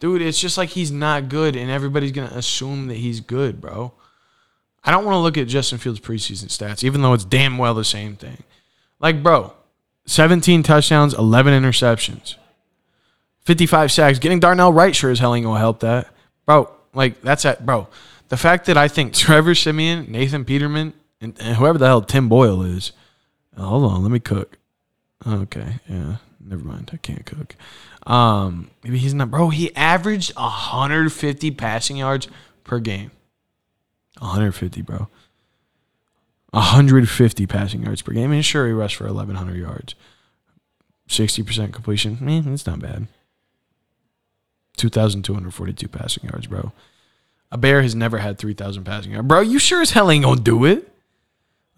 Dude, 0.00 0.22
it's 0.22 0.40
just 0.40 0.58
like 0.58 0.70
he's 0.70 0.90
not 0.90 1.28
good, 1.28 1.56
and 1.56 1.70
everybody's 1.70 2.12
going 2.12 2.28
to 2.28 2.36
assume 2.36 2.88
that 2.88 2.96
he's 2.96 3.20
good, 3.20 3.60
bro. 3.60 3.92
I 4.84 4.90
don't 4.90 5.04
want 5.04 5.14
to 5.14 5.20
look 5.20 5.36
at 5.36 5.48
Justin 5.48 5.78
Fields' 5.78 6.00
preseason 6.00 6.46
stats, 6.46 6.84
even 6.84 7.02
though 7.02 7.12
it's 7.12 7.24
damn 7.24 7.58
well 7.58 7.74
the 7.74 7.84
same 7.84 8.16
thing. 8.16 8.42
Like, 9.00 9.22
bro, 9.22 9.52
17 10.06 10.62
touchdowns, 10.62 11.14
11 11.14 11.62
interceptions, 11.62 12.36
55 13.40 13.92
sacks. 13.92 14.18
Getting 14.18 14.40
Darnell 14.40 14.72
Wright 14.72 14.94
sure 14.94 15.10
as 15.10 15.18
hell 15.18 15.34
ain't 15.34 15.44
going 15.44 15.56
to 15.56 15.60
help 15.60 15.80
that. 15.80 16.08
Bro, 16.46 16.72
like, 16.94 17.20
that's 17.20 17.44
it, 17.44 17.64
bro. 17.66 17.88
The 18.28 18.36
fact 18.36 18.66
that 18.66 18.76
I 18.76 18.88
think 18.88 19.12
Trevor 19.14 19.54
Siemian, 19.54 20.10
Nathan 20.10 20.44
Peterman, 20.44 20.94
and, 21.20 21.36
and 21.40 21.56
whoever 21.56 21.78
the 21.78 21.86
hell 21.86 22.02
Tim 22.02 22.28
Boyle 22.28 22.62
is. 22.62 22.92
Hold 23.56 23.90
on, 23.92 24.02
let 24.02 24.12
me 24.12 24.20
cook. 24.20 24.56
Okay, 25.26 25.80
yeah, 25.88 26.16
never 26.40 26.64
mind. 26.64 26.90
I 26.92 26.96
can't 26.96 27.26
cook. 27.26 27.56
Um, 28.08 28.70
maybe 28.82 28.98
he's 28.98 29.14
not, 29.14 29.30
bro. 29.30 29.50
He 29.50 29.74
averaged 29.76 30.34
150 30.34 31.50
passing 31.52 31.98
yards 31.98 32.26
per 32.64 32.80
game. 32.80 33.10
150, 34.18 34.82
bro. 34.82 35.08
150 36.50 37.46
passing 37.46 37.82
yards 37.82 38.02
per 38.02 38.12
game. 38.12 38.32
And 38.32 38.44
sure, 38.44 38.66
he 38.66 38.72
rushed 38.72 38.96
for 38.96 39.04
1,100 39.04 39.56
yards. 39.56 39.94
60% 41.08 41.72
completion. 41.72 42.16
Man, 42.20 42.44
that's 42.44 42.66
not 42.66 42.80
bad. 42.80 43.06
2,242 44.78 45.88
passing 45.88 46.24
yards, 46.24 46.46
bro. 46.46 46.72
A 47.50 47.58
bear 47.58 47.82
has 47.82 47.94
never 47.94 48.18
had 48.18 48.38
3,000 48.38 48.84
passing 48.84 49.12
yards. 49.12 49.28
Bro, 49.28 49.40
you 49.42 49.58
sure 49.58 49.82
as 49.82 49.90
hell 49.90 50.10
ain't 50.10 50.24
gonna 50.24 50.40
do 50.40 50.64
it. 50.64 50.92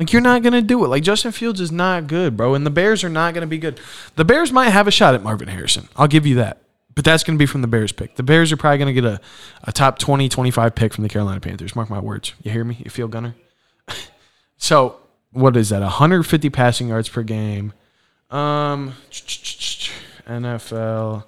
Like 0.00 0.12
you're 0.12 0.22
not 0.22 0.42
gonna 0.42 0.62
do 0.62 0.84
it. 0.84 0.88
Like 0.88 1.04
Justin 1.04 1.30
Fields 1.30 1.60
is 1.60 1.70
not 1.70 2.08
good, 2.08 2.36
bro, 2.36 2.54
and 2.54 2.66
the 2.66 2.70
Bears 2.70 3.04
are 3.04 3.08
not 3.08 3.34
gonna 3.34 3.46
be 3.46 3.58
good. 3.58 3.78
The 4.16 4.24
Bears 4.24 4.50
might 4.50 4.70
have 4.70 4.88
a 4.88 4.90
shot 4.90 5.14
at 5.14 5.22
Marvin 5.22 5.48
Harrison. 5.48 5.88
I'll 5.94 6.08
give 6.08 6.26
you 6.26 6.34
that. 6.36 6.62
But 6.94 7.04
that's 7.04 7.22
going 7.22 7.38
to 7.38 7.42
be 7.42 7.46
from 7.46 7.62
the 7.62 7.68
Bears 7.68 7.92
pick. 7.92 8.16
The 8.16 8.22
Bears 8.22 8.52
are 8.52 8.56
probably 8.56 8.78
going 8.78 8.94
to 8.94 9.00
get 9.00 9.04
a, 9.04 9.20
a 9.64 9.72
top 9.72 9.98
20, 9.98 10.28
25 10.28 10.74
pick 10.74 10.92
from 10.92 11.02
the 11.02 11.08
Carolina 11.08 11.40
Panthers. 11.40 11.76
Mark 11.76 11.88
my 11.88 12.00
words. 12.00 12.34
You 12.42 12.50
hear 12.50 12.64
me? 12.64 12.78
You 12.84 12.90
feel 12.90 13.06
gunner? 13.08 13.36
so, 14.56 14.96
what 15.30 15.56
is 15.56 15.68
that? 15.68 15.82
150 15.82 16.50
passing 16.50 16.88
yards 16.88 17.08
per 17.08 17.22
game. 17.22 17.72
Um, 18.28 18.94
NFL.com 20.26 21.24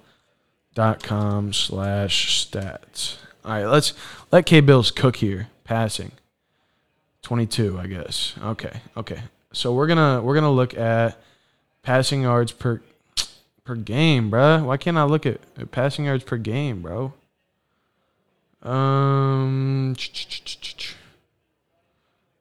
slash 1.53 2.45
stats. 2.45 3.15
All 3.45 3.51
right, 3.51 3.65
let's 3.65 3.93
let 4.31 4.45
K 4.45 4.59
Bills 4.61 4.91
cook 4.91 5.15
here. 5.17 5.47
Passing. 5.63 6.11
22, 7.23 7.79
I 7.79 7.87
guess. 7.87 8.35
Okay, 8.41 8.81
okay. 8.95 9.21
So 9.51 9.73
we're 9.73 9.87
gonna 9.87 10.21
we're 10.21 10.35
gonna 10.35 10.51
look 10.51 10.77
at 10.77 11.19
passing 11.81 12.23
yards 12.23 12.51
per 12.51 12.81
per 13.63 13.75
game, 13.75 14.29
bro. 14.29 14.63
Why 14.63 14.77
can't 14.77 14.97
I 14.97 15.03
look 15.03 15.25
at, 15.25 15.39
at 15.57 15.71
passing 15.71 16.05
yards 16.05 16.23
per 16.23 16.37
game, 16.37 16.81
bro? 16.81 17.13
Um, 18.61 19.95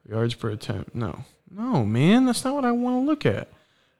yards 0.09 0.35
per 0.35 0.51
attempt. 0.51 0.95
No, 0.95 1.25
no, 1.51 1.85
man, 1.85 2.27
that's 2.27 2.45
not 2.45 2.55
what 2.55 2.65
I 2.65 2.73
want 2.73 3.03
to 3.03 3.07
look 3.07 3.27
at. 3.27 3.49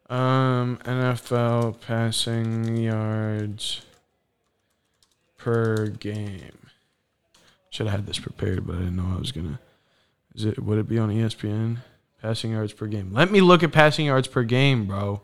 Um, 0.09 0.79
NFL 0.85 1.81
passing 1.81 2.77
yards 2.77 3.83
per 5.39 5.87
game. 5.87 6.59
Should 7.71 7.87
have 7.87 7.97
had 7.97 8.07
this 8.07 8.19
prepared, 8.19 8.67
but 8.67 8.77
I 8.77 8.79
didn't 8.81 8.97
know 8.97 9.13
I 9.15 9.19
was 9.19 9.33
gonna. 9.33 9.59
Is 10.35 10.45
it? 10.45 10.59
Would 10.59 10.79
it 10.79 10.89
be 10.89 10.99
on 10.99 11.11
ESPN? 11.11 11.79
Passing 12.21 12.53
yards 12.53 12.73
per 12.73 12.87
game. 12.87 13.13
Let 13.13 13.31
me 13.31 13.41
look 13.41 13.63
at 13.63 13.73
passing 13.73 14.07
yards 14.07 14.29
per 14.29 14.45
game, 14.45 14.87
bro. 14.87 15.23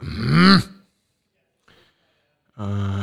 Uh, 2.60 3.02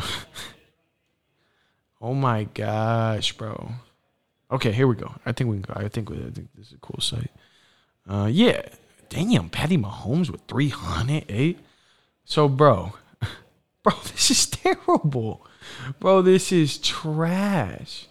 oh 2.01 2.13
my 2.13 2.43
gosh, 2.43 3.33
bro. 3.33 3.71
Okay, 4.51 4.71
here 4.71 4.87
we 4.87 4.93
go. 4.93 5.15
I 5.25 5.31
think 5.31 5.49
we 5.49 5.55
can 5.55 5.63
go. 5.63 5.73
I 5.75 5.89
think 5.89 6.11
we, 6.11 6.17
I 6.17 6.29
think 6.29 6.49
this 6.55 6.67
is 6.67 6.73
a 6.73 6.77
cool 6.77 7.01
site. 7.01 7.31
Uh, 8.07 8.29
yeah. 8.31 8.61
Damn, 9.09 9.49
Patty 9.49 9.77
Mahomes 9.77 10.29
with 10.29 10.41
308. 10.47 11.59
So, 12.25 12.47
bro, 12.47 12.93
bro, 13.83 13.93
this 14.03 14.29
is 14.29 14.45
terrible. 14.47 15.45
Bro, 15.99 16.23
this 16.23 16.51
is 16.51 16.77
trash. 16.77 18.07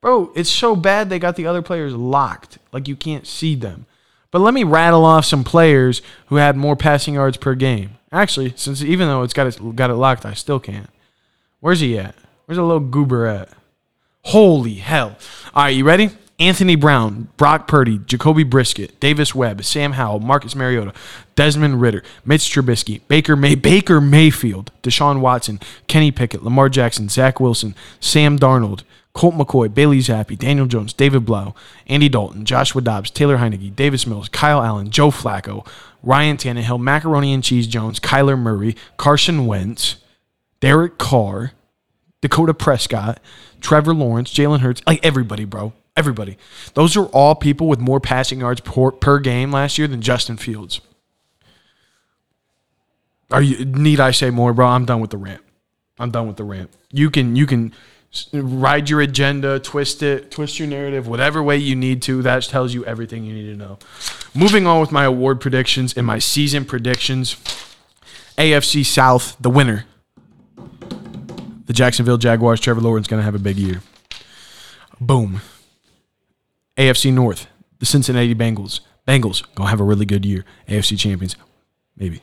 Bro, 0.00 0.32
it's 0.36 0.50
so 0.50 0.76
bad 0.76 1.08
they 1.08 1.18
got 1.18 1.36
the 1.36 1.46
other 1.46 1.62
players 1.62 1.94
locked. 1.94 2.58
Like 2.72 2.88
you 2.88 2.96
can't 2.96 3.26
see 3.26 3.54
them. 3.54 3.86
But 4.30 4.40
let 4.40 4.54
me 4.54 4.64
rattle 4.64 5.04
off 5.04 5.24
some 5.24 5.42
players 5.42 6.02
who 6.26 6.36
had 6.36 6.56
more 6.56 6.76
passing 6.76 7.14
yards 7.14 7.36
per 7.36 7.54
game. 7.54 7.98
Actually, 8.12 8.52
since 8.56 8.82
even 8.82 9.08
though 9.08 9.22
it's 9.22 9.32
got 9.32 9.46
it 9.46 9.76
got 9.76 9.90
it 9.90 9.94
locked, 9.94 10.24
I 10.24 10.34
still 10.34 10.60
can't. 10.60 10.90
Where's 11.60 11.80
he 11.80 11.98
at? 11.98 12.14
Where's 12.46 12.56
the 12.56 12.62
little 12.62 12.80
goober 12.80 13.26
at? 13.26 13.50
Holy 14.24 14.74
hell! 14.74 15.16
All 15.54 15.64
right, 15.64 15.70
you 15.70 15.84
ready? 15.84 16.10
Anthony 16.40 16.76
Brown, 16.76 17.28
Brock 17.36 17.66
Purdy, 17.66 17.98
Jacoby 17.98 18.44
Brissett, 18.44 19.00
Davis 19.00 19.34
Webb, 19.34 19.64
Sam 19.64 19.92
Howell, 19.92 20.20
Marcus 20.20 20.54
Mariota, 20.54 20.94
Desmond 21.34 21.80
Ridder, 21.80 22.04
Mitch 22.24 22.42
Trubisky, 22.42 23.00
Baker 23.08 23.34
May, 23.34 23.56
Baker 23.56 24.00
Mayfield, 24.00 24.70
Deshaun 24.84 25.18
Watson, 25.18 25.58
Kenny 25.88 26.12
Pickett, 26.12 26.44
Lamar 26.44 26.68
Jackson, 26.68 27.08
Zach 27.08 27.40
Wilson, 27.40 27.74
Sam 27.98 28.38
Darnold, 28.38 28.82
Colt 29.18 29.34
McCoy, 29.34 29.74
Bailey 29.74 29.98
Zappe, 29.98 30.38
Daniel 30.38 30.66
Jones, 30.66 30.92
David 30.92 31.24
Blough, 31.24 31.52
Andy 31.88 32.08
Dalton, 32.08 32.44
Joshua 32.44 32.80
Dobbs, 32.80 33.10
Taylor 33.10 33.38
Heinicke, 33.38 33.74
Davis 33.74 34.06
Mills, 34.06 34.28
Kyle 34.28 34.62
Allen, 34.62 34.92
Joe 34.92 35.10
Flacco, 35.10 35.66
Ryan 36.04 36.36
Tannehill, 36.36 36.78
Macaroni 36.78 37.34
and 37.34 37.42
Cheese 37.42 37.66
Jones, 37.66 37.98
Kyler 37.98 38.38
Murray, 38.38 38.76
Carson 38.96 39.48
Wentz, 39.48 39.96
Derek 40.60 40.98
Carr, 40.98 41.50
Dakota 42.20 42.54
Prescott, 42.54 43.18
Trevor 43.60 43.92
Lawrence, 43.92 44.32
Jalen 44.32 44.60
Hurts, 44.60 44.82
like 44.86 45.04
everybody, 45.04 45.44
bro. 45.44 45.72
Everybody. 45.96 46.38
Those 46.74 46.96
are 46.96 47.06
all 47.06 47.34
people 47.34 47.66
with 47.66 47.80
more 47.80 47.98
passing 47.98 48.38
yards 48.38 48.60
per, 48.60 48.92
per 48.92 49.18
game 49.18 49.50
last 49.50 49.78
year 49.78 49.88
than 49.88 50.00
Justin 50.00 50.36
Fields. 50.36 50.80
Are 53.32 53.42
you 53.42 53.64
need 53.64 53.98
I 53.98 54.12
say 54.12 54.30
more, 54.30 54.52
bro? 54.52 54.68
I'm 54.68 54.84
done 54.84 55.00
with 55.00 55.10
the 55.10 55.18
rant. 55.18 55.42
I'm 55.98 56.12
done 56.12 56.28
with 56.28 56.36
the 56.36 56.44
rant. 56.44 56.70
You 56.92 57.10
can 57.10 57.34
you 57.34 57.46
can 57.46 57.74
ride 58.32 58.88
your 58.88 59.00
agenda, 59.00 59.60
twist 59.60 60.02
it, 60.02 60.30
twist 60.30 60.58
your 60.58 60.68
narrative, 60.68 61.06
whatever 61.06 61.42
way 61.42 61.56
you 61.56 61.76
need 61.76 62.02
to. 62.02 62.22
That 62.22 62.42
tells 62.44 62.74
you 62.74 62.84
everything 62.84 63.24
you 63.24 63.34
need 63.34 63.46
to 63.46 63.56
know. 63.56 63.78
Moving 64.34 64.66
on 64.66 64.80
with 64.80 64.92
my 64.92 65.04
award 65.04 65.40
predictions 65.40 65.96
and 65.96 66.06
my 66.06 66.18
season 66.18 66.64
predictions. 66.64 67.36
AFC 68.36 68.84
South, 68.84 69.36
the 69.40 69.50
winner. 69.50 69.84
The 71.66 71.72
Jacksonville 71.72 72.16
Jaguars, 72.16 72.60
Trevor 72.60 72.80
Lawrence 72.80 73.08
going 73.08 73.20
to 73.20 73.24
have 73.24 73.34
a 73.34 73.38
big 73.38 73.58
year. 73.58 73.82
Boom. 75.00 75.42
AFC 76.76 77.12
North, 77.12 77.46
the 77.78 77.86
Cincinnati 77.86 78.34
Bengals. 78.34 78.80
Bengals 79.06 79.42
going 79.54 79.66
to 79.66 79.70
have 79.70 79.80
a 79.80 79.84
really 79.84 80.06
good 80.06 80.24
year. 80.24 80.44
AFC 80.68 80.98
champions, 80.98 81.36
maybe. 81.96 82.22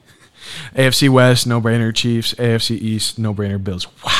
AFC 0.75 1.09
West, 1.09 1.45
no 1.45 1.59
brainer 1.61 1.93
Chiefs. 1.93 2.33
AFC 2.35 2.71
East, 2.71 3.19
no 3.19 3.33
brainer 3.33 3.63
Bills. 3.63 3.87
Wow. 4.03 4.14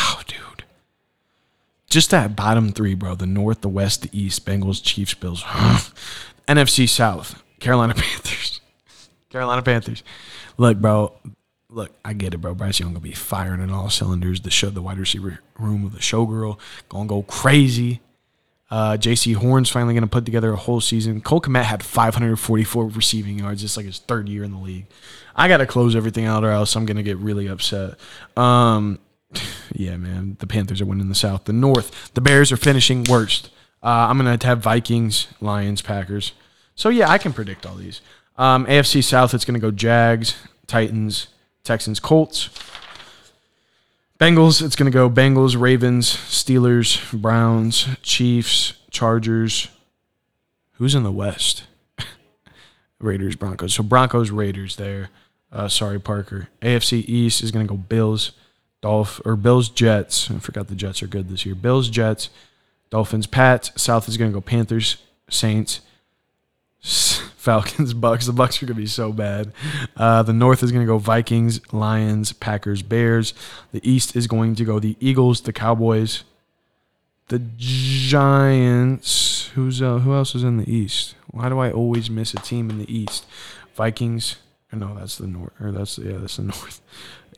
Just 1.95 2.11
that 2.11 2.35
bottom 2.35 2.73
three, 2.73 2.93
bro. 2.93 3.15
The 3.15 3.25
North, 3.25 3.61
the 3.61 3.69
West, 3.69 4.01
the 4.01 4.09
East, 4.11 4.45
Bengals, 4.45 4.83
Chiefs, 4.83 5.13
Bills. 5.13 5.43
NFC 6.45 6.89
South, 6.89 7.41
Carolina 7.61 7.93
Panthers. 7.95 8.59
Carolina 9.29 9.61
Panthers. 9.61 10.03
Look, 10.57 10.77
bro. 10.79 11.13
Look, 11.69 11.93
I 12.03 12.11
get 12.11 12.33
it, 12.33 12.39
bro. 12.39 12.53
Bryce 12.53 12.81
Young 12.81 12.89
gonna 12.89 12.99
be 12.99 13.13
firing 13.13 13.61
in 13.61 13.69
all 13.69 13.89
cylinders. 13.89 14.41
The 14.41 14.51
show, 14.51 14.71
the 14.71 14.81
wide 14.81 14.97
receiver 14.97 15.39
room 15.57 15.85
of 15.85 15.93
the 15.93 15.99
showgirl, 15.99 16.59
gonna 16.89 17.07
go 17.07 17.21
crazy. 17.21 18.01
Uh, 18.69 18.97
Jaycee 18.97 19.35
Horn's 19.35 19.69
finally 19.69 19.97
to 19.97 20.05
put 20.05 20.25
together 20.25 20.51
a 20.51 20.57
whole 20.57 20.81
season. 20.81 21.21
Cole 21.21 21.39
Kmet 21.39 21.63
had 21.63 21.81
544 21.81 22.87
receiving 22.89 23.39
yards. 23.39 23.63
It's 23.63 23.77
like 23.77 23.85
his 23.85 23.99
third 23.99 24.27
year 24.27 24.43
in 24.43 24.51
the 24.51 24.57
league. 24.57 24.87
I 25.33 25.47
got 25.47 25.57
to 25.57 25.65
close 25.65 25.95
everything 25.95 26.25
out 26.25 26.43
or 26.43 26.49
else 26.49 26.75
I'm 26.75 26.85
to 26.97 27.03
get 27.03 27.17
really 27.19 27.47
upset. 27.47 27.97
Um, 28.35 28.99
yeah, 29.73 29.97
man. 29.97 30.37
The 30.39 30.47
Panthers 30.47 30.81
are 30.81 30.85
winning 30.85 31.09
the 31.09 31.15
South. 31.15 31.45
The 31.45 31.53
North, 31.53 32.13
the 32.13 32.21
Bears 32.21 32.51
are 32.51 32.57
finishing 32.57 33.03
worst. 33.03 33.49
Uh, 33.83 34.07
I'm 34.09 34.17
going 34.17 34.37
to 34.37 34.47
have 34.47 34.59
Vikings, 34.59 35.27
Lions, 35.41 35.81
Packers. 35.81 36.33
So, 36.75 36.89
yeah, 36.89 37.09
I 37.09 37.17
can 37.17 37.33
predict 37.33 37.65
all 37.65 37.75
these. 37.75 38.01
Um, 38.37 38.65
AFC 38.65 39.03
South, 39.03 39.33
it's 39.33 39.45
going 39.45 39.53
to 39.53 39.59
go 39.59 39.71
Jags, 39.71 40.35
Titans, 40.67 41.27
Texans, 41.63 41.99
Colts. 41.99 42.49
Bengals, 44.19 44.61
it's 44.61 44.75
going 44.75 44.91
to 44.91 44.95
go 44.95 45.09
Bengals, 45.09 45.59
Ravens, 45.59 46.07
Steelers, 46.09 47.11
Browns, 47.13 47.87
Chiefs, 48.01 48.73
Chargers. 48.89 49.67
Who's 50.73 50.95
in 50.95 51.03
the 51.03 51.11
West? 51.11 51.63
Raiders, 52.99 53.35
Broncos. 53.35 53.73
So 53.73 53.83
Broncos, 53.83 54.31
Raiders 54.31 54.77
there. 54.77 55.09
Uh, 55.51 55.67
sorry, 55.67 55.99
Parker. 55.99 56.49
AFC 56.61 57.03
East 57.07 57.43
is 57.43 57.51
going 57.51 57.67
to 57.67 57.73
go 57.73 57.77
Bills, 57.77 58.31
Dolph 58.81 59.21
or 59.25 59.35
Bills, 59.35 59.69
Jets. 59.69 60.29
I 60.29 60.39
forgot 60.39 60.67
the 60.67 60.75
Jets 60.75 61.01
are 61.01 61.07
good 61.07 61.29
this 61.29 61.45
year. 61.45 61.55
Bills, 61.55 61.89
Jets, 61.89 62.29
Dolphins, 62.89 63.27
Pats. 63.27 63.71
South 63.81 64.07
is 64.07 64.17
going 64.17 64.31
to 64.31 64.35
go 64.35 64.41
Panthers, 64.41 64.97
Saints, 65.29 65.81
Falcons, 67.45 67.93
Bucks. 67.93 68.25
The 68.25 68.33
Bucks 68.33 68.61
are 68.61 68.65
gonna 68.65 68.75
be 68.75 68.87
so 68.87 69.11
bad. 69.11 69.51
Uh, 69.95 70.23
the 70.23 70.33
North 70.33 70.63
is 70.63 70.71
gonna 70.71 70.85
go 70.85 70.97
Vikings, 70.97 71.61
Lions, 71.73 72.33
Packers, 72.33 72.81
Bears. 72.81 73.33
The 73.71 73.87
East 73.87 74.15
is 74.15 74.27
going 74.27 74.55
to 74.55 74.65
go 74.65 74.79
the 74.79 74.95
Eagles, 74.99 75.41
the 75.41 75.53
Cowboys, 75.53 76.23
the 77.27 77.39
Giants. 77.57 79.47
Who's 79.55 79.81
uh, 79.81 79.99
who 79.99 80.13
else 80.13 80.35
is 80.35 80.43
in 80.43 80.57
the 80.57 80.71
East? 80.71 81.15
Why 81.27 81.49
do 81.49 81.59
I 81.59 81.71
always 81.71 82.09
miss 82.09 82.33
a 82.33 82.37
team 82.37 82.69
in 82.69 82.77
the 82.79 82.91
East? 82.93 83.25
Vikings. 83.75 84.37
No, 84.71 84.95
that's 84.95 85.17
the 85.17 85.27
North. 85.27 85.53
Or 85.61 85.71
that's 85.71 85.97
yeah, 85.97 86.17
that's 86.17 86.37
the 86.37 86.43
North. 86.51 86.81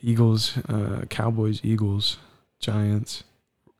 Eagles, 0.02 0.56
uh, 0.68 1.04
Cowboys, 1.08 1.60
Eagles, 1.62 2.18
Giants. 2.60 3.24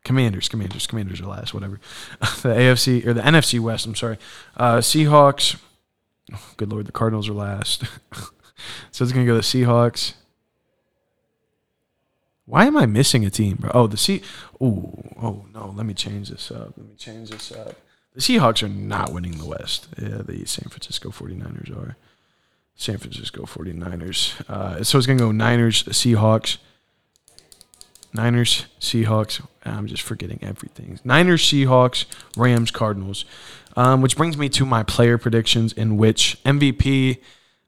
Commanders, 0.05 0.49
Commanders, 0.49 0.87
Commanders 0.87 1.21
are 1.21 1.27
last, 1.27 1.53
whatever. 1.53 1.81
the 2.21 2.49
AFC 2.49 3.05
or 3.05 3.13
the 3.13 3.21
NFC 3.21 3.61
West, 3.61 3.85
I'm 3.85 3.95
sorry. 3.95 4.17
Uh, 4.57 4.79
Seahawks. 4.79 5.59
Oh, 6.33 6.53
good 6.57 6.71
lord, 6.71 6.87
the 6.87 6.93
Cardinals 6.93 7.29
are 7.29 7.35
last. 7.35 7.85
so 8.91 9.05
it's 9.05 9.13
gonna 9.13 9.27
go 9.27 9.35
the 9.35 9.41
Seahawks. 9.41 10.15
Why 12.49 12.65
am 12.65 12.79
I 12.79 12.87
missing 12.87 13.27
a 13.27 13.31
team, 13.31 13.57
bro? 13.61 13.71
Oh, 13.75 13.87
the 13.87 13.99
Sea. 13.99 14.23
Oh, 14.59 14.95
oh 15.21 15.45
no. 15.53 15.75
Let 15.77 15.85
me 15.85 15.93
change 15.93 16.31
this 16.31 16.51
up. 16.51 16.73
Let 16.79 16.87
me 16.87 16.95
change 16.97 17.29
this 17.29 17.53
up. 17.53 17.77
The 18.15 18.23
Seahawks 18.23 18.63
are 18.63 18.69
not 18.69 19.13
winning 19.13 19.37
the 19.37 19.45
West. 19.45 19.89
Yeah, 20.01 20.23
the 20.25 20.47
San 20.47 20.71
Francisco 20.71 21.11
49ers 21.11 21.71
are. 21.77 21.97
San 22.79 22.97
Francisco 22.97 23.43
49ers. 23.43 24.41
Uh, 24.49 24.83
so 24.85 24.97
it's 24.97 25.07
going 25.07 25.19
to 25.19 25.25
go 25.25 25.33
Niners, 25.33 25.83
Seahawks, 25.83 26.59
Niners, 28.15 28.67
Seahawks. 28.81 29.45
I'm 29.65 29.89
just 29.89 30.03
forgetting 30.03 30.39
everything. 30.43 31.01
Niners, 31.05 31.43
Seahawks, 31.43 32.07
Rams, 32.37 32.71
Cardinals. 32.71 33.25
Um, 33.77 34.01
which 34.01 34.17
brings 34.17 34.37
me 34.37 34.49
to 34.51 34.65
my 34.65 34.83
player 34.83 35.19
predictions, 35.19 35.73
in 35.73 35.99
which 35.99 36.43
MVP. 36.45 37.19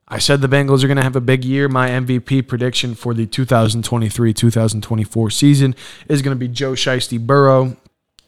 I 0.08 0.18
said 0.18 0.40
the 0.40 0.48
Bengals 0.48 0.82
are 0.82 0.88
going 0.88 0.96
to 0.96 1.04
have 1.04 1.14
a 1.14 1.20
big 1.20 1.44
year. 1.44 1.68
My 1.68 1.90
MVP 1.90 2.48
prediction 2.48 2.94
for 2.94 3.12
the 3.12 3.26
2023 3.26 4.32
2024 4.32 5.30
season 5.30 5.74
is 6.08 6.22
going 6.22 6.36
to 6.36 6.38
be 6.38 6.48
Joe 6.48 6.72
Shiesty 6.72 7.24
Burrow. 7.24 7.76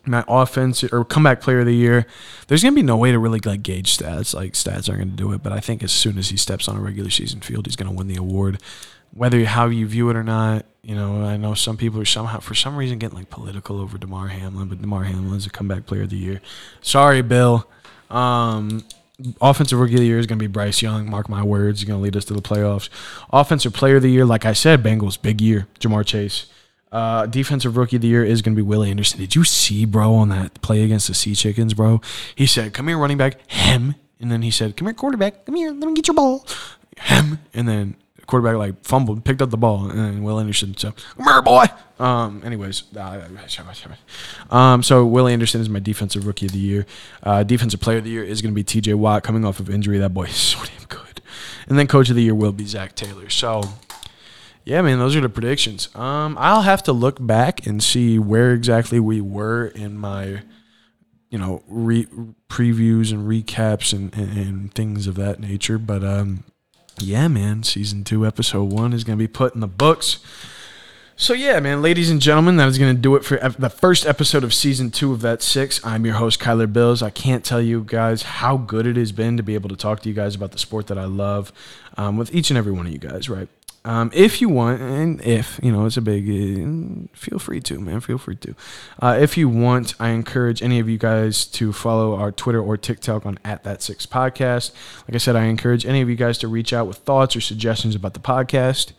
My 0.05 0.25
offense 0.27 0.83
or 0.83 1.05
comeback 1.05 1.41
player 1.41 1.61
of 1.61 1.67
the 1.67 1.75
year. 1.75 2.07
There's 2.49 2.63
to 2.75 2.81
be 2.81 2.83
no 2.83 2.97
way 2.97 3.13
to 3.13 3.19
really 3.19 3.41
like 3.45 3.63
gauge 3.63 3.97
stats. 3.97 4.35
Like 4.35 4.55
stats 4.55 4.91
aren't 4.91 5.01
to 5.03 5.17
do 5.17 5.33
it, 5.33 5.43
but 5.43 5.53
I 5.53 5.61
think 5.61 5.83
as 5.83 5.93
soon 5.93 6.19
as 6.19 6.31
he 6.31 6.37
steps 6.37 6.69
on 6.69 6.77
a 6.77 6.81
regular 6.81 7.11
season 7.11 7.41
field, 7.41 7.67
he's 7.67 7.77
to 7.91 7.97
win 7.97 8.09
the 8.09 8.17
award. 8.17 8.61
Whether 9.15 9.45
how 9.45 9.67
you 9.67 9.87
view 9.87 10.11
it 10.11 10.17
or 10.17 10.25
not, 10.25 10.65
you 10.83 10.97
know, 10.97 11.23
I 11.23 11.37
know 11.37 11.55
some 11.55 11.77
people 11.77 12.01
are 12.01 12.05
somehow, 12.05 12.41
for 12.41 12.55
some 12.55 12.77
reason, 12.77 12.99
getting 12.99 13.17
like 13.17 13.31
political 13.31 13.79
over 13.79 13.97
Damar 13.97 14.29
Hamlin, 14.29 14.69
but 14.69 14.81
Damar 14.81 15.05
Hamlin 15.05 15.37
is 15.37 15.47
a 15.47 15.51
comeback 15.51 15.87
player 15.87 16.03
of 16.03 16.11
the 16.11 16.17
year. 16.17 16.41
Sorry, 16.81 17.23
Bill. 17.23 17.69
Um, 18.11 18.85
offensive 19.41 19.79
rookie 19.79 19.95
of 19.95 20.01
the 20.01 20.07
year 20.07 20.19
is 20.19 20.27
going 20.27 20.39
to 20.39 20.43
be 20.43 20.49
Bryce 20.49 20.83
Young. 20.83 21.09
Mark 21.09 21.29
my 21.29 21.43
words, 21.43 21.81
he's 21.81 21.89
going 21.89 22.01
to 22.01 22.03
lead 22.03 22.17
us 22.17 22.25
to 22.27 22.35
the 22.35 22.43
playoffs. 22.43 22.89
Offensive 23.33 23.73
player 23.73 23.97
of 23.97 24.03
the 24.03 24.11
year, 24.11 24.25
like 24.25 24.45
I 24.45 24.53
said, 24.53 24.83
Bengals 24.83 25.21
big 25.21 25.41
year. 25.41 25.69
Ja'Marr 25.79 26.05
Chase. 26.05 26.47
Uh, 26.93 27.25
defensive 27.27 27.77
rookie 27.79 27.97
of 27.97 28.03
the 28.03 28.09
year 28.09 28.23
is 28.23 28.43
going 28.43 28.55
to 28.55 28.57
be 28.57 28.63
Willie 28.63 28.91
Anderson. 28.91 29.19
Did 29.19 29.35
you 29.35 29.45
see, 29.45 29.87
bro, 29.87 30.15
on 30.15 30.29
that 30.29 30.61
play 30.61 30.85
against 30.85 31.09
the 31.09 31.15
Sea 31.15 31.35
Chickens, 31.35 31.73
bro? 31.73 32.03
He 32.35 32.47
said, 32.47 32.75
"Come 32.75 32.89
here, 32.89 32.99
running 32.99 33.17
back, 33.17 33.39
hem," 33.51 33.95
and 34.21 34.31
then 34.31 34.43
he 34.43 34.51
said, 34.51 34.77
"Come 34.77 34.89
here, 34.89 34.95
quarterback, 34.95 35.47
come 35.47 35.55
here, 35.55 35.71
let 35.71 35.87
me 35.87 35.95
get 35.95 36.07
your 36.07 36.15
ball, 36.15 36.47
hem," 36.99 37.39
and 37.55 37.67
then 37.67 37.97
quarterback 38.27 38.57
like 38.57 38.85
fumbled, 38.85 39.25
picked 39.25 39.43
up 39.43 39.51
the 39.51 39.57
ball, 39.57 39.91
and 39.91 39.99
then 39.99 40.23
Will 40.23 40.39
Anderson. 40.39 40.77
So 40.77 40.93
come 41.17 41.27
here, 41.27 41.43
boy. 41.43 41.65
Um. 41.99 42.43
Anyways, 42.45 42.85
um. 44.51 44.83
So 44.83 45.07
Will 45.07 45.29
Anderson 45.29 45.61
is 45.61 45.69
my 45.69 45.81
defensive 45.81 46.27
rookie 46.27 46.47
of 46.47 46.53
the 46.53 46.59
year. 46.59 46.87
Uh, 47.23 47.43
defensive 47.43 47.81
player 47.81 47.99
of 47.99 48.05
the 48.05 48.11
year 48.11 48.25
is 48.25 48.43
going 48.43 48.53
to 48.53 48.55
be 48.55 48.65
T.J. 48.65 48.95
Watt, 48.95 49.23
coming 49.23 49.45
off 49.45 49.61
of 49.61 49.71
injury. 49.71 49.99
That 49.99 50.11
boy 50.11 50.25
is 50.25 50.37
so 50.37 50.59
damn 50.65 50.87
good. 50.89 51.23
And 51.69 51.79
then 51.79 51.87
coach 51.87 52.11
of 52.11 52.17
the 52.17 52.23
year 52.23 52.35
will 52.35 52.53
be 52.53 52.67
Zac 52.67 52.95
Taylor. 52.95 53.31
So. 53.31 53.63
Yeah, 54.65 54.81
man, 54.83 54.99
those 54.99 55.17
are 55.17 55.21
the 55.21 55.29
predictions. 55.29 55.95
Um, 55.95 56.37
I'll 56.39 56.63
have 56.63 56.85
to 56.85 56.93
look 56.93 57.25
back 57.25 57.67
and 57.67 57.83
see 57.83 58.19
where 58.19 58.53
exactly 58.53 59.01
we 59.01 59.21
were 59.21 59.67
in 59.67 59.99
my, 59.99 60.43
you 61.31 61.39
know, 61.39 61.63
re- 61.67 62.07
previews 62.49 63.13
and 63.13 63.29
recaps 63.29 63.93
and, 63.93 64.15
and, 64.15 64.39
and 64.39 64.75
things 64.75 65.09
of 65.09 65.17
that 65.17 65.41
nature. 65.41 65.79
But 65.79 66.05
um, 66.05 66.45
yeah, 67.01 67.27
man, 67.27 67.65
season 67.65 68.05
two, 68.05 68.25
episode 68.25 68.71
one 68.73 68.93
is 68.93 69.03
going 69.03 69.19
to 69.19 69.23
be 69.23 69.29
put 69.29 69.55
in 69.55 69.61
the 69.61 69.67
books. 69.67 70.21
So, 71.17 71.35
yeah, 71.35 71.61
man, 71.61 71.83
ladies 71.83 72.11
and 72.11 72.21
gentlemen, 72.21 72.57
that 72.57 72.69
is 72.69 72.79
going 72.79 72.97
to 72.97 73.01
do 73.01 73.17
it 73.17 73.25
for 73.25 73.37
the 73.37 73.69
first 73.71 74.07
episode 74.07 74.45
of 74.45 74.55
season 74.55 74.91
two 74.91 75.13
of 75.13 75.21
That's 75.21 75.45
Six. 75.45 75.85
I'm 75.85 76.05
your 76.05 76.15
host, 76.15 76.41
Kyler 76.41 76.73
Bills. 76.73 77.03
I 77.03 77.11
can't 77.11 77.45
tell 77.45 77.61
you 77.61 77.85
guys 77.87 78.23
how 78.23 78.57
good 78.57 78.87
it 78.87 78.97
has 78.97 79.13
been 79.13 79.37
to 79.37 79.43
be 79.43 79.55
able 79.55 79.69
to 79.69 79.77
talk 79.77 80.01
to 80.01 80.09
you 80.09 80.15
guys 80.15 80.35
about 80.35 80.53
the 80.53 80.59
sport 80.59 80.87
that 80.87 80.99
I 80.99 81.05
love 81.05 81.53
um, 81.97 82.17
with 82.17 82.35
each 82.35 82.51
and 82.51 82.59
every 82.59 82.73
one 82.73 82.87
of 82.87 82.93
you 82.93 82.99
guys, 82.99 83.29
right? 83.29 83.49
Um, 83.85 84.11
if 84.15 84.41
you 84.41 84.49
want, 84.49 84.81
and 84.81 85.21
if 85.23 85.59
you 85.63 85.73
know, 85.73 85.87
it's 85.87 85.97
a 85.97 86.03
big. 86.03 86.29
Uh, 86.29 87.09
feel 87.15 87.39
free 87.39 87.61
to, 87.63 87.81
man. 87.81 88.01
Feel 88.01 88.19
free 88.19 88.37
to. 88.37 88.55
Uh, 89.01 89.19
if 89.21 89.37
you 89.37 89.49
want, 89.49 89.95
I 89.99 90.11
encourage 90.11 90.63
any 90.63 90.79
of 90.79 90.89
you 90.89 90.99
guys 90.99 91.45
to 91.47 91.73
follow 91.73 92.15
our 92.15 92.31
Twitter 92.31 92.63
or 92.63 92.77
TikTok 92.77 93.27
on 93.27 93.39
at 93.45 93.65
that 93.65 93.83
six 93.83 94.07
podcast. 94.07 94.73
Like 95.09 95.17
I 95.17 95.19
said, 95.19 95.35
I 95.35 95.45
encourage 95.45 95.85
any 95.85 96.01
of 96.01 96.09
you 96.09 96.17
guys 96.17 96.39
to 96.39 96.49
reach 96.49 96.73
out 96.73 96.87
with 96.87 96.99
thoughts 96.99 97.35
or 97.35 97.41
suggestions 97.41 97.97
about 97.97 98.15
the 98.15 98.21
podcast 98.21 98.93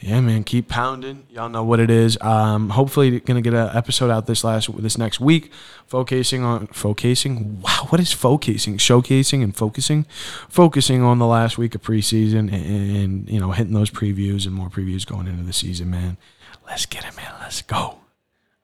yeah, 0.00 0.20
man, 0.20 0.44
keep 0.44 0.68
pounding. 0.68 1.26
Y'all 1.28 1.48
know 1.48 1.64
what 1.64 1.80
it 1.80 1.90
is. 1.90 2.16
Um, 2.20 2.70
hopefully, 2.70 3.18
gonna 3.18 3.40
get 3.40 3.52
an 3.52 3.76
episode 3.76 4.10
out 4.10 4.26
this 4.26 4.44
last 4.44 4.70
this 4.80 4.96
next 4.96 5.18
week, 5.18 5.50
focusing 5.86 6.44
on 6.44 6.68
focusing. 6.68 7.60
Wow, 7.60 7.86
what 7.88 8.00
is 8.00 8.12
focusing? 8.12 8.78
Showcasing 8.78 9.42
and 9.42 9.56
focusing, 9.56 10.04
focusing 10.48 11.02
on 11.02 11.18
the 11.18 11.26
last 11.26 11.58
week 11.58 11.74
of 11.74 11.82
preseason 11.82 12.52
and, 12.52 12.96
and 12.96 13.28
you 13.28 13.40
know 13.40 13.50
hitting 13.50 13.74
those 13.74 13.90
previews 13.90 14.46
and 14.46 14.54
more 14.54 14.68
previews 14.68 15.04
going 15.04 15.26
into 15.26 15.42
the 15.42 15.52
season, 15.52 15.90
man. 15.90 16.16
Let's 16.64 16.86
get 16.86 17.04
it, 17.04 17.16
man. 17.16 17.34
Let's 17.40 17.62
go. 17.62 17.98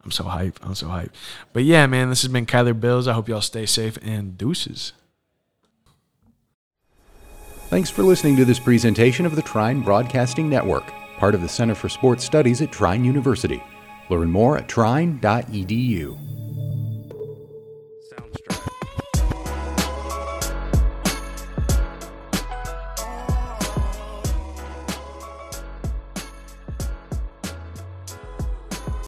I'm 0.04 0.12
so 0.12 0.24
hype. 0.24 0.60
I'm 0.62 0.76
so 0.76 0.88
hype. 0.88 1.12
But 1.52 1.64
yeah, 1.64 1.86
man, 1.86 2.10
this 2.10 2.22
has 2.22 2.30
been 2.30 2.46
Kyler 2.46 2.78
Bills. 2.78 3.08
I 3.08 3.14
hope 3.14 3.28
y'all 3.28 3.40
stay 3.40 3.66
safe 3.66 3.98
and 4.02 4.38
deuces. 4.38 4.92
Thanks 7.70 7.90
for 7.90 8.04
listening 8.04 8.36
to 8.36 8.44
this 8.44 8.60
presentation 8.60 9.26
of 9.26 9.34
the 9.34 9.42
Trine 9.42 9.80
Broadcasting 9.80 10.48
Network 10.48 10.84
part 11.24 11.34
of 11.34 11.40
the 11.40 11.48
Center 11.48 11.74
for 11.74 11.88
Sports 11.88 12.22
Studies 12.22 12.60
at 12.60 12.70
Trine 12.70 13.02
University. 13.02 13.62
Learn 14.10 14.30
more 14.30 14.58
at 14.58 14.68
trine.edu. 14.68 16.43